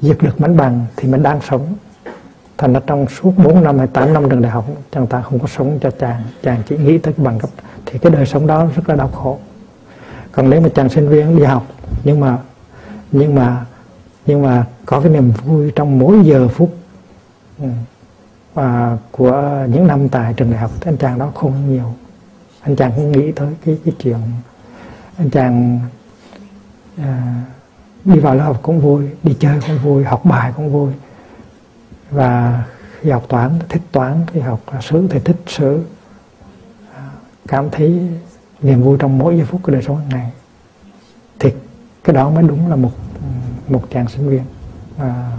giật 0.00 0.16
được 0.20 0.40
mảnh 0.40 0.56
bằng 0.56 0.86
thì 0.96 1.08
mình 1.08 1.22
đang 1.22 1.40
sống. 1.48 1.74
Thành 2.58 2.72
ra 2.72 2.80
trong 2.86 3.06
suốt 3.08 3.32
4 3.36 3.62
năm 3.62 3.78
hay 3.78 3.86
8 3.86 4.12
năm 4.12 4.30
trường 4.30 4.42
đại 4.42 4.52
học 4.52 4.66
chàng 4.92 5.06
ta 5.06 5.22
không 5.22 5.38
có 5.38 5.46
sống 5.46 5.78
cho 5.82 5.90
chàng. 5.90 6.22
Chàng 6.42 6.62
chỉ 6.68 6.76
nghĩ 6.76 6.98
tới 6.98 7.12
cái 7.12 7.24
bằng 7.24 7.38
cấp. 7.38 7.50
Thì 7.86 7.98
cái 7.98 8.12
đời 8.12 8.26
sống 8.26 8.46
đó 8.46 8.66
rất 8.76 8.88
là 8.88 8.94
đau 8.94 9.08
khổ. 9.08 9.38
Còn 10.32 10.50
nếu 10.50 10.60
mà 10.60 10.68
chàng 10.74 10.88
sinh 10.88 11.08
viên 11.08 11.36
đi 11.36 11.44
học, 11.44 11.66
nhưng 12.04 12.20
mà 12.20 12.38
nhưng 13.12 13.34
mà 13.34 13.64
nhưng 14.26 14.42
mà 14.42 14.64
có 14.86 15.00
cái 15.00 15.12
niềm 15.12 15.32
vui 15.44 15.72
trong 15.76 15.98
mỗi 15.98 16.20
giờ 16.22 16.48
phút 16.48 16.76
và 18.54 18.98
của 19.10 19.64
những 19.68 19.86
năm 19.86 20.08
tại 20.08 20.34
trường 20.36 20.50
đại 20.50 20.60
học, 20.60 20.70
thì 20.80 20.88
anh 20.90 20.96
chàng 20.96 21.18
đó 21.18 21.30
không 21.34 21.72
nhiều 21.72 21.94
anh 22.60 22.76
chàng 22.76 22.92
cũng 22.96 23.12
nghĩ 23.12 23.32
tới 23.32 23.54
cái 23.64 23.78
cái 23.84 23.94
chuyện 23.98 24.18
anh 25.16 25.30
chàng 25.30 25.80
à, 26.96 27.42
đi 28.04 28.18
vào 28.18 28.34
lớp 28.34 28.44
học 28.44 28.58
cũng 28.62 28.80
vui 28.80 29.08
đi 29.22 29.36
chơi 29.40 29.60
cũng 29.66 29.78
vui 29.78 30.04
học 30.04 30.24
bài 30.24 30.52
cũng 30.56 30.72
vui. 30.72 30.92
Và 32.10 32.64
khi 33.00 33.10
học 33.10 33.24
toán 33.28 33.58
thích 33.68 33.82
toán 33.92 34.26
khi 34.32 34.40
học 34.40 34.60
sử 34.80 35.08
thì 35.08 35.20
thích 35.24 35.36
sử 35.46 35.84
à, 36.94 37.10
cảm 37.48 37.70
thấy 37.70 38.08
niềm 38.62 38.82
vui 38.82 38.96
trong 39.00 39.18
mỗi 39.18 39.36
giây 39.36 39.46
phút 39.46 39.60
của 39.62 39.72
đời 39.72 39.82
sống 39.82 39.96
hàng 39.96 40.08
ngày. 40.08 40.30
Thì 41.38 41.50
cái 42.04 42.14
đó 42.14 42.30
mới 42.30 42.42
đúng 42.42 42.68
là 42.70 42.76
một 42.76 42.92
một 43.68 43.82
chàng 43.90 44.08
sinh 44.08 44.28
viên 44.28 44.42
à, 44.98 45.30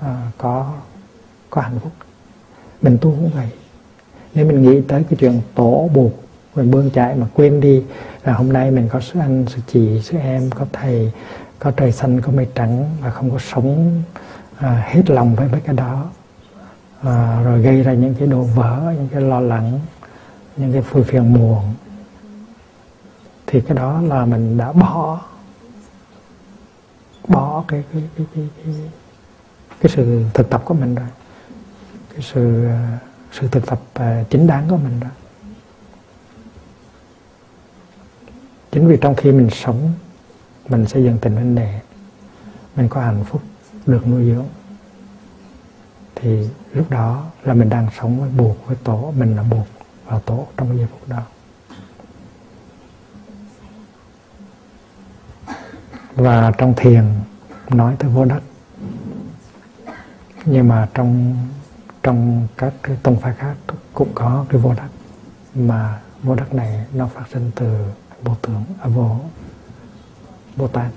à, 0.00 0.30
có 0.38 0.72
có 1.50 1.60
hạnh 1.60 1.78
phúc. 1.82 1.92
Mình 2.82 2.98
tu 3.00 3.10
cũng 3.10 3.30
vậy 3.34 3.48
nếu 4.34 4.46
mình 4.46 4.62
nghĩ 4.62 4.80
tới 4.88 5.04
cái 5.10 5.16
chuyện 5.20 5.40
tổ 5.54 5.90
buộc 5.94 6.12
rồi 6.54 6.66
bươn 6.66 6.90
chạy 6.90 7.14
mà 7.14 7.26
quên 7.34 7.60
đi 7.60 7.82
là 8.24 8.32
hôm 8.32 8.52
nay 8.52 8.70
mình 8.70 8.88
có 8.88 9.00
sư 9.00 9.20
anh 9.20 9.44
sư 9.48 9.58
chị 9.66 10.00
sư 10.02 10.18
em 10.18 10.50
có 10.50 10.66
thầy 10.72 11.12
có 11.58 11.70
trời 11.70 11.92
xanh 11.92 12.20
có 12.20 12.32
mây 12.32 12.46
trắng 12.54 12.90
và 13.00 13.10
không 13.10 13.30
có 13.30 13.38
sống 13.38 14.02
à, 14.56 14.84
hết 14.88 15.10
lòng 15.10 15.34
với 15.34 15.48
mấy 15.48 15.60
cái 15.60 15.76
đó. 15.76 16.04
À, 17.02 17.42
rồi 17.44 17.62
gây 17.62 17.82
ra 17.82 17.92
những 17.92 18.14
cái 18.14 18.28
đồ 18.28 18.42
vỡ 18.42 18.94
những 18.96 19.08
cái 19.12 19.22
lo 19.22 19.40
lắng 19.40 19.80
những 20.56 20.72
cái 20.72 20.82
phùi 20.82 21.02
phiền 21.02 21.32
muộn. 21.32 21.62
Thì 23.46 23.60
cái 23.60 23.76
đó 23.76 24.00
là 24.02 24.26
mình 24.26 24.58
đã 24.58 24.72
bỏ 24.72 25.20
bỏ 27.28 27.64
cái 27.68 27.84
cái 27.92 28.02
cái 28.16 28.26
cái 28.34 28.44
cái, 28.64 28.74
cái 29.80 29.92
sự 29.94 30.24
thực 30.34 30.50
tập 30.50 30.62
của 30.64 30.74
mình 30.74 30.94
rồi. 30.94 31.08
Cái 32.12 32.22
sự 32.32 32.66
à, 32.66 32.98
sự 33.32 33.48
thực 33.48 33.66
tập 33.66 33.80
à, 33.94 34.24
chính 34.30 34.46
đáng 34.46 34.68
của 34.68 34.76
mình 34.76 35.00
đó. 35.00 35.08
Chính 38.72 38.88
vì 38.88 38.96
trong 39.00 39.14
khi 39.14 39.32
mình 39.32 39.50
sống, 39.50 39.92
mình 40.68 40.86
xây 40.86 41.04
dựng 41.04 41.18
tình 41.18 41.34
vấn 41.34 41.54
đề 41.54 41.80
mình 42.76 42.88
có 42.88 43.00
hạnh 43.00 43.24
phúc, 43.24 43.42
được 43.86 44.06
nuôi 44.06 44.24
dưỡng. 44.24 44.46
Thì 46.14 46.48
lúc 46.72 46.90
đó 46.90 47.24
là 47.42 47.54
mình 47.54 47.68
đang 47.68 47.88
sống 48.00 48.20
với 48.20 48.30
buộc, 48.30 48.66
với 48.66 48.76
tổ, 48.84 49.12
mình 49.16 49.36
là 49.36 49.42
buộc 49.42 49.66
vào 50.04 50.20
tổ 50.20 50.46
trong 50.56 50.68
cái 50.68 50.78
giây 50.78 50.86
phút 50.90 51.08
đó. 51.08 51.22
Và 56.14 56.52
trong 56.58 56.74
thiền, 56.76 57.04
nói 57.70 57.96
tới 57.98 58.10
vô 58.10 58.24
đất. 58.24 58.40
Nhưng 60.44 60.68
mà 60.68 60.88
trong 60.94 61.36
trong 62.02 62.46
các 62.56 62.74
cái 62.82 62.96
tông 63.02 63.20
phái 63.20 63.34
khác 63.34 63.54
cũng 63.94 64.12
có 64.14 64.46
cái 64.48 64.60
vô 64.60 64.74
đắc. 64.74 64.88
Mà 65.54 66.00
vô 66.22 66.34
đắc 66.34 66.54
này 66.54 66.86
nó 66.92 67.06
phát 67.06 67.24
sinh 67.32 67.50
từ 67.54 67.84
vô 68.22 68.36
tướng 68.42 68.64
à, 68.80 68.88
vô 68.88 69.16
bồ 70.56 70.68
tát 70.68 70.90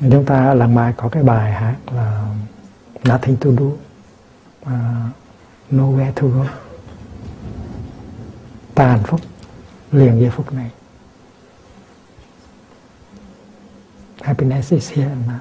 chúng 0.00 0.24
ta 0.24 0.54
lần 0.54 0.74
mai 0.74 0.94
có 0.96 1.08
cái 1.08 1.22
bài 1.22 1.52
hát 1.52 1.76
là 1.92 2.26
nothing 3.04 3.36
to 3.36 3.50
do 3.50 3.66
uh, 3.66 4.72
nowhere 5.70 6.12
to 6.12 6.26
go. 6.26 6.44
Ta 8.74 8.86
hạnh 8.86 9.02
phúc 9.04 9.20
liền 9.92 10.20
giây 10.20 10.30
phút 10.30 10.52
này. 10.52 10.70
Happiness 14.22 14.72
is 14.72 14.92
here 14.92 15.08
and 15.08 15.28
now 15.28 15.38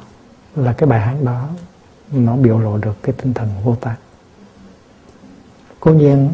là 0.55 0.73
cái 0.73 0.89
bài 0.89 0.99
hát 0.99 1.15
đó 1.23 1.49
nó 2.13 2.35
biểu 2.35 2.59
lộ 2.59 2.77
được 2.77 2.95
cái 3.03 3.15
tinh 3.21 3.33
thần 3.33 3.49
vô 3.63 3.75
tác. 3.75 3.95
Cố 5.79 5.91
nhiên 5.91 6.29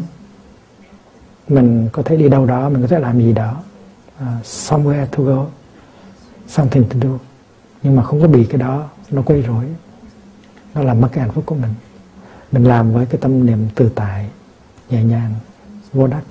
mình 1.48 1.88
có 1.92 2.02
thể 2.02 2.16
đi 2.16 2.28
đâu 2.28 2.46
đó 2.46 2.68
mình 2.68 2.82
có 2.82 2.88
thể 2.88 2.98
làm 2.98 3.18
gì 3.18 3.32
đó 3.32 3.62
uh, 4.22 4.44
somewhere 4.44 5.06
to 5.06 5.22
go 5.22 5.46
something 6.48 6.84
to 6.88 6.96
do. 7.02 7.18
Nhưng 7.82 7.96
mà 7.96 8.02
không 8.02 8.20
có 8.20 8.28
bị 8.28 8.44
cái 8.44 8.58
đó 8.58 8.88
nó 9.10 9.22
quấy 9.22 9.42
rối. 9.42 9.64
Nó 10.74 10.82
làm 10.82 11.00
mất 11.00 11.08
cái 11.12 11.24
hạnh 11.24 11.32
phúc 11.32 11.44
của 11.46 11.54
mình. 11.54 11.74
Mình 12.52 12.64
làm 12.64 12.92
với 12.92 13.06
cái 13.06 13.20
tâm 13.20 13.46
niệm 13.46 13.68
tự 13.74 13.90
tại 13.94 14.30
nhẹ 14.90 15.02
nhàng 15.02 15.34
vô 15.92 16.06
đắc. 16.06 16.22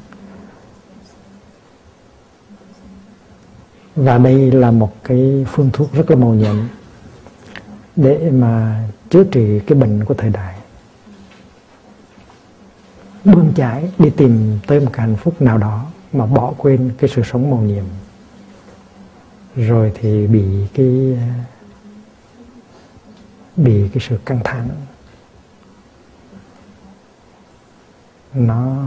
Và 3.95 4.17
đây 4.17 4.51
là 4.51 4.71
một 4.71 4.93
cái 5.03 5.45
phương 5.49 5.69
thuốc 5.73 5.93
rất 5.93 6.11
là 6.11 6.15
màu 6.15 6.33
nhiệm 6.33 6.55
để 7.95 8.31
mà 8.31 8.83
chữa 9.09 9.23
trị 9.23 9.59
cái 9.67 9.77
bệnh 9.77 10.05
của 10.05 10.13
thời 10.13 10.29
đại. 10.29 10.59
Bươn 13.25 13.53
chải 13.55 13.91
đi 13.99 14.09
tìm 14.09 14.59
tới 14.67 14.79
một 14.79 14.89
cái 14.93 15.07
hạnh 15.07 15.17
phúc 15.17 15.41
nào 15.41 15.57
đó 15.57 15.85
mà 16.13 16.25
bỏ 16.25 16.53
quên 16.57 16.91
cái 16.97 17.09
sự 17.15 17.21
sống 17.23 17.51
màu 17.51 17.59
nhiệm. 17.59 17.83
Rồi 19.55 19.91
thì 19.95 20.27
bị 20.27 20.67
cái 20.73 21.17
bị 23.55 23.89
cái 23.93 24.03
sự 24.09 24.17
căng 24.25 24.39
thẳng. 24.43 24.69
Nó 28.33 28.85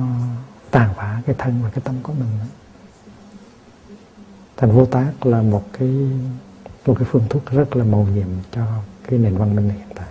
tàn 0.70 0.94
phá 0.96 1.22
cái 1.26 1.34
thân 1.38 1.60
và 1.62 1.70
cái 1.70 1.82
tâm 1.84 1.94
của 2.02 2.12
mình. 2.12 2.28
Thành 4.56 4.72
vô 4.72 4.86
tác 4.86 5.26
là 5.26 5.42
một 5.42 5.64
cái 5.72 5.88
một 6.86 6.94
cái 6.98 7.08
phương 7.10 7.26
thuốc 7.30 7.46
rất 7.46 7.76
là 7.76 7.84
màu 7.84 8.08
nhiệm 8.14 8.28
cho 8.52 8.66
cái 9.08 9.18
nền 9.18 9.36
văn 9.36 9.56
minh 9.56 9.68
này 9.68 9.76
tại 9.94 10.06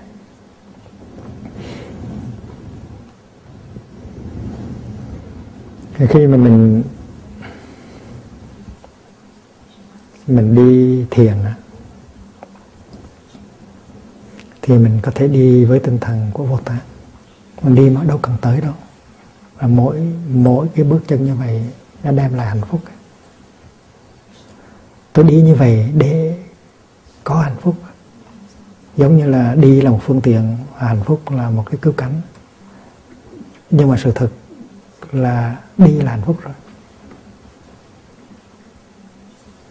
khi 6.09 6.27
mà 6.27 6.37
mình 6.37 6.83
mình 10.27 10.55
đi 10.55 11.05
thiền 11.11 11.33
thì 14.61 14.77
mình 14.77 14.99
có 15.01 15.11
thể 15.15 15.27
đi 15.27 15.65
với 15.65 15.79
tinh 15.79 15.99
thần 15.99 16.31
của 16.33 16.43
vô 16.43 16.57
tát. 16.65 16.81
Mình 17.61 17.75
đi 17.75 17.89
mà 17.89 18.03
đâu 18.03 18.19
cần 18.21 18.35
tới 18.41 18.61
đâu. 18.61 18.73
Và 19.55 19.67
mỗi 19.67 20.01
mỗi 20.33 20.67
cái 20.75 20.85
bước 20.85 21.01
chân 21.07 21.25
như 21.25 21.35
vậy 21.35 21.63
nó 22.03 22.11
đem 22.11 22.33
lại 22.33 22.47
hạnh 22.47 22.61
phúc. 22.69 22.81
Tôi 25.13 25.25
đi 25.25 25.41
như 25.41 25.55
vậy 25.55 25.91
để 25.97 26.37
có 27.23 27.35
hạnh 27.35 27.55
phúc. 27.61 27.75
Giống 28.97 29.17
như 29.17 29.27
là 29.27 29.55
đi 29.55 29.81
là 29.81 29.91
một 29.91 29.99
phương 30.03 30.21
tiện, 30.21 30.57
hạnh 30.77 31.03
phúc 31.05 31.21
là 31.31 31.49
một 31.49 31.63
cái 31.71 31.79
cứu 31.81 31.93
cánh. 31.97 32.21
Nhưng 33.69 33.89
mà 33.89 33.97
sự 34.03 34.11
thực 34.11 34.31
là 35.11 35.57
đi 35.85 36.01
là 36.01 36.11
hạnh 36.11 36.21
phúc 36.25 36.37
rồi. 36.41 36.53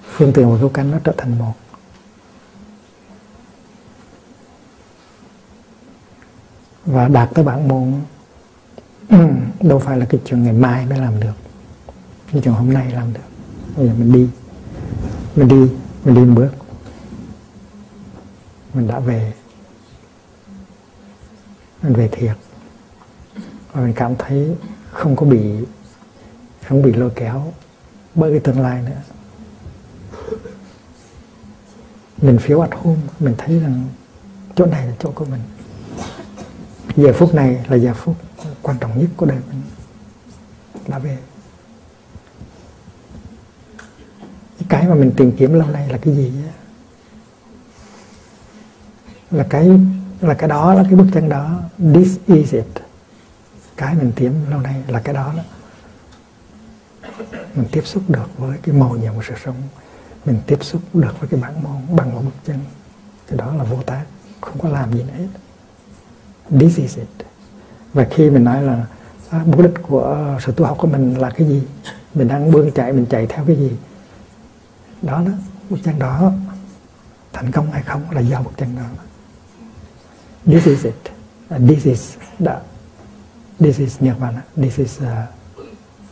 Phương 0.02 0.32
tiện 0.32 0.52
và 0.52 0.58
cứu 0.61 0.68
cánh 0.68 0.90
nó 0.90 0.98
trở 1.04 1.12
thành 1.16 1.38
một. 1.38 1.54
Và 6.84 7.08
đạt 7.08 7.30
tới 7.34 7.44
bản 7.44 7.68
môn 7.68 7.92
ừ, 9.08 9.28
đâu 9.61 9.78
phải 9.78 9.98
là 9.98 10.06
cái 10.08 10.20
chuyện 10.24 10.44
ngày 10.44 10.52
mai 10.52 10.86
mới 10.86 10.98
làm 10.98 11.20
được. 11.20 11.32
Cái 12.32 12.42
chuyện 12.44 12.54
hôm 12.54 12.72
nay 12.72 12.90
làm 12.90 13.12
được. 13.12 13.20
Bây 13.76 13.86
giờ 13.86 13.94
mình 13.98 14.12
đi. 14.12 14.28
Mình 15.36 15.48
đi 15.48 15.70
mình 16.04 16.14
đi 16.14 16.20
một 16.20 16.34
bước. 16.36 16.50
Mình 18.74 18.88
đã 18.88 18.98
về. 18.98 19.32
Mình 21.82 21.92
về 21.92 22.08
thiệt. 22.12 22.36
Và 23.72 23.80
mình 23.80 23.92
cảm 23.96 24.16
thấy 24.18 24.56
không 24.90 25.16
có 25.16 25.26
bị 25.26 25.64
không 26.71 26.83
bị 26.83 26.93
lôi 26.93 27.11
kéo 27.14 27.53
bởi 28.14 28.31
cái 28.31 28.41
tương 28.41 28.61
lai 28.61 28.83
nữa. 28.83 29.01
Mình 32.23 32.39
phiếu 32.39 32.61
at 32.61 32.71
home, 32.75 33.01
mình 33.18 33.35
thấy 33.39 33.61
rằng 33.61 33.85
chỗ 34.55 34.66
này 34.66 34.87
là 34.87 34.93
chỗ 34.99 35.11
của 35.11 35.25
mình. 35.25 35.41
Giờ 36.97 37.12
phút 37.12 37.35
này 37.35 37.64
là 37.68 37.77
giờ 37.77 37.95
phút 37.95 38.16
quan 38.62 38.79
trọng 38.79 38.99
nhất 38.99 39.11
của 39.16 39.27
đời 39.27 39.39
mình. 39.49 39.62
Là 40.87 40.99
về. 40.99 41.18
Cái 44.68 44.89
mà 44.89 44.95
mình 44.95 45.12
tìm 45.16 45.33
kiếm 45.37 45.55
lâu 45.55 45.68
nay 45.68 45.89
là 45.89 45.99
cái 45.99 46.16
gì 46.16 46.33
á? 46.47 46.53
Là 49.31 49.47
cái 49.51 49.71
là 50.21 50.35
cái 50.35 50.49
đó, 50.49 50.75
là 50.75 50.83
cái 50.83 50.95
bức 50.95 51.07
tranh 51.12 51.29
đó. 51.29 51.61
This 51.95 52.18
is 52.27 52.55
it. 52.55 52.66
Cái 53.77 53.95
mình 53.95 54.12
tìm 54.16 54.51
lâu 54.51 54.61
nay 54.61 54.83
là 54.89 55.01
cái 55.01 55.14
đó 55.14 55.33
đó 55.37 55.43
mình 57.55 57.66
tiếp 57.73 57.87
xúc 57.87 58.03
được 58.09 58.39
với 58.39 58.59
cái 58.62 58.75
màu 58.75 58.97
nhiệm 58.97 59.14
của 59.14 59.23
sự 59.29 59.35
sống. 59.45 59.57
Mình 60.25 60.41
tiếp 60.47 60.64
xúc 60.64 60.83
được 60.93 61.21
với 61.21 61.29
cái 61.29 61.41
bản 61.41 61.62
môn 61.62 61.97
bằng 61.97 62.14
một 62.14 62.21
bước 62.25 62.37
chân 62.45 62.59
cái 63.29 63.39
đó 63.39 63.55
là 63.55 63.64
vô 63.64 63.83
tác 63.83 64.05
không 64.41 64.59
có 64.59 64.68
làm 64.68 64.93
gì 64.93 65.03
nữa 65.03 65.14
hết. 65.18 65.29
This 66.59 66.77
is 66.77 66.97
it. 66.97 67.09
Và 67.93 68.07
khi 68.11 68.31
mình 68.31 68.45
nói 68.45 68.62
là 68.62 68.87
à, 69.31 69.43
mục 69.47 69.62
đích 69.62 69.75
của 69.83 70.39
sự 70.41 70.53
tu 70.53 70.64
học 70.64 70.79
của 70.79 70.87
mình 70.87 71.14
là 71.14 71.31
cái 71.31 71.49
gì? 71.49 71.62
Mình 72.14 72.29
đang 72.29 72.51
bươn 72.51 72.71
chạy 72.71 72.93
mình 72.93 73.07
chạy 73.11 73.27
theo 73.27 73.45
cái 73.47 73.57
gì? 73.57 73.73
Đó 75.03 75.23
đó 75.27 75.33
bức 75.71 75.79
chân 75.85 75.99
đó 75.99 76.33
thành 77.33 77.51
công 77.51 77.71
hay 77.71 77.83
không 77.83 78.11
là 78.11 78.21
do 78.21 78.43
bức 78.43 78.53
chân 78.57 78.77
đó. 78.77 78.83
This 80.47 80.66
is 80.66 80.85
it. 80.85 80.95
À, 81.49 81.59
this 81.68 81.85
is 81.85 82.16
the 82.39 82.61
this 83.59 83.79
is 83.79 84.01
nirvana. 84.01 84.43
This 84.57 84.79
is 84.79 85.01
uh, 85.01 85.07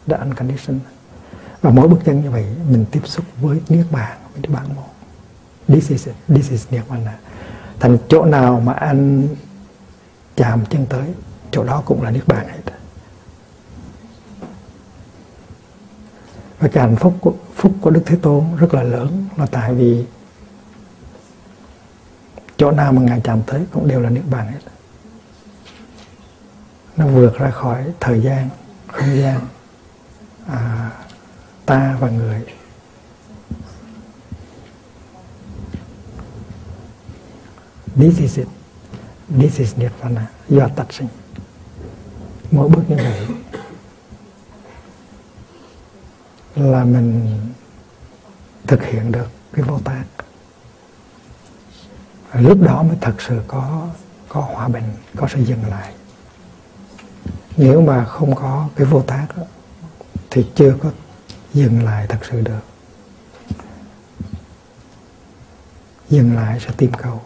the 0.07 0.17
unconditioned 0.17 0.81
và 1.63 1.71
mỗi 1.71 1.89
bước 1.89 1.99
chân 2.05 2.23
như 2.23 2.31
vậy 2.31 2.47
mình 2.71 2.85
tiếp 2.91 3.01
xúc 3.05 3.25
với 3.41 3.61
niết 3.69 3.87
bàn 3.91 4.19
với 4.33 4.43
niết 4.43 4.51
bàn 4.51 4.77
một. 4.77 4.89
This 5.69 5.91
is 5.91 6.07
it 6.07 6.15
this 6.29 6.51
is 6.51 6.67
nirvana 6.71 7.11
à. 7.11 7.19
thành 7.81 7.99
chỗ 8.09 8.25
nào 8.25 8.61
mà 8.61 8.73
anh 8.73 9.29
chạm 10.37 10.67
chân 10.67 10.87
tới 10.87 11.15
chỗ 11.51 11.65
đó 11.65 11.83
cũng 11.87 12.03
là 12.03 12.11
niết 12.11 12.29
bàn 12.29 12.49
hết. 12.49 12.73
Và 16.59 16.69
cái 16.69 16.85
hạnh 16.87 16.97
phúc 16.97 17.15
của, 17.21 17.35
phúc 17.55 17.73
của 17.81 17.91
đức 17.91 18.03
thế 18.07 18.17
tôn 18.23 18.57
rất 18.57 18.75
là 18.75 18.83
lớn 18.83 19.25
là 19.37 19.47
tại 19.47 19.75
vì 19.75 20.05
chỗ 22.57 22.71
nào 22.71 22.93
mà 22.93 23.03
ngài 23.03 23.21
chạm 23.21 23.43
tới 23.47 23.67
cũng 23.73 23.89
đều 23.89 24.01
là 24.01 24.11
niết 24.11 24.25
bàn 24.31 24.47
hết. 24.47 24.61
Nó 26.97 27.07
vượt 27.07 27.39
ra 27.39 27.51
khỏi 27.51 27.85
thời 28.01 28.21
gian 28.21 28.49
không 28.87 29.19
gian 29.19 29.41
à, 30.47 30.91
ta 31.69 31.97
và 32.01 32.11
người. 32.11 32.43
This 37.97 38.19
is 38.19 38.39
it. 38.39 38.49
This 39.39 39.59
is 39.59 39.77
nirvana. 39.77 40.27
Do 40.49 40.69
tắt 40.69 40.87
sinh 40.93 41.09
mỗi 42.51 42.69
bước 42.69 42.83
như 42.89 42.97
vậy 42.97 43.27
là 46.57 46.85
mình 46.85 47.39
thực 48.66 48.85
hiện 48.85 49.12
được 49.12 49.29
cái 49.53 49.64
vô 49.64 49.79
tác 49.85 50.05
lúc 52.33 52.62
đó 52.62 52.83
mới 52.83 52.97
thật 53.01 53.14
sự 53.19 53.41
có 53.49 53.89
có 54.29 54.41
hòa 54.41 54.69
bình 54.69 54.85
có 55.16 55.29
sự 55.29 55.41
dừng 55.45 55.64
lại. 55.71 55.93
Nếu 57.57 57.81
mà 57.81 58.05
không 58.05 58.35
có 58.35 58.69
cái 58.77 58.87
vô 58.87 59.03
tác 59.03 59.27
đó, 59.37 59.43
thì 60.31 60.47
chưa 60.55 60.75
có 60.83 60.91
dừng 61.55 61.84
lại 61.84 62.07
thật 62.09 62.18
sự 62.30 62.40
được. 62.40 62.61
Dừng 66.11 66.36
lại 66.36 66.61
sẽ 66.61 66.70
tìm 66.76 66.92
cầu. 66.92 67.22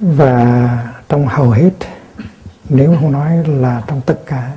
Và 0.00 1.02
trong 1.08 1.26
hầu 1.26 1.50
hết, 1.50 1.70
nếu 2.68 2.96
không 3.00 3.12
nói 3.12 3.48
là 3.48 3.82
trong 3.86 4.00
tất 4.06 4.20
cả, 4.26 4.56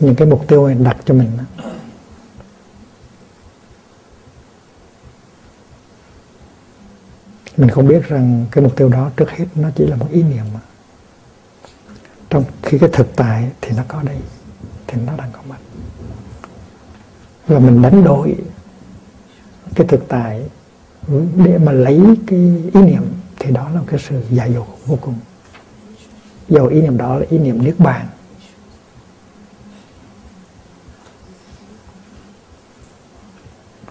những 0.00 0.14
cái 0.14 0.28
mục 0.28 0.44
tiêu 0.48 0.74
đặt 0.74 0.96
cho 1.04 1.14
mình 1.14 1.38
mình 7.60 7.70
không 7.70 7.88
biết 7.88 8.08
rằng 8.08 8.46
cái 8.50 8.64
mục 8.64 8.76
tiêu 8.76 8.88
đó 8.88 9.10
trước 9.16 9.30
hết 9.30 9.46
nó 9.54 9.70
chỉ 9.76 9.86
là 9.86 9.96
một 9.96 10.06
ý 10.10 10.22
niệm 10.22 10.44
mà. 10.54 10.60
Trong 12.30 12.44
khi 12.62 12.78
cái 12.78 12.90
thực 12.92 13.16
tại 13.16 13.50
thì 13.60 13.72
nó 13.76 13.82
có 13.88 14.02
đây 14.02 14.16
thì 14.86 15.00
nó 15.06 15.12
đang 15.16 15.30
có 15.32 15.38
mặt. 15.48 15.58
Và 17.46 17.58
mình 17.58 17.82
đánh 17.82 18.04
đổi 18.04 18.36
cái 19.74 19.86
thực 19.86 20.08
tại 20.08 20.42
để 21.36 21.58
mà 21.58 21.72
lấy 21.72 22.16
cái 22.26 22.38
ý 22.74 22.80
niệm 22.80 23.02
thì 23.38 23.50
đó 23.50 23.70
là 23.74 23.80
cái 23.86 24.00
sự 24.08 24.22
giả 24.30 24.44
dụ 24.44 24.64
vô 24.86 24.98
cùng. 25.00 25.14
Dầu 26.48 26.66
ý 26.66 26.82
niệm 26.82 26.96
đó 26.96 27.18
là 27.18 27.26
ý 27.30 27.38
niệm 27.38 27.64
niết 27.64 27.74
bàn. 27.78 28.06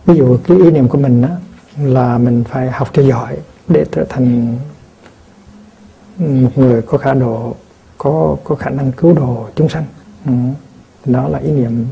Ví 0.05 0.17
dụ 0.17 0.37
cái 0.43 0.57
ý 0.57 0.71
niệm 0.71 0.87
của 0.87 0.97
mình 0.97 1.21
đó, 1.21 1.29
là 1.77 2.17
mình 2.17 2.43
phải 2.49 2.71
học 2.71 2.89
cho 2.93 3.01
giỏi 3.01 3.37
để 3.69 3.85
trở 3.91 4.05
thành 4.09 4.57
một 6.17 6.57
người 6.57 6.81
có 6.81 6.97
khả 6.97 7.13
độ 7.13 7.55
có 7.97 8.37
có 8.43 8.55
khả 8.55 8.69
năng 8.69 8.91
cứu 8.91 9.13
độ 9.13 9.47
chúng 9.55 9.69
sanh. 9.69 9.85
Ừ. 10.25 10.31
đó 11.05 11.27
là 11.27 11.39
ý 11.39 11.51
niệm 11.51 11.85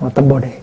của 0.00 0.10
tâm 0.10 0.28
bồ 0.28 0.38
đề. 0.38 0.58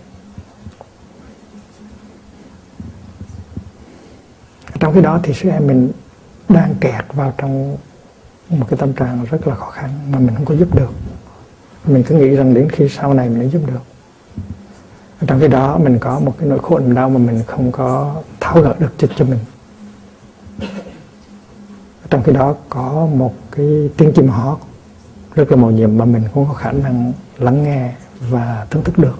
Trong 4.80 4.94
khi 4.94 5.00
đó 5.02 5.20
thì 5.22 5.34
sư 5.34 5.48
em 5.48 5.66
mình 5.66 5.92
đang 6.48 6.74
kẹt 6.80 7.04
vào 7.12 7.32
trong 7.38 7.76
một 8.48 8.66
cái 8.70 8.78
tâm 8.78 8.92
trạng 8.92 9.24
rất 9.30 9.46
là 9.46 9.54
khó 9.54 9.70
khăn 9.70 9.90
mà 10.10 10.18
mình 10.18 10.34
không 10.34 10.44
có 10.44 10.54
giúp 10.54 10.74
được. 10.74 10.90
Mình 11.84 12.02
cứ 12.02 12.14
nghĩ 12.14 12.28
rằng 12.28 12.54
đến 12.54 12.68
khi 12.70 12.88
sau 12.88 13.14
này 13.14 13.28
mình 13.28 13.38
mới 13.38 13.48
giúp 13.48 13.62
được. 13.66 13.80
Trong 15.26 15.40
khi 15.40 15.48
đó 15.48 15.78
mình 15.78 15.98
có 15.98 16.18
một 16.18 16.34
cái 16.38 16.48
nỗi 16.48 16.58
khổ 16.62 16.78
niềm 16.78 16.94
đau 16.94 17.10
mà 17.10 17.18
mình 17.18 17.42
không 17.46 17.72
có 17.72 18.14
tháo 18.40 18.60
gỡ 18.62 18.74
được 18.78 18.92
cho, 18.98 19.08
cho 19.16 19.24
mình 19.24 19.38
trong 22.14 22.22
khi 22.22 22.32
đó 22.32 22.54
có 22.68 23.08
một 23.14 23.34
cái 23.50 23.90
tiếng 23.96 24.12
chim 24.12 24.28
hót 24.28 24.58
rất 25.34 25.50
là 25.50 25.56
màu 25.56 25.70
nhiệm 25.70 25.98
mà 25.98 26.04
mình 26.04 26.22
không 26.34 26.46
có 26.48 26.54
khả 26.54 26.72
năng 26.72 27.12
lắng 27.38 27.62
nghe 27.62 27.92
và 28.30 28.66
thưởng 28.70 28.84
thức 28.84 28.98
được. 28.98 29.18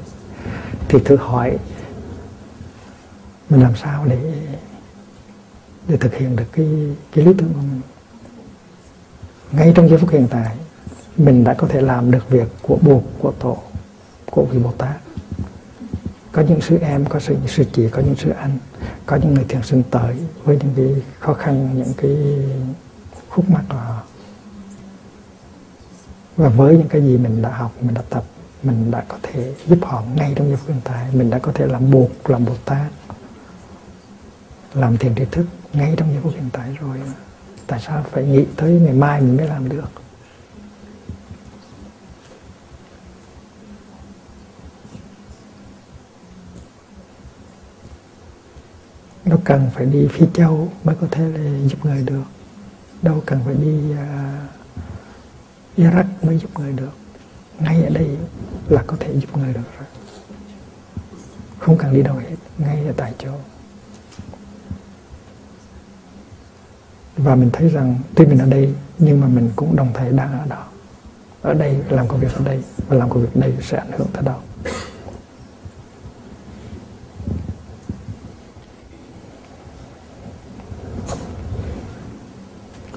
Thì 0.88 0.98
thử 1.04 1.16
hỏi, 1.16 1.58
mình 3.50 3.62
làm 3.62 3.76
sao 3.76 4.06
để 4.06 4.18
để 5.88 5.96
thực 5.96 6.14
hiện 6.14 6.36
được 6.36 6.44
cái 6.52 6.66
cái 7.12 7.24
lý 7.24 7.32
tưởng 7.38 7.52
của 7.54 7.60
mình? 7.60 7.80
Ngay 9.52 9.72
trong 9.76 9.88
giây 9.88 9.98
phút 9.98 10.10
hiện 10.10 10.26
tại, 10.30 10.56
mình 11.16 11.44
đã 11.44 11.54
có 11.54 11.66
thể 11.66 11.80
làm 11.80 12.10
được 12.10 12.30
việc 12.30 12.48
của 12.62 12.78
buộc 12.82 13.02
của 13.18 13.32
tổ, 13.40 13.58
của 14.30 14.44
vị 14.44 14.58
bồ 14.58 14.72
tát. 14.78 14.96
Có 16.32 16.42
những 16.42 16.60
sư 16.60 16.78
em, 16.78 17.04
có 17.04 17.20
sự, 17.20 17.36
sư 17.46 17.64
chị, 17.72 17.88
có 17.88 18.02
những 18.02 18.16
sư 18.16 18.30
anh, 18.30 18.58
có 19.06 19.16
những 19.16 19.34
người 19.34 19.44
thiền 19.48 19.62
sinh 19.62 19.82
tới 19.90 20.16
với 20.44 20.58
những 20.62 20.72
cái 20.76 21.02
khó 21.20 21.34
khăn, 21.34 21.70
những 21.74 21.92
cái 21.96 22.16
khúc 23.34 23.50
mắc 23.50 23.64
của 23.68 23.76
họ. 23.76 24.02
Và 26.36 26.48
với 26.48 26.78
những 26.78 26.88
cái 26.88 27.02
gì 27.02 27.18
mình 27.18 27.42
đã 27.42 27.50
học, 27.50 27.72
mình 27.80 27.94
đã 27.94 28.02
tập, 28.10 28.24
mình 28.62 28.90
đã 28.90 29.04
có 29.08 29.18
thể 29.22 29.54
giúp 29.66 29.78
họ 29.82 30.02
ngay 30.16 30.32
trong 30.36 30.48
giây 30.48 30.56
phút 30.56 30.68
hiện 30.68 30.80
tại, 30.84 31.08
mình 31.12 31.30
đã 31.30 31.38
có 31.38 31.52
thể 31.52 31.66
làm 31.66 31.90
buộc, 31.90 32.30
làm 32.30 32.44
bồ 32.44 32.52
tát 32.64 32.92
làm 34.74 34.96
thiền 34.96 35.14
tri 35.14 35.24
thức 35.24 35.46
ngay 35.72 35.94
trong 35.96 36.12
giây 36.12 36.22
phút 36.22 36.32
hiện 36.34 36.50
tại 36.52 36.76
rồi. 36.80 37.00
Tại 37.66 37.80
sao 37.80 38.04
phải 38.10 38.24
nghĩ 38.24 38.44
tới 38.56 38.72
ngày 38.72 38.92
mai 38.92 39.20
mình 39.20 39.36
mới 39.36 39.46
làm 39.46 39.68
được? 39.68 39.88
Nó 49.24 49.36
cần 49.44 49.70
phải 49.74 49.86
đi 49.86 50.08
phi 50.10 50.26
châu 50.34 50.68
mới 50.84 50.96
có 51.00 51.06
thể 51.10 51.28
là 51.28 51.68
giúp 51.68 51.84
người 51.84 52.02
được 52.02 52.33
đâu 53.04 53.22
cần 53.26 53.40
phải 53.44 53.54
đi 53.54 53.78
uh, 53.92 53.96
Iraq 55.76 56.04
mới 56.22 56.38
giúp 56.38 56.58
người 56.58 56.72
được. 56.72 56.92
Ngay 57.60 57.82
ở 57.82 57.90
đây 57.90 58.16
là 58.68 58.82
có 58.86 58.96
thể 59.00 59.14
giúp 59.20 59.36
người 59.36 59.52
được 59.52 59.60
rồi. 59.78 59.86
Không 61.58 61.78
cần 61.78 61.94
đi 61.94 62.02
đâu 62.02 62.16
hết 62.16 62.36
ngay 62.58 62.86
ở 62.86 62.92
tại 62.96 63.14
chỗ. 63.18 63.32
Và 67.16 67.34
mình 67.34 67.50
thấy 67.52 67.68
rằng 67.68 67.98
tuy 68.14 68.26
mình 68.26 68.38
ở 68.38 68.46
đây 68.46 68.74
nhưng 68.98 69.20
mà 69.20 69.26
mình 69.26 69.50
cũng 69.56 69.76
đồng 69.76 69.92
thời 69.94 70.12
đang 70.12 70.40
ở 70.40 70.46
đó. 70.46 70.64
Ở 71.42 71.54
đây 71.54 71.76
làm 71.88 72.08
công 72.08 72.20
việc 72.20 72.34
ở 72.34 72.44
đây 72.44 72.62
và 72.88 72.96
làm 72.96 73.10
công 73.10 73.22
việc 73.22 73.34
ở 73.34 73.40
đây 73.40 73.52
sẽ 73.62 73.78
ảnh 73.78 73.92
hưởng 73.98 74.08
tới 74.12 74.22
đâu 74.22 74.38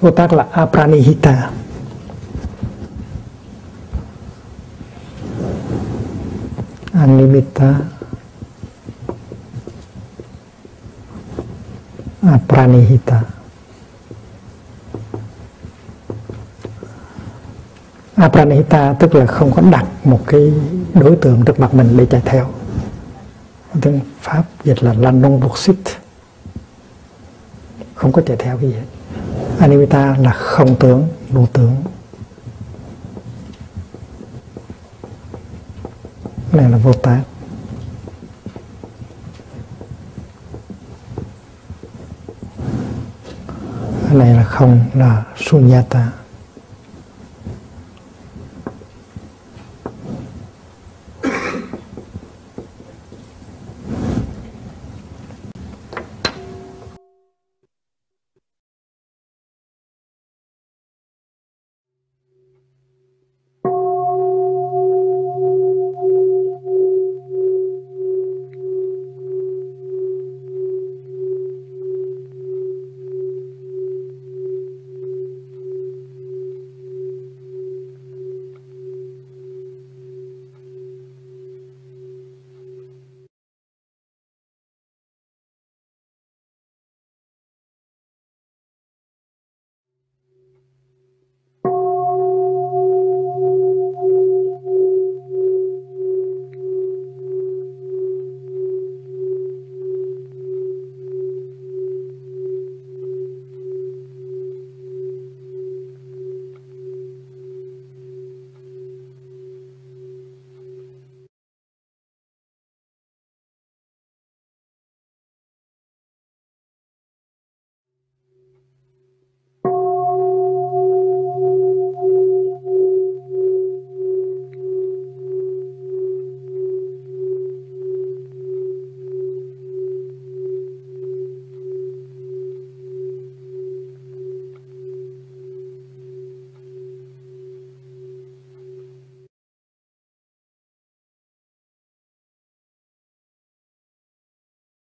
Cô 0.01 0.11
tác 0.11 0.33
là 0.33 0.45
Apranihita. 0.51 1.51
Animita 6.93 7.75
Apranihita. 12.21 13.23
Apranihita 18.15 18.93
tức 18.93 19.15
là 19.15 19.25
không 19.25 19.51
có 19.51 19.61
đặt 19.71 19.85
một 20.03 20.19
cái 20.27 20.53
đối 20.93 21.15
tượng 21.15 21.45
trước 21.45 21.59
mặt 21.59 21.73
mình 21.73 21.97
để 21.97 22.05
chạy 22.05 22.21
theo. 22.25 22.49
Tiếng 23.81 23.99
Pháp 24.21 24.43
dịch 24.63 24.83
là 24.83 24.93
là 24.93 25.11
non 25.11 25.39
poursuite 25.41 25.91
không 27.95 28.11
có 28.11 28.21
chạy 28.25 28.37
theo 28.37 28.57
cái 28.57 28.69
gì 28.69 28.75
hết. 28.75 28.96
Animita 29.59 30.15
là 30.17 30.31
không 30.31 30.75
tướng, 30.75 31.07
vô 31.29 31.45
tướng. 31.53 31.75
Này 36.51 36.69
là 36.69 36.77
vô 36.77 36.93
tác 36.93 37.21
này 44.17 44.33
là 44.33 44.43
không, 44.43 44.81
là 44.93 45.23
sunyata. 45.35 46.16